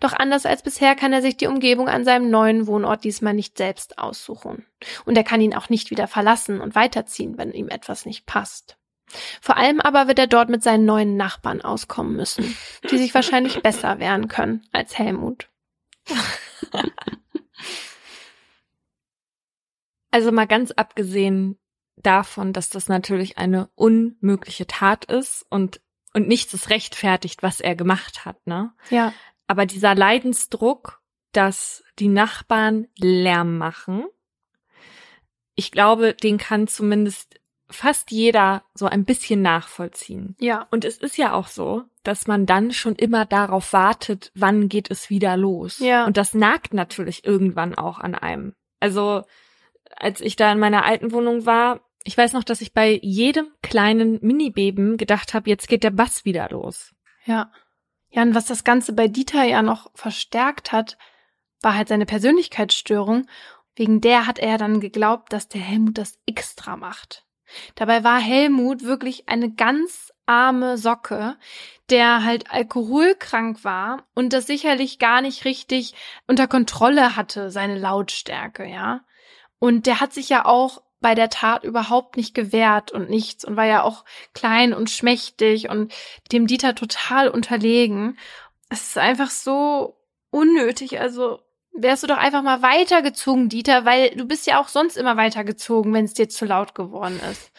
[0.00, 3.56] Doch anders als bisher kann er sich die Umgebung an seinem neuen Wohnort diesmal nicht
[3.56, 4.66] selbst aussuchen.
[5.04, 8.76] Und er kann ihn auch nicht wieder verlassen und weiterziehen, wenn ihm etwas nicht passt.
[9.40, 12.56] Vor allem aber wird er dort mit seinen neuen Nachbarn auskommen müssen,
[12.90, 15.48] die sich wahrscheinlich besser wehren können als Helmut.
[20.10, 21.58] Also mal ganz abgesehen
[21.96, 25.80] davon, dass das natürlich eine unmögliche Tat ist und
[26.12, 28.72] und nichts ist rechtfertigt, was er gemacht hat, ne?
[28.88, 29.12] Ja.
[29.46, 31.00] Aber dieser Leidensdruck,
[31.32, 34.04] dass die Nachbarn Lärm machen,
[35.54, 40.36] ich glaube, den kann zumindest fast jeder so ein bisschen nachvollziehen.
[40.38, 40.66] Ja.
[40.70, 44.90] Und es ist ja auch so, dass man dann schon immer darauf wartet, wann geht
[44.90, 45.78] es wieder los.
[45.78, 46.06] Ja.
[46.06, 48.54] Und das nagt natürlich irgendwann auch an einem.
[48.80, 49.22] Also,
[49.96, 53.48] als ich da in meiner alten Wohnung war, ich weiß noch, dass ich bei jedem
[53.62, 56.94] kleinen Mini-Beben gedacht habe, jetzt geht der Bass wieder los.
[57.24, 57.50] Ja.
[58.14, 60.96] Ja, und was das Ganze bei Dieter ja noch verstärkt hat,
[61.60, 63.26] war halt seine Persönlichkeitsstörung.
[63.74, 67.26] Wegen der hat er dann geglaubt, dass der Helmut das extra macht.
[67.74, 71.36] Dabei war Helmut wirklich eine ganz arme Socke,
[71.90, 75.94] der halt alkoholkrank war und das sicherlich gar nicht richtig
[76.28, 79.00] unter Kontrolle hatte, seine Lautstärke, ja.
[79.58, 83.58] Und der hat sich ja auch bei der Tat überhaupt nicht gewehrt und nichts und
[83.58, 85.92] war ja auch klein und schmächtig und
[86.32, 88.16] dem Dieter total unterlegen.
[88.70, 90.00] Es ist einfach so
[90.30, 90.98] unnötig.
[91.00, 91.40] Also
[91.74, 95.92] wärst du doch einfach mal weitergezogen, Dieter, weil du bist ja auch sonst immer weitergezogen,
[95.92, 97.52] wenn es dir zu laut geworden ist.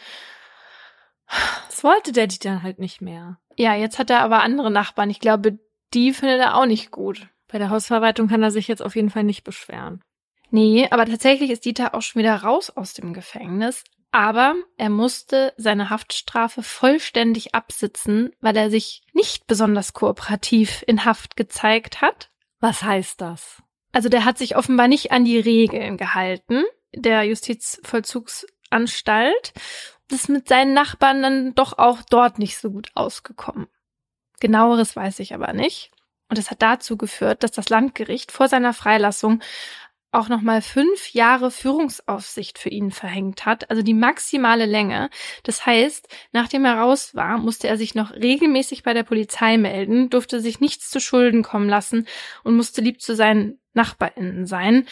[1.68, 3.38] Das wollte der Dieter halt nicht mehr.
[3.56, 5.08] Ja, jetzt hat er aber andere Nachbarn.
[5.08, 5.60] Ich glaube,
[5.94, 7.28] die findet er auch nicht gut.
[7.46, 10.02] Bei der Hausverwaltung kann er sich jetzt auf jeden Fall nicht beschweren.
[10.50, 13.84] Nee, aber tatsächlich ist Dieter auch schon wieder raus aus dem Gefängnis.
[14.12, 21.36] Aber er musste seine Haftstrafe vollständig absitzen, weil er sich nicht besonders kooperativ in Haft
[21.36, 22.30] gezeigt hat.
[22.60, 23.62] Was heißt das?
[23.92, 26.64] Also der hat sich offenbar nicht an die Regeln gehalten,
[26.94, 29.52] der Justizvollzugsanstalt.
[30.10, 33.66] Ist mit seinen Nachbarn dann doch auch dort nicht so gut ausgekommen.
[34.40, 35.90] Genaueres weiß ich aber nicht.
[36.28, 39.42] Und es hat dazu geführt, dass das Landgericht vor seiner Freilassung
[40.12, 45.10] auch nochmal fünf Jahre Führungsaufsicht für ihn verhängt hat, also die maximale Länge.
[45.42, 50.08] Das heißt, nachdem er raus war, musste er sich noch regelmäßig bei der Polizei melden,
[50.10, 52.06] durfte sich nichts zu Schulden kommen lassen
[52.44, 54.86] und musste lieb zu seinen NachbarInnen sein.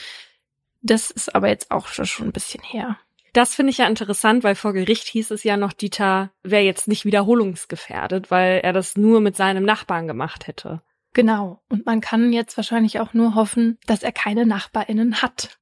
[0.83, 2.99] Das ist aber jetzt auch schon ein bisschen her.
[3.33, 6.87] Das finde ich ja interessant, weil vor Gericht hieß es ja noch, Dieter wäre jetzt
[6.87, 10.83] nicht wiederholungsgefährdet, weil er das nur mit seinem Nachbarn gemacht hätte.
[11.15, 11.63] Genau.
[11.69, 15.59] Und man kann jetzt wahrscheinlich auch nur hoffen, dass er keine NachbarInnen hat.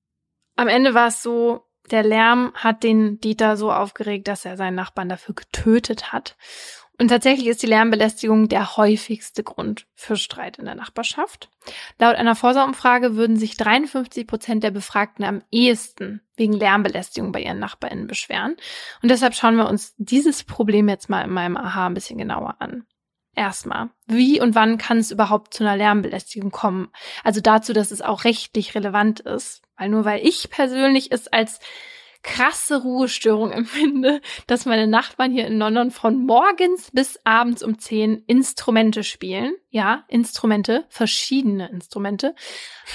[0.56, 4.74] Am Ende war es so, der Lärm hat den Dieter so aufgeregt, dass er seinen
[4.74, 6.36] Nachbarn dafür getötet hat.
[6.98, 11.50] Und tatsächlich ist die Lärmbelästigung der häufigste Grund für Streit in der Nachbarschaft.
[11.98, 17.58] Laut einer Forsa-Umfrage würden sich 53 Prozent der Befragten am ehesten wegen Lärmbelästigung bei ihren
[17.58, 18.56] NachbarInnen beschweren.
[19.02, 22.56] Und deshalb schauen wir uns dieses Problem jetzt mal in meinem Aha ein bisschen genauer
[22.60, 22.86] an.
[23.34, 26.88] Erstmal, wie und wann kann es überhaupt zu einer Lärmbelästigung kommen?
[27.24, 29.62] Also dazu, dass es auch rechtlich relevant ist.
[29.76, 31.59] Weil nur weil ich persönlich es als
[32.22, 38.24] krasse Ruhestörung empfinde, dass meine Nachbarn hier in London von morgens bis abends um 10
[38.26, 39.54] Instrumente spielen.
[39.70, 42.34] Ja, Instrumente, verschiedene Instrumente.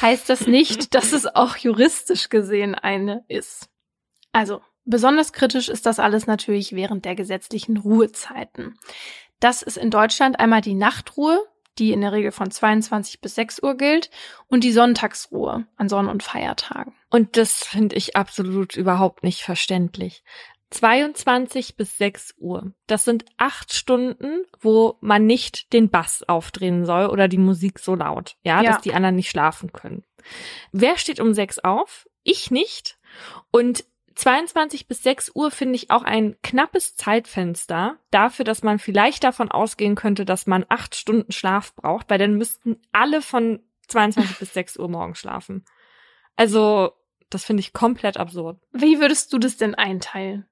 [0.02, 3.70] Heißt das nicht, dass es auch juristisch gesehen eine ist.
[4.32, 8.78] Also, besonders kritisch ist das alles natürlich während der gesetzlichen Ruhezeiten.
[9.40, 11.40] Das ist in Deutschland einmal die Nachtruhe,
[11.78, 14.10] die in der Regel von 22 bis 6 Uhr gilt,
[14.48, 16.94] und die Sonntagsruhe an Sonn- und Feiertagen.
[17.10, 20.24] Und das finde ich absolut überhaupt nicht verständlich.
[20.70, 22.74] 22 bis 6 Uhr.
[22.88, 27.96] Das sind acht Stunden, wo man nicht den Bass aufdrehen soll oder die Musik so
[27.96, 28.72] laut, ja, ja.
[28.72, 30.04] dass die anderen nicht schlafen können.
[30.72, 32.08] Wer steht um sechs auf?
[32.24, 33.00] Ich nicht.
[33.52, 33.86] Und
[34.18, 39.52] 22 bis 6 Uhr finde ich auch ein knappes Zeitfenster dafür, dass man vielleicht davon
[39.52, 44.54] ausgehen könnte, dass man acht Stunden Schlaf braucht, weil dann müssten alle von 22 bis
[44.56, 45.66] 6 Uhr morgens schlafen.
[46.36, 46.94] Also,
[47.30, 48.60] das finde ich komplett absurd.
[48.72, 50.48] Wie würdest du das denn einteilen?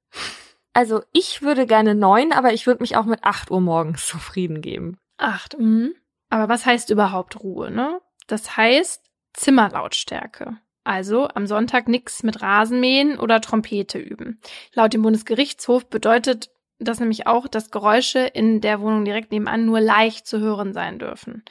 [0.73, 4.61] Also, ich würde gerne neun, aber ich würde mich auch mit 8 Uhr morgens zufrieden
[4.61, 4.99] geben.
[5.17, 5.95] Acht, mhm.
[6.29, 7.99] Aber was heißt überhaupt Ruhe, ne?
[8.27, 10.57] Das heißt Zimmerlautstärke.
[10.85, 14.39] Also am Sonntag nichts mit Rasenmähen oder Trompete üben.
[14.73, 19.81] Laut dem Bundesgerichtshof bedeutet das nämlich auch, dass Geräusche in der Wohnung direkt nebenan nur
[19.81, 21.43] leicht zu hören sein dürfen.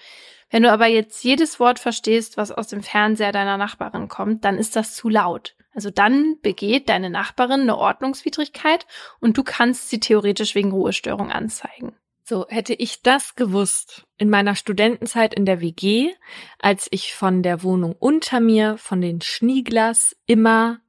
[0.50, 4.56] Wenn du aber jetzt jedes Wort verstehst, was aus dem Fernseher deiner Nachbarin kommt, dann
[4.56, 5.56] ist das zu laut.
[5.74, 8.86] Also dann begeht deine Nachbarin eine Ordnungswidrigkeit
[9.18, 11.96] und du kannst sie theoretisch wegen Ruhestörung anzeigen.
[12.26, 16.14] So, hätte ich das gewusst in meiner Studentenzeit in der WG,
[16.58, 20.80] als ich von der Wohnung unter mir, von den Schnieglers immer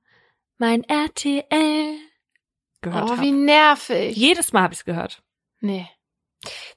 [0.57, 1.97] mein RTL
[2.79, 3.19] gehört habe.
[3.19, 4.15] Oh, wie nervig.
[4.15, 5.23] Jedes Mal habe ich es gehört.
[5.59, 5.89] Nee.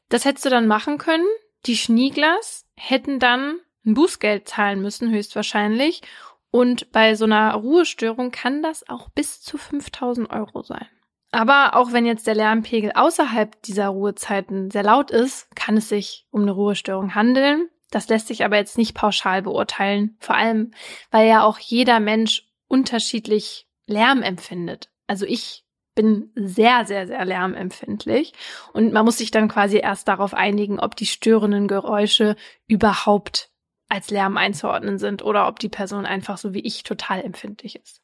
[0.09, 1.27] Das hättest du dann machen können.
[1.67, 6.03] Die Schnieglers hätten dann ein Bußgeld zahlen müssen, höchstwahrscheinlich.
[6.51, 10.89] Und bei so einer Ruhestörung kann das auch bis zu 5000 Euro sein.
[11.31, 16.27] Aber auch wenn jetzt der Lärmpegel außerhalb dieser Ruhezeiten sehr laut ist, kann es sich
[16.31, 17.69] um eine Ruhestörung handeln.
[17.91, 20.73] Das lässt sich aber jetzt nicht pauschal beurteilen, vor allem
[21.11, 24.91] weil ja auch jeder Mensch unterschiedlich Lärm empfindet.
[25.07, 25.65] Also ich
[25.95, 28.33] bin sehr, sehr, sehr lärmempfindlich
[28.73, 32.37] und man muss sich dann quasi erst darauf einigen, ob die störenden Geräusche
[32.67, 33.51] überhaupt
[33.89, 38.01] als Lärm einzuordnen sind oder ob die Person einfach so wie ich total empfindlich ist.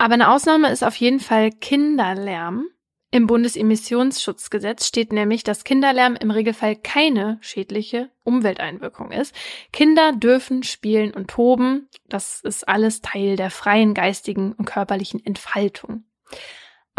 [0.00, 2.68] Aber eine Ausnahme ist auf jeden Fall Kinderlärm.
[3.10, 9.34] Im Bundesemissionsschutzgesetz steht nämlich, dass Kinderlärm im Regelfall keine schädliche Umwelteinwirkung ist.
[9.74, 11.90] Kinder dürfen spielen und toben.
[12.08, 16.04] Das ist alles Teil der freien geistigen und körperlichen Entfaltung.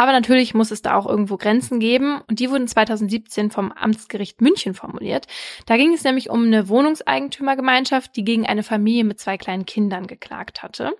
[0.02, 4.42] Aber natürlich muss es da auch irgendwo Grenzen geben und die wurden 2017 vom Amtsgericht
[4.42, 5.28] München formuliert.
[5.68, 10.08] Da ging es nämlich um eine Wohnungseigentümergemeinschaft, die gegen eine Familie mit zwei kleinen Kindern
[10.08, 10.94] geklagt hatte.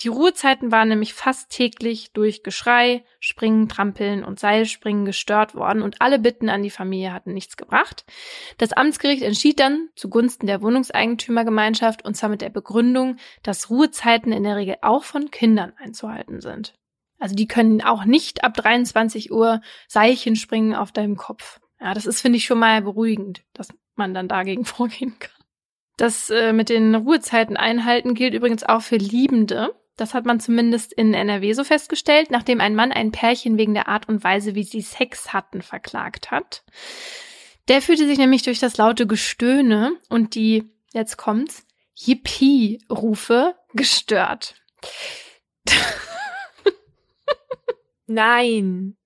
[0.00, 6.00] Die Ruhezeiten waren nämlich fast täglich durch Geschrei, Springen, Trampeln und Seilspringen gestört worden und
[6.00, 8.04] alle Bitten an die Familie hatten nichts gebracht.
[8.58, 14.42] Das Amtsgericht entschied dann zugunsten der Wohnungseigentümergemeinschaft und zwar mit der Begründung, dass Ruhezeiten in
[14.42, 16.74] der Regel auch von Kindern einzuhalten sind.
[17.22, 21.60] Also die können auch nicht ab 23 Uhr Seilchen springen auf deinem Kopf.
[21.80, 25.30] Ja, das ist, finde ich, schon mal beruhigend, dass man dann dagegen vorgehen kann.
[25.96, 29.72] Das äh, mit den Ruhezeiten einhalten gilt übrigens auch für Liebende.
[29.96, 33.86] Das hat man zumindest in NRW so festgestellt, nachdem ein Mann ein Pärchen wegen der
[33.86, 36.64] Art und Weise, wie sie Sex hatten, verklagt hat.
[37.68, 44.56] Der fühlte sich nämlich durch das laute Gestöhne und die, jetzt kommt's, Yippie-Rufe gestört.
[48.14, 48.96] Nein.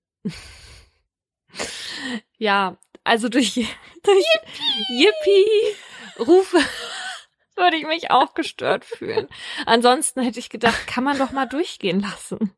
[2.37, 3.53] ja, also durch,
[4.03, 4.25] durch
[4.89, 5.75] Yippie, Yippie
[6.19, 6.59] Rufe.
[7.55, 9.27] würde ich mich auch gestört fühlen.
[9.65, 12.53] Ansonsten hätte ich gedacht, kann man doch mal durchgehen lassen.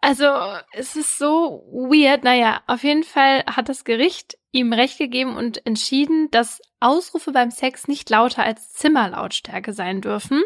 [0.00, 0.26] Also,
[0.72, 2.24] es ist so weird.
[2.24, 7.50] Naja, auf jeden Fall hat das Gericht ihm Recht gegeben und entschieden, dass Ausrufe beim
[7.50, 10.42] Sex nicht lauter als Zimmerlautstärke sein dürfen.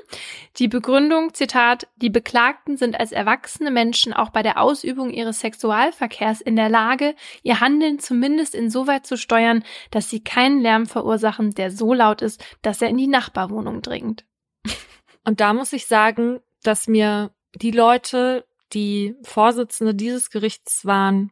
[0.56, 6.40] Die Begründung, Zitat, die Beklagten sind als erwachsene Menschen auch bei der Ausübung ihres Sexualverkehrs
[6.40, 11.70] in der Lage, ihr Handeln zumindest insoweit zu steuern, dass sie keinen Lärm verursachen, der
[11.70, 14.24] so laut ist, dass er in die Nachbarwohnung dringt.
[15.24, 21.30] Und da muss ich sagen, dass mir die Leute, die Vorsitzende dieses Gerichts waren,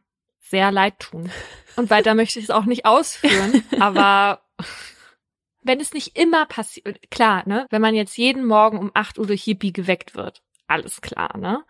[0.53, 1.31] sehr leid tun.
[1.75, 4.43] Und weiter möchte ich es auch nicht ausführen, aber
[5.63, 9.25] wenn es nicht immer passiert, klar, ne, wenn man jetzt jeden Morgen um 8 Uhr
[9.25, 11.63] durch Yippie geweckt wird, alles klar, ne?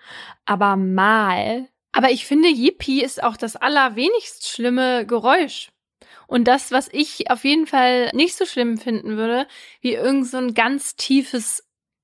[0.46, 1.70] Aber mal.
[1.94, 5.70] Aber ich finde, Yippie ist auch das allerwenigst schlimme Geräusch.
[6.28, 9.48] Und das, was ich auf jeden Fall nicht so schlimm finden würde,
[9.80, 11.64] wie irgend so ein ganz tiefes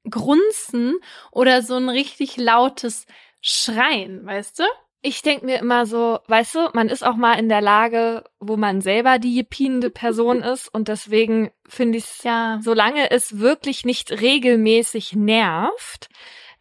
[0.09, 0.95] Grunzen
[1.31, 3.05] oder so ein richtig lautes
[3.41, 4.63] Schreien, weißt du?
[5.01, 8.57] Ich denk mir immer so, weißt du, man ist auch mal in der Lage, wo
[8.57, 14.11] man selber die jepienende Person ist und deswegen finde ich ja, solange es wirklich nicht
[14.11, 16.09] regelmäßig nervt,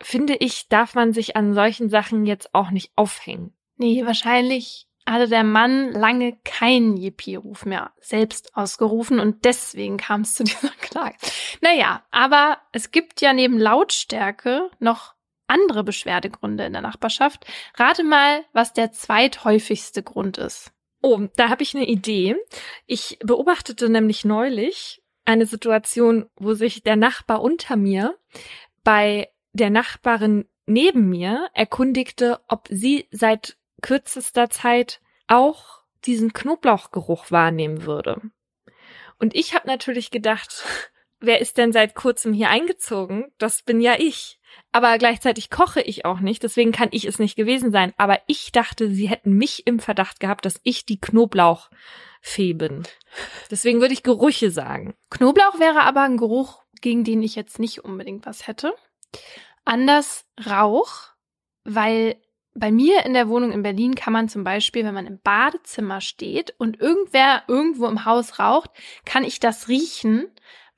[0.00, 3.52] finde ich, darf man sich an solchen Sachen jetzt auch nicht aufhängen.
[3.76, 10.34] Nee, wahrscheinlich hatte der Mann lange keinen Yippie-Ruf mehr selbst ausgerufen und deswegen kam es
[10.34, 11.16] zu dieser Klage.
[11.60, 15.14] Naja, aber es gibt ja neben Lautstärke noch
[15.48, 17.46] andere Beschwerdegründe in der Nachbarschaft.
[17.76, 20.72] Rate mal, was der zweithäufigste Grund ist.
[21.02, 22.36] Oh, da habe ich eine Idee.
[22.86, 28.16] Ich beobachtete nämlich neulich eine Situation, wo sich der Nachbar unter mir
[28.82, 37.84] bei der Nachbarin neben mir erkundigte, ob sie seit kürzester Zeit auch diesen Knoblauchgeruch wahrnehmen
[37.84, 38.20] würde.
[39.18, 40.64] Und ich habe natürlich gedacht,
[41.20, 43.32] wer ist denn seit kurzem hier eingezogen?
[43.38, 44.38] Das bin ja ich.
[44.72, 47.92] Aber gleichzeitig koche ich auch nicht, deswegen kann ich es nicht gewesen sein.
[47.96, 52.82] Aber ich dachte, sie hätten mich im Verdacht gehabt, dass ich die Knoblauchfee bin.
[53.50, 54.94] Deswegen würde ich Gerüche sagen.
[55.10, 58.74] Knoblauch wäre aber ein Geruch, gegen den ich jetzt nicht unbedingt was hätte.
[59.64, 61.08] Anders Rauch,
[61.64, 62.16] weil
[62.54, 66.00] bei mir in der Wohnung in Berlin kann man zum Beispiel, wenn man im Badezimmer
[66.00, 68.70] steht und irgendwer irgendwo im Haus raucht,
[69.04, 70.26] kann ich das riechen,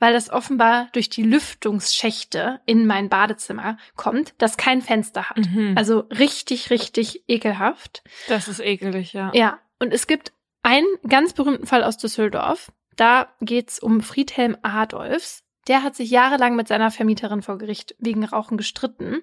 [0.01, 5.39] weil das offenbar durch die Lüftungsschächte in mein Badezimmer kommt, das kein Fenster hat.
[5.39, 5.74] Mhm.
[5.77, 8.02] Also richtig, richtig ekelhaft.
[8.27, 9.31] Das ist ekelig, ja.
[9.35, 9.60] Ja.
[9.78, 10.32] Und es gibt
[10.62, 12.72] einen ganz berühmten Fall aus Düsseldorf.
[12.97, 15.44] Da geht's um Friedhelm Adolfs.
[15.68, 19.22] Der hat sich jahrelang mit seiner Vermieterin vor Gericht wegen Rauchen gestritten.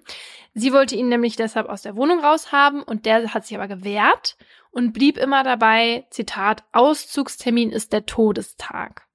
[0.54, 4.36] Sie wollte ihn nämlich deshalb aus der Wohnung raushaben und der hat sich aber gewehrt
[4.70, 9.07] und blieb immer dabei, Zitat, Auszugstermin ist der Todestag.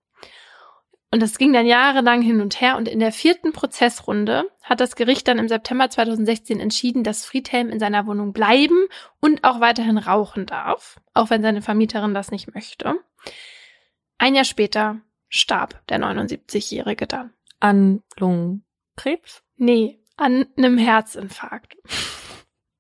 [1.14, 2.76] Und das ging dann jahrelang hin und her.
[2.76, 7.70] Und in der vierten Prozessrunde hat das Gericht dann im September 2016 entschieden, dass Friedhelm
[7.70, 8.88] in seiner Wohnung bleiben
[9.20, 12.96] und auch weiterhin rauchen darf, auch wenn seine Vermieterin das nicht möchte.
[14.18, 17.32] Ein Jahr später starb der 79-Jährige dann.
[17.60, 19.44] An Lungenkrebs?
[19.56, 21.78] Nee, an einem Herzinfarkt.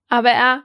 [0.10, 0.64] Aber er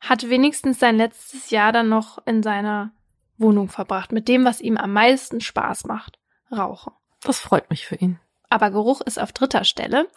[0.00, 2.90] hat wenigstens sein letztes Jahr dann noch in seiner
[3.36, 6.18] Wohnung verbracht, mit dem, was ihm am meisten Spaß macht
[6.50, 6.92] rauchen.
[7.22, 8.20] Das freut mich für ihn.
[8.48, 10.08] Aber Geruch ist auf dritter Stelle.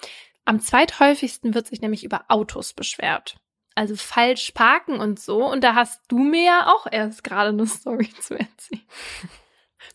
[0.46, 3.38] Am zweithäufigsten wird sich nämlich über Autos beschwert.
[3.76, 5.46] Also falsch parken und so.
[5.46, 8.82] Und da hast du mir ja auch erst gerade eine Story zu erzählen.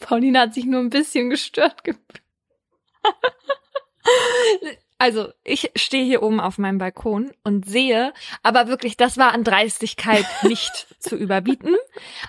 [0.00, 2.22] Pauline hat sich nur ein bisschen gestört gefühlt.
[4.98, 9.44] Also, ich stehe hier oben auf meinem Balkon und sehe, aber wirklich, das war an
[9.44, 11.76] Dreistigkeit nicht zu überbieten.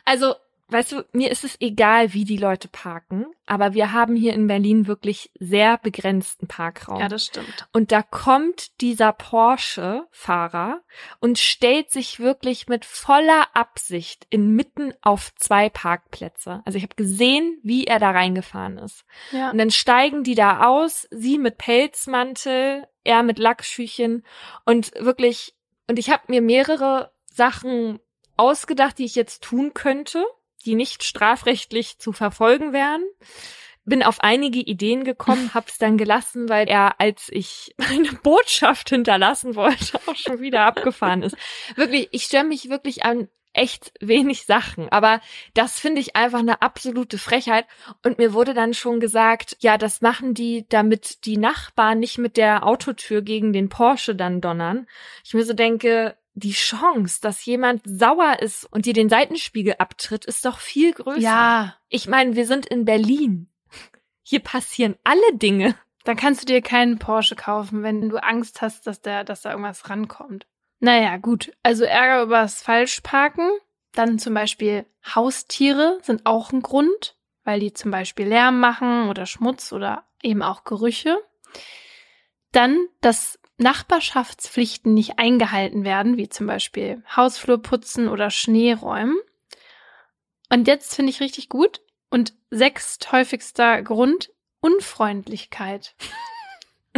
[0.03, 0.36] Also,
[0.70, 4.48] weißt du, mir ist es egal, wie die Leute parken, aber wir haben hier in
[4.48, 7.00] Berlin wirklich sehr begrenzten Parkraum.
[7.00, 7.68] Ja, das stimmt.
[7.72, 10.82] Und da kommt dieser Porsche-Fahrer
[11.20, 16.64] und stellt sich wirklich mit voller Absicht inmitten auf zwei Parkplätze.
[16.66, 19.06] Also ich habe gesehen, wie er da reingefahren ist.
[19.32, 19.52] Ja.
[19.52, 24.26] Und dann steigen die da aus, sie mit Pelzmantel, er mit Lackschüchen
[24.66, 25.54] und wirklich,
[25.88, 28.00] und ich habe mir mehrere Sachen
[28.36, 30.26] ausgedacht, die ich jetzt tun könnte
[30.66, 33.04] die nicht strafrechtlich zu verfolgen wären.
[33.86, 39.56] Bin auf einige Ideen gekommen, hab's dann gelassen, weil er, als ich eine Botschaft hinterlassen
[39.56, 41.38] wollte, auch schon wieder abgefahren ist.
[41.76, 44.90] Wirklich, ich störe mich wirklich an echt wenig Sachen.
[44.90, 45.22] Aber
[45.54, 47.66] das finde ich einfach eine absolute Frechheit.
[48.04, 52.38] Und mir wurde dann schon gesagt, ja, das machen die, damit die Nachbarn nicht mit
[52.38, 54.88] der Autotür gegen den Porsche dann donnern.
[55.24, 60.26] Ich mir so denke, die Chance, dass jemand sauer ist und dir den Seitenspiegel abtritt,
[60.26, 61.20] ist doch viel größer.
[61.20, 61.76] Ja.
[61.90, 63.49] Ich meine, wir sind in Berlin.
[64.22, 65.76] Hier passieren alle Dinge.
[66.03, 69.52] Dann kannst du dir keinen Porsche kaufen, wenn du Angst hast, dass, der, dass da
[69.52, 70.45] irgendwas rankommt.
[70.80, 71.52] Naja, gut.
[71.64, 73.49] Also Ärger übers Falschparken.
[73.94, 74.86] Dann zum Beispiel
[75.16, 80.44] Haustiere sind auch ein Grund, weil die zum Beispiel Lärm machen oder Schmutz oder eben
[80.44, 81.18] auch Gerüche.
[82.52, 89.18] Dann, dass Nachbarschaftspflichten nicht eingehalten werden, wie zum Beispiel Hausflur putzen oder Schneeräumen.
[90.49, 91.82] Und jetzt finde ich richtig gut.
[92.10, 95.95] Und sechsthäufigster Grund Unfreundlichkeit.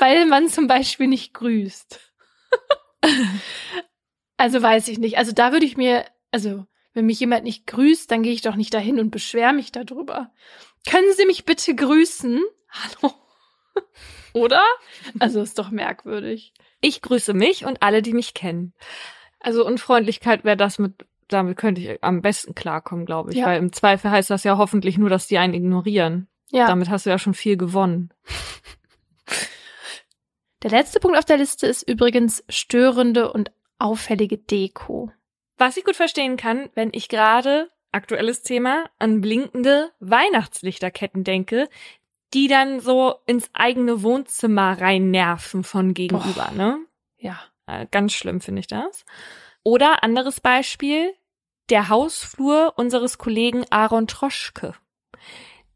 [0.00, 2.00] Weil man zum Beispiel nicht grüßt.
[4.36, 5.18] also weiß ich nicht.
[5.18, 8.56] Also da würde ich mir, also wenn mich jemand nicht grüßt, dann gehe ich doch
[8.56, 10.32] nicht dahin und beschwere mich darüber.
[10.88, 12.42] Können Sie mich bitte grüßen?
[12.70, 13.14] Hallo.
[14.32, 14.62] Oder?
[15.18, 16.52] Also ist doch merkwürdig.
[16.80, 18.72] Ich grüße mich und alle, die mich kennen.
[19.40, 23.38] Also Unfreundlichkeit wäre das mit, damit könnte ich am besten klarkommen, glaube ich.
[23.38, 23.46] Ja.
[23.46, 26.28] Weil im Zweifel heißt das ja hoffentlich nur, dass die einen ignorieren.
[26.50, 26.66] Ja.
[26.66, 28.12] Damit hast du ja schon viel gewonnen.
[30.62, 35.10] Der letzte Punkt auf der Liste ist übrigens störende und auffällige Deko.
[35.56, 41.68] Was ich gut verstehen kann, wenn ich gerade, aktuelles Thema, an blinkende Weihnachtslichterketten denke,
[42.34, 46.56] die dann so ins eigene Wohnzimmer rein nerven von gegenüber, Boah.
[46.56, 46.78] ne?
[47.18, 47.40] Ja.
[47.66, 49.04] Äh, ganz schlimm finde ich das.
[49.62, 51.14] Oder anderes Beispiel,
[51.68, 54.74] der Hausflur unseres Kollegen Aaron Troschke,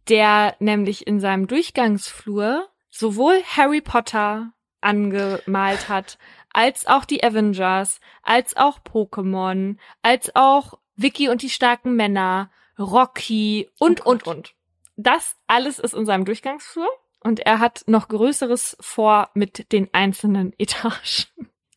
[0.09, 6.19] der nämlich in seinem Durchgangsflur sowohl Harry Potter angemalt hat,
[6.53, 13.71] als auch die Avengers, als auch Pokémon, als auch Vicky und die starken Männer, Rocky
[13.79, 14.55] und, oh und, und.
[14.97, 16.89] Das alles ist in seinem Durchgangsflur
[17.21, 21.27] und er hat noch Größeres vor mit den einzelnen Etagen.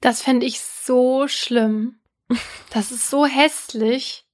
[0.01, 1.99] Das fände ich so schlimm.
[2.71, 4.25] Das ist so hässlich.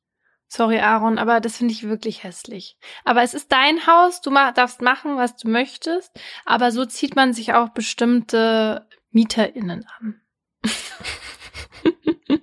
[0.48, 2.78] Sorry, Aaron, aber das finde ich wirklich hässlich.
[3.06, 6.12] Aber es ist dein Haus, du darfst machen, was du möchtest,
[6.46, 10.22] aber so zieht man sich auch bestimmte MieterInnen an.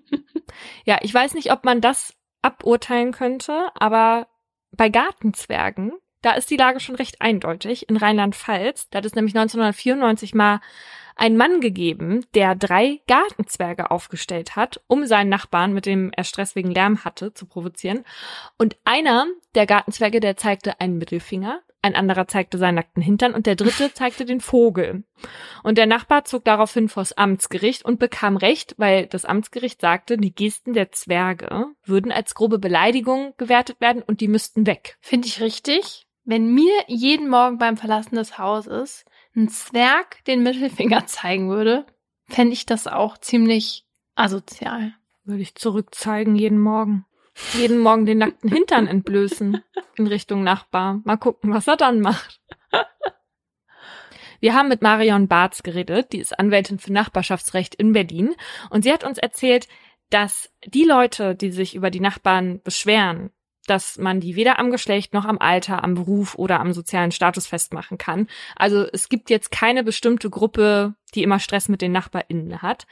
[0.84, 4.28] ja, ich weiß nicht, ob man das aburteilen könnte, aber
[4.72, 5.92] bei Gartenzwergen
[6.22, 7.88] da ist die Lage schon recht eindeutig.
[7.88, 10.60] In Rheinland-Pfalz, da hat es nämlich 1994 mal
[11.16, 16.56] einen Mann gegeben, der drei Gartenzwerge aufgestellt hat, um seinen Nachbarn, mit dem er Stress
[16.56, 18.04] wegen Lärm hatte, zu provozieren.
[18.56, 23.46] Und einer der Gartenzwerge, der zeigte einen Mittelfinger, ein anderer zeigte seinen nackten Hintern und
[23.46, 25.04] der dritte zeigte den Vogel.
[25.62, 30.34] Und der Nachbar zog daraufhin vors Amtsgericht und bekam Recht, weil das Amtsgericht sagte, die
[30.34, 34.96] Gesten der Zwerge würden als grobe Beleidigung gewertet werden und die müssten weg.
[35.00, 36.06] Finde ich richtig.
[36.30, 39.04] Wenn mir jeden Morgen beim Verlassen des Hauses
[39.34, 41.84] ein Zwerg den Mittelfinger zeigen würde,
[42.28, 43.84] fände ich das auch ziemlich
[44.14, 44.94] asozial.
[45.24, 47.04] Würde ich zurückzeigen jeden Morgen.
[47.54, 49.60] Jeden Morgen den nackten Hintern entblößen
[49.96, 51.00] in Richtung Nachbar.
[51.02, 52.40] Mal gucken, was er dann macht.
[54.38, 58.36] Wir haben mit Marion Barz geredet, die ist Anwältin für Nachbarschaftsrecht in Berlin,
[58.70, 59.66] und sie hat uns erzählt,
[60.10, 63.32] dass die Leute, die sich über die Nachbarn beschweren,
[63.70, 67.46] dass man die weder am Geschlecht noch am Alter, am Beruf oder am sozialen Status
[67.46, 68.26] festmachen kann.
[68.56, 72.86] Also es gibt jetzt keine bestimmte Gruppe, die immer Stress mit den NachbarInnen hat.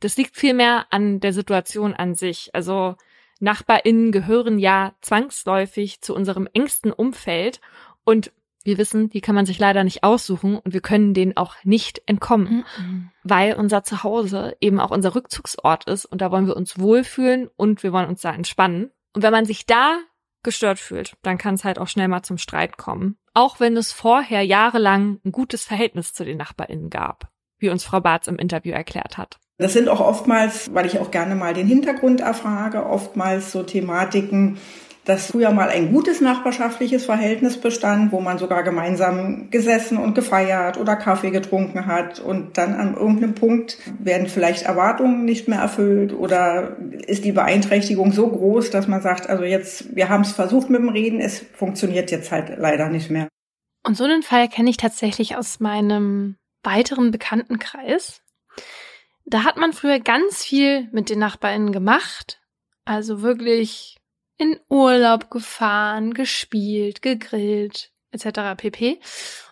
[0.00, 2.50] Das liegt vielmehr an der Situation an sich.
[2.52, 2.96] Also
[3.40, 7.60] NachbarInnen gehören ja zwangsläufig zu unserem engsten Umfeld
[8.04, 8.32] und
[8.64, 12.02] wir wissen, die kann man sich leider nicht aussuchen und wir können denen auch nicht
[12.06, 13.10] entkommen, mhm.
[13.22, 17.82] weil unser Zuhause eben auch unser Rückzugsort ist und da wollen wir uns wohlfühlen und
[17.82, 18.90] wir wollen uns da entspannen.
[19.14, 19.98] Und wenn man sich da
[20.48, 23.18] gestört fühlt, dann kann es halt auch schnell mal zum Streit kommen.
[23.34, 28.00] Auch wenn es vorher jahrelang ein gutes Verhältnis zu den NachbarInnen gab, wie uns Frau
[28.00, 29.38] Barz im Interview erklärt hat.
[29.58, 34.56] Das sind auch oftmals, weil ich auch gerne mal den Hintergrund erfrage, oftmals so Thematiken,
[35.08, 40.76] dass früher mal ein gutes nachbarschaftliches Verhältnis bestand, wo man sogar gemeinsam gesessen und gefeiert
[40.76, 46.12] oder Kaffee getrunken hat und dann an irgendeinem Punkt werden vielleicht Erwartungen nicht mehr erfüllt
[46.12, 46.76] oder
[47.06, 50.82] ist die Beeinträchtigung so groß, dass man sagt, also jetzt, wir haben es versucht mit
[50.82, 53.28] dem Reden, es funktioniert jetzt halt leider nicht mehr.
[53.86, 58.20] Und so einen Fall kenne ich tatsächlich aus meinem weiteren Bekanntenkreis.
[59.24, 62.42] Da hat man früher ganz viel mit den Nachbarinnen gemacht.
[62.84, 63.97] Also wirklich
[64.38, 68.56] in Urlaub gefahren, gespielt, gegrillt, etc.
[68.56, 69.00] pp.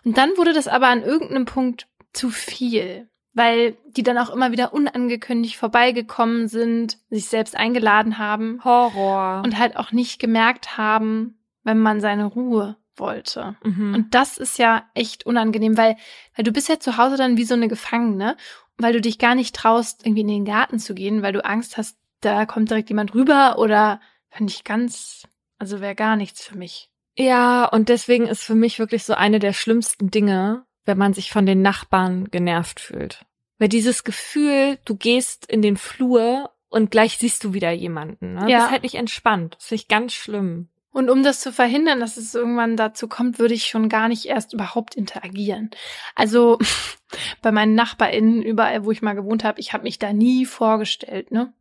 [0.03, 4.51] Und dann wurde das aber an irgendeinem Punkt zu viel, weil die dann auch immer
[4.51, 8.61] wieder unangekündigt vorbeigekommen sind, sich selbst eingeladen haben.
[8.63, 9.43] Horror.
[9.45, 13.55] Und halt auch nicht gemerkt haben, wenn man seine Ruhe wollte.
[13.63, 13.93] Mhm.
[13.93, 15.97] Und das ist ja echt unangenehm, weil,
[16.35, 18.37] weil du bist ja zu Hause dann wie so eine Gefangene,
[18.77, 21.77] weil du dich gar nicht traust, irgendwie in den Garten zu gehen, weil du Angst
[21.77, 23.99] hast, da kommt direkt jemand rüber oder
[24.29, 25.27] Finde ich ganz,
[25.57, 26.89] also wäre gar nichts für mich.
[27.17, 31.31] Ja, und deswegen ist für mich wirklich so eine der schlimmsten Dinge, wenn man sich
[31.31, 33.25] von den Nachbarn genervt fühlt.
[33.57, 38.35] Weil dieses Gefühl, du gehst in den Flur und gleich siehst du wieder jemanden.
[38.35, 38.49] Ne?
[38.49, 38.57] Ja.
[38.57, 39.55] Das ist halt nicht entspannt.
[39.55, 40.69] Das finde ich ganz schlimm.
[40.91, 44.25] Und um das zu verhindern, dass es irgendwann dazu kommt, würde ich schon gar nicht
[44.25, 45.69] erst überhaupt interagieren.
[46.15, 46.57] Also
[47.41, 51.31] bei meinen NachbarInnen, überall, wo ich mal gewohnt habe, ich habe mich da nie vorgestellt,
[51.31, 51.53] ne?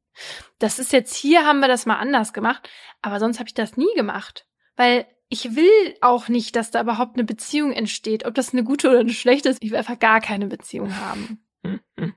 [0.59, 2.69] Das ist jetzt hier, haben wir das mal anders gemacht,
[3.03, 4.47] aber sonst habe ich das nie gemacht.
[4.77, 8.27] Weil ich will auch nicht, dass da überhaupt eine Beziehung entsteht.
[8.27, 11.43] Ob das eine gute oder eine schlechte ist, ich will einfach gar keine Beziehung haben.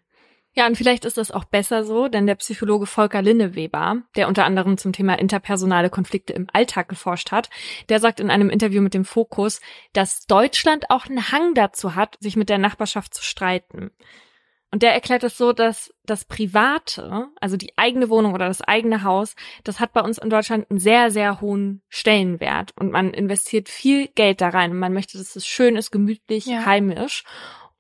[0.59, 4.45] Ja, und vielleicht ist das auch besser so, denn der Psychologe Volker Linneweber, der unter
[4.45, 7.49] anderem zum Thema interpersonale Konflikte im Alltag geforscht hat,
[7.87, 9.61] der sagt in einem Interview mit dem Fokus,
[9.93, 13.91] dass Deutschland auch einen Hang dazu hat, sich mit der Nachbarschaft zu streiten.
[14.71, 19.03] Und der erklärt es so, dass das Private, also die eigene Wohnung oder das eigene
[19.03, 22.73] Haus, das hat bei uns in Deutschland einen sehr, sehr hohen Stellenwert.
[22.79, 24.71] Und man investiert viel Geld da rein.
[24.71, 26.65] Und man möchte, dass es schön ist, gemütlich, Ja.
[26.65, 27.23] heimisch.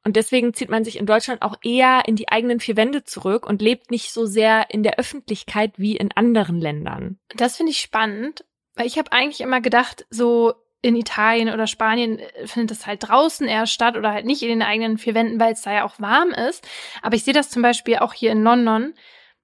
[0.03, 3.45] Und deswegen zieht man sich in Deutschland auch eher in die eigenen vier Wände zurück
[3.45, 7.19] und lebt nicht so sehr in der Öffentlichkeit wie in anderen Ländern.
[7.35, 8.45] Das finde ich spannend,
[8.75, 13.07] weil ich habe eigentlich immer gedacht, so in Italien oder Spanien äh, findet das halt
[13.07, 15.83] draußen eher statt oder halt nicht in den eigenen vier Wänden, weil es da ja
[15.85, 16.67] auch warm ist.
[17.01, 18.93] Aber ich sehe das zum Beispiel auch hier in London,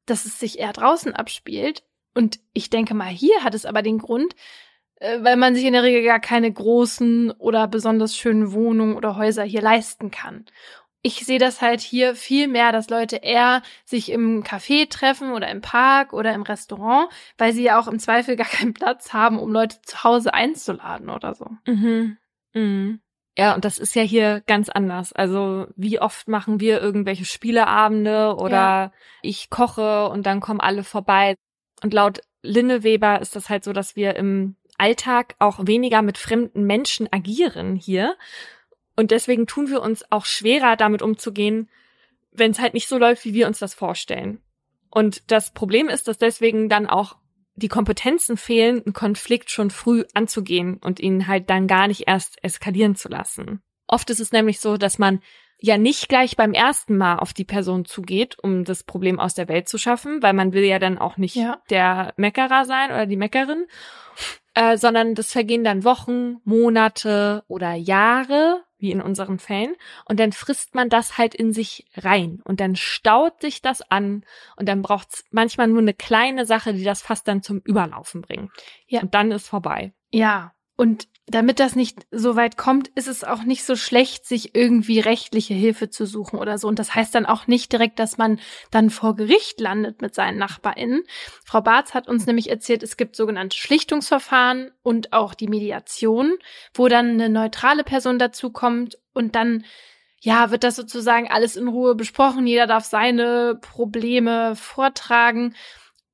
[0.06, 1.84] dass es sich eher draußen abspielt.
[2.14, 4.36] Und ich denke mal, hier hat es aber den Grund,
[4.96, 9.18] äh, weil man sich in der Regel gar keine großen oder besonders schönen Wohnungen oder
[9.18, 10.46] Häuser hier leisten kann.
[11.08, 15.48] Ich sehe das halt hier viel mehr, dass Leute eher sich im Café treffen oder
[15.50, 19.38] im Park oder im Restaurant, weil sie ja auch im Zweifel gar keinen Platz haben,
[19.38, 21.46] um Leute zu Hause einzuladen oder so.
[21.68, 22.18] Mhm.
[22.56, 23.02] Mhm.
[23.38, 25.14] Ja, und das ist ja hier ganz anders.
[25.14, 28.92] Also wie oft machen wir irgendwelche Spieleabende oder Ja.
[29.22, 31.36] ich koche und dann kommen alle vorbei.
[31.84, 36.18] Und laut Linne Weber ist das halt so, dass wir im Alltag auch weniger mit
[36.18, 38.16] fremden Menschen agieren hier.
[38.96, 41.70] Und deswegen tun wir uns auch schwerer, damit umzugehen,
[42.32, 44.42] wenn es halt nicht so läuft, wie wir uns das vorstellen.
[44.90, 47.18] Und das Problem ist, dass deswegen dann auch
[47.56, 52.44] die Kompetenzen fehlen, einen Konflikt schon früh anzugehen und ihn halt dann gar nicht erst
[52.44, 53.62] eskalieren zu lassen.
[53.88, 55.22] Oft ist es nämlich so, dass man
[55.60, 59.48] ja nicht gleich beim ersten Mal auf die Person zugeht, um das Problem aus der
[59.48, 61.62] Welt zu schaffen, weil man will ja dann auch nicht Ja.
[61.70, 63.66] der Meckerer sein oder die Meckerin,
[64.54, 69.76] äh, sondern das vergehen dann Wochen, Monate oder Jahre, wie in unseren Fällen,
[70.06, 74.24] und dann frisst man das halt in sich rein und dann staut sich das an
[74.56, 78.52] und dann braucht's manchmal nur eine kleine Sache, die das fast dann zum Überlaufen bringt.
[78.88, 79.02] Ja.
[79.02, 79.94] Und dann ist vorbei.
[80.12, 84.54] Ja, und damit das nicht so weit kommt, ist es auch nicht so schlecht, sich
[84.54, 86.68] irgendwie rechtliche Hilfe zu suchen oder so.
[86.68, 88.40] Und das heißt dann auch nicht direkt, dass man
[88.70, 91.04] dann vor Gericht landet mit seinen NachbarInnen.
[91.44, 96.38] Frau Barz hat uns nämlich erzählt, es gibt sogenannte Schlichtungsverfahren und auch die Mediation,
[96.76, 99.66] wo dann eine neutrale Person dazukommt und dann
[100.22, 102.48] ja, wird das sozusagen alles in Ruhe besprochen.
[102.48, 105.56] Jeder darf seine Probleme vortragen.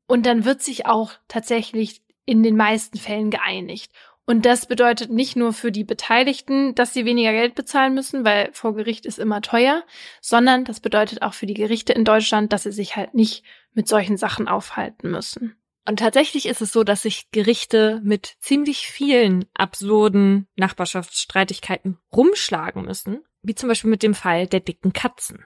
[0.05, 3.93] Und dann wird sich auch tatsächlich in den meisten Fällen geeinigt.
[4.31, 8.49] Und das bedeutet nicht nur für die Beteiligten, dass sie weniger Geld bezahlen müssen, weil
[8.53, 9.83] vor Gericht ist immer teuer,
[10.21, 13.43] sondern das bedeutet auch für die Gerichte in Deutschland, dass sie sich halt nicht
[13.73, 15.57] mit solchen Sachen aufhalten müssen.
[15.85, 23.25] Und tatsächlich ist es so, dass sich Gerichte mit ziemlich vielen absurden Nachbarschaftsstreitigkeiten rumschlagen müssen,
[23.41, 25.43] wie zum Beispiel mit dem Fall der dicken Katzen.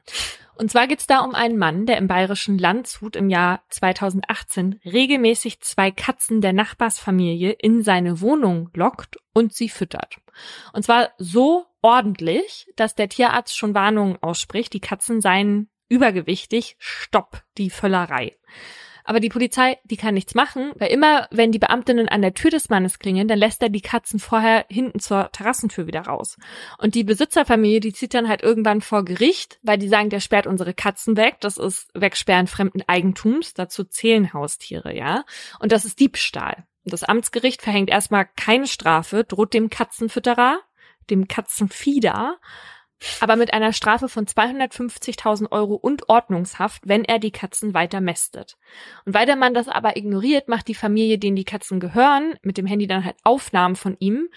[0.58, 4.80] Und zwar geht es da um einen Mann, der im bayerischen Landshut im Jahr 2018
[4.86, 10.18] regelmäßig zwei Katzen der Nachbarsfamilie in seine Wohnung lockt und sie füttert.
[10.74, 17.44] Und zwar so ordentlich, dass der Tierarzt schon Warnungen ausspricht, die Katzen seien übergewichtig, stopp
[17.58, 18.36] die Völlerei.
[19.06, 22.50] Aber die Polizei, die kann nichts machen, weil immer, wenn die Beamtinnen an der Tür
[22.50, 26.38] des Mannes klingeln, dann lässt er die Katzen vorher hinten zur Terrassentür wieder raus.
[26.80, 30.48] Und die Besitzerfamilie, die zieht dann halt irgendwann vor Gericht, weil die sagen, der sperrt
[30.48, 31.38] unsere Katzen weg.
[31.40, 33.54] Das ist Wegsperren fremden Eigentums.
[33.54, 35.24] Dazu zählen Haustiere, ja.
[35.60, 36.66] Und das ist Diebstahl.
[36.84, 40.60] Das Amtsgericht verhängt erstmal keine Strafe, droht dem Katzenfütterer,
[41.10, 42.38] dem Katzenfieder,
[43.20, 48.58] aber mit einer Strafe von 250.000 Euro und Ordnungshaft, wenn er die Katzen weiter mästet.
[49.06, 52.58] Und weil der Mann das aber ignoriert, macht die Familie, denen die Katzen gehören, mit
[52.58, 54.30] dem Handy dann halt Aufnahmen von ihm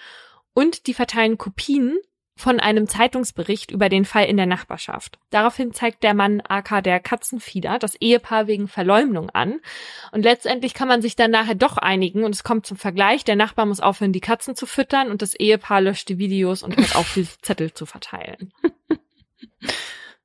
[0.53, 1.97] und die verteilen Kopien
[2.39, 5.19] von einem Zeitungsbericht über den Fall in der Nachbarschaft.
[5.29, 9.59] Daraufhin zeigt der Mann AK der Katzenfieder das Ehepaar wegen Verleumdung an.
[10.13, 13.25] Und letztendlich kann man sich dann nachher doch einigen und es kommt zum Vergleich.
[13.25, 16.77] Der Nachbar muss aufhören, die Katzen zu füttern und das Ehepaar löscht die Videos und
[16.77, 18.53] hört auf, die Zettel zu verteilen.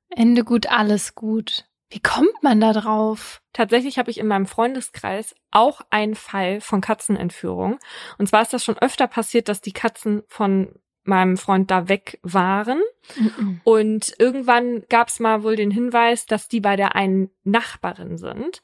[0.09, 1.65] Ende gut, alles gut.
[1.89, 3.41] Wie kommt man da drauf?
[3.51, 7.77] Tatsächlich habe ich in meinem Freundeskreis auch einen Fall von Katzenentführung.
[8.17, 12.19] Und zwar ist das schon öfter passiert, dass die Katzen von meinem Freund da weg
[12.23, 12.81] waren.
[13.17, 13.61] Mhm.
[13.63, 18.61] Und irgendwann gab es mal wohl den Hinweis, dass die bei der einen Nachbarin sind.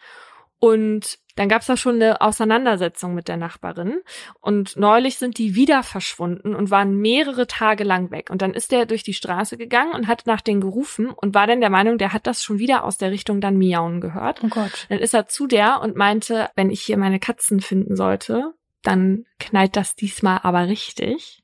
[0.59, 4.01] Und dann gab es da schon eine Auseinandersetzung mit der Nachbarin.
[4.41, 8.29] Und neulich sind die wieder verschwunden und waren mehrere Tage lang weg.
[8.29, 11.47] Und dann ist der durch die Straße gegangen und hat nach denen gerufen und war
[11.47, 14.43] dann der Meinung, der hat das schon wieder aus der Richtung dann miauen gehört.
[14.43, 14.85] Oh Gott.
[14.89, 18.53] Dann ist er zu der und meinte, wenn ich hier meine Katzen finden sollte,
[18.83, 21.43] dann knallt das diesmal aber richtig.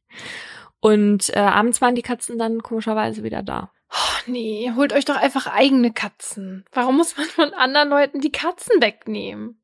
[0.80, 3.72] Und äh, abends waren die Katzen dann komischerweise wieder da.
[3.92, 6.66] Oh, nee, holt euch doch einfach eigene Katzen.
[6.72, 9.62] Warum muss man von anderen Leuten die Katzen wegnehmen?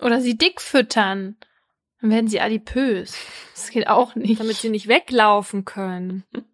[0.00, 1.36] Oder sie dick füttern?
[2.00, 3.16] Dann werden sie adipös.
[3.54, 4.40] Das geht auch nicht.
[4.40, 6.24] Damit sie nicht weglaufen können.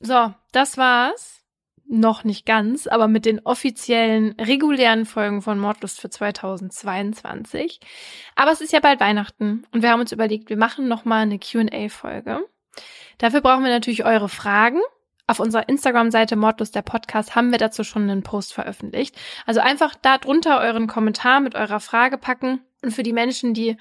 [0.00, 1.42] So, das war's.
[1.86, 7.80] Noch nicht ganz, aber mit den offiziellen, regulären Folgen von Mordlust für 2022.
[8.34, 11.38] Aber es ist ja bald Weihnachten und wir haben uns überlegt, wir machen nochmal eine
[11.38, 12.46] Q&A-Folge.
[13.18, 14.80] Dafür brauchen wir natürlich eure Fragen.
[15.26, 19.16] Auf unserer Instagram-Seite Mordlust der Podcast haben wir dazu schon einen Post veröffentlicht.
[19.46, 22.60] Also einfach da drunter euren Kommentar mit eurer Frage packen.
[22.82, 23.78] Und für die Menschen, die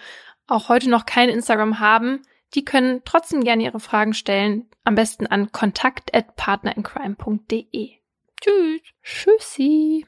[0.48, 2.22] auch heute noch kein Instagram haben,
[2.54, 4.70] die können trotzdem gerne ihre Fragen stellen.
[4.86, 7.92] Am besten an kontakt@partnerincrime.de.
[8.42, 8.82] Tschüss.
[9.04, 10.06] Tschüssi.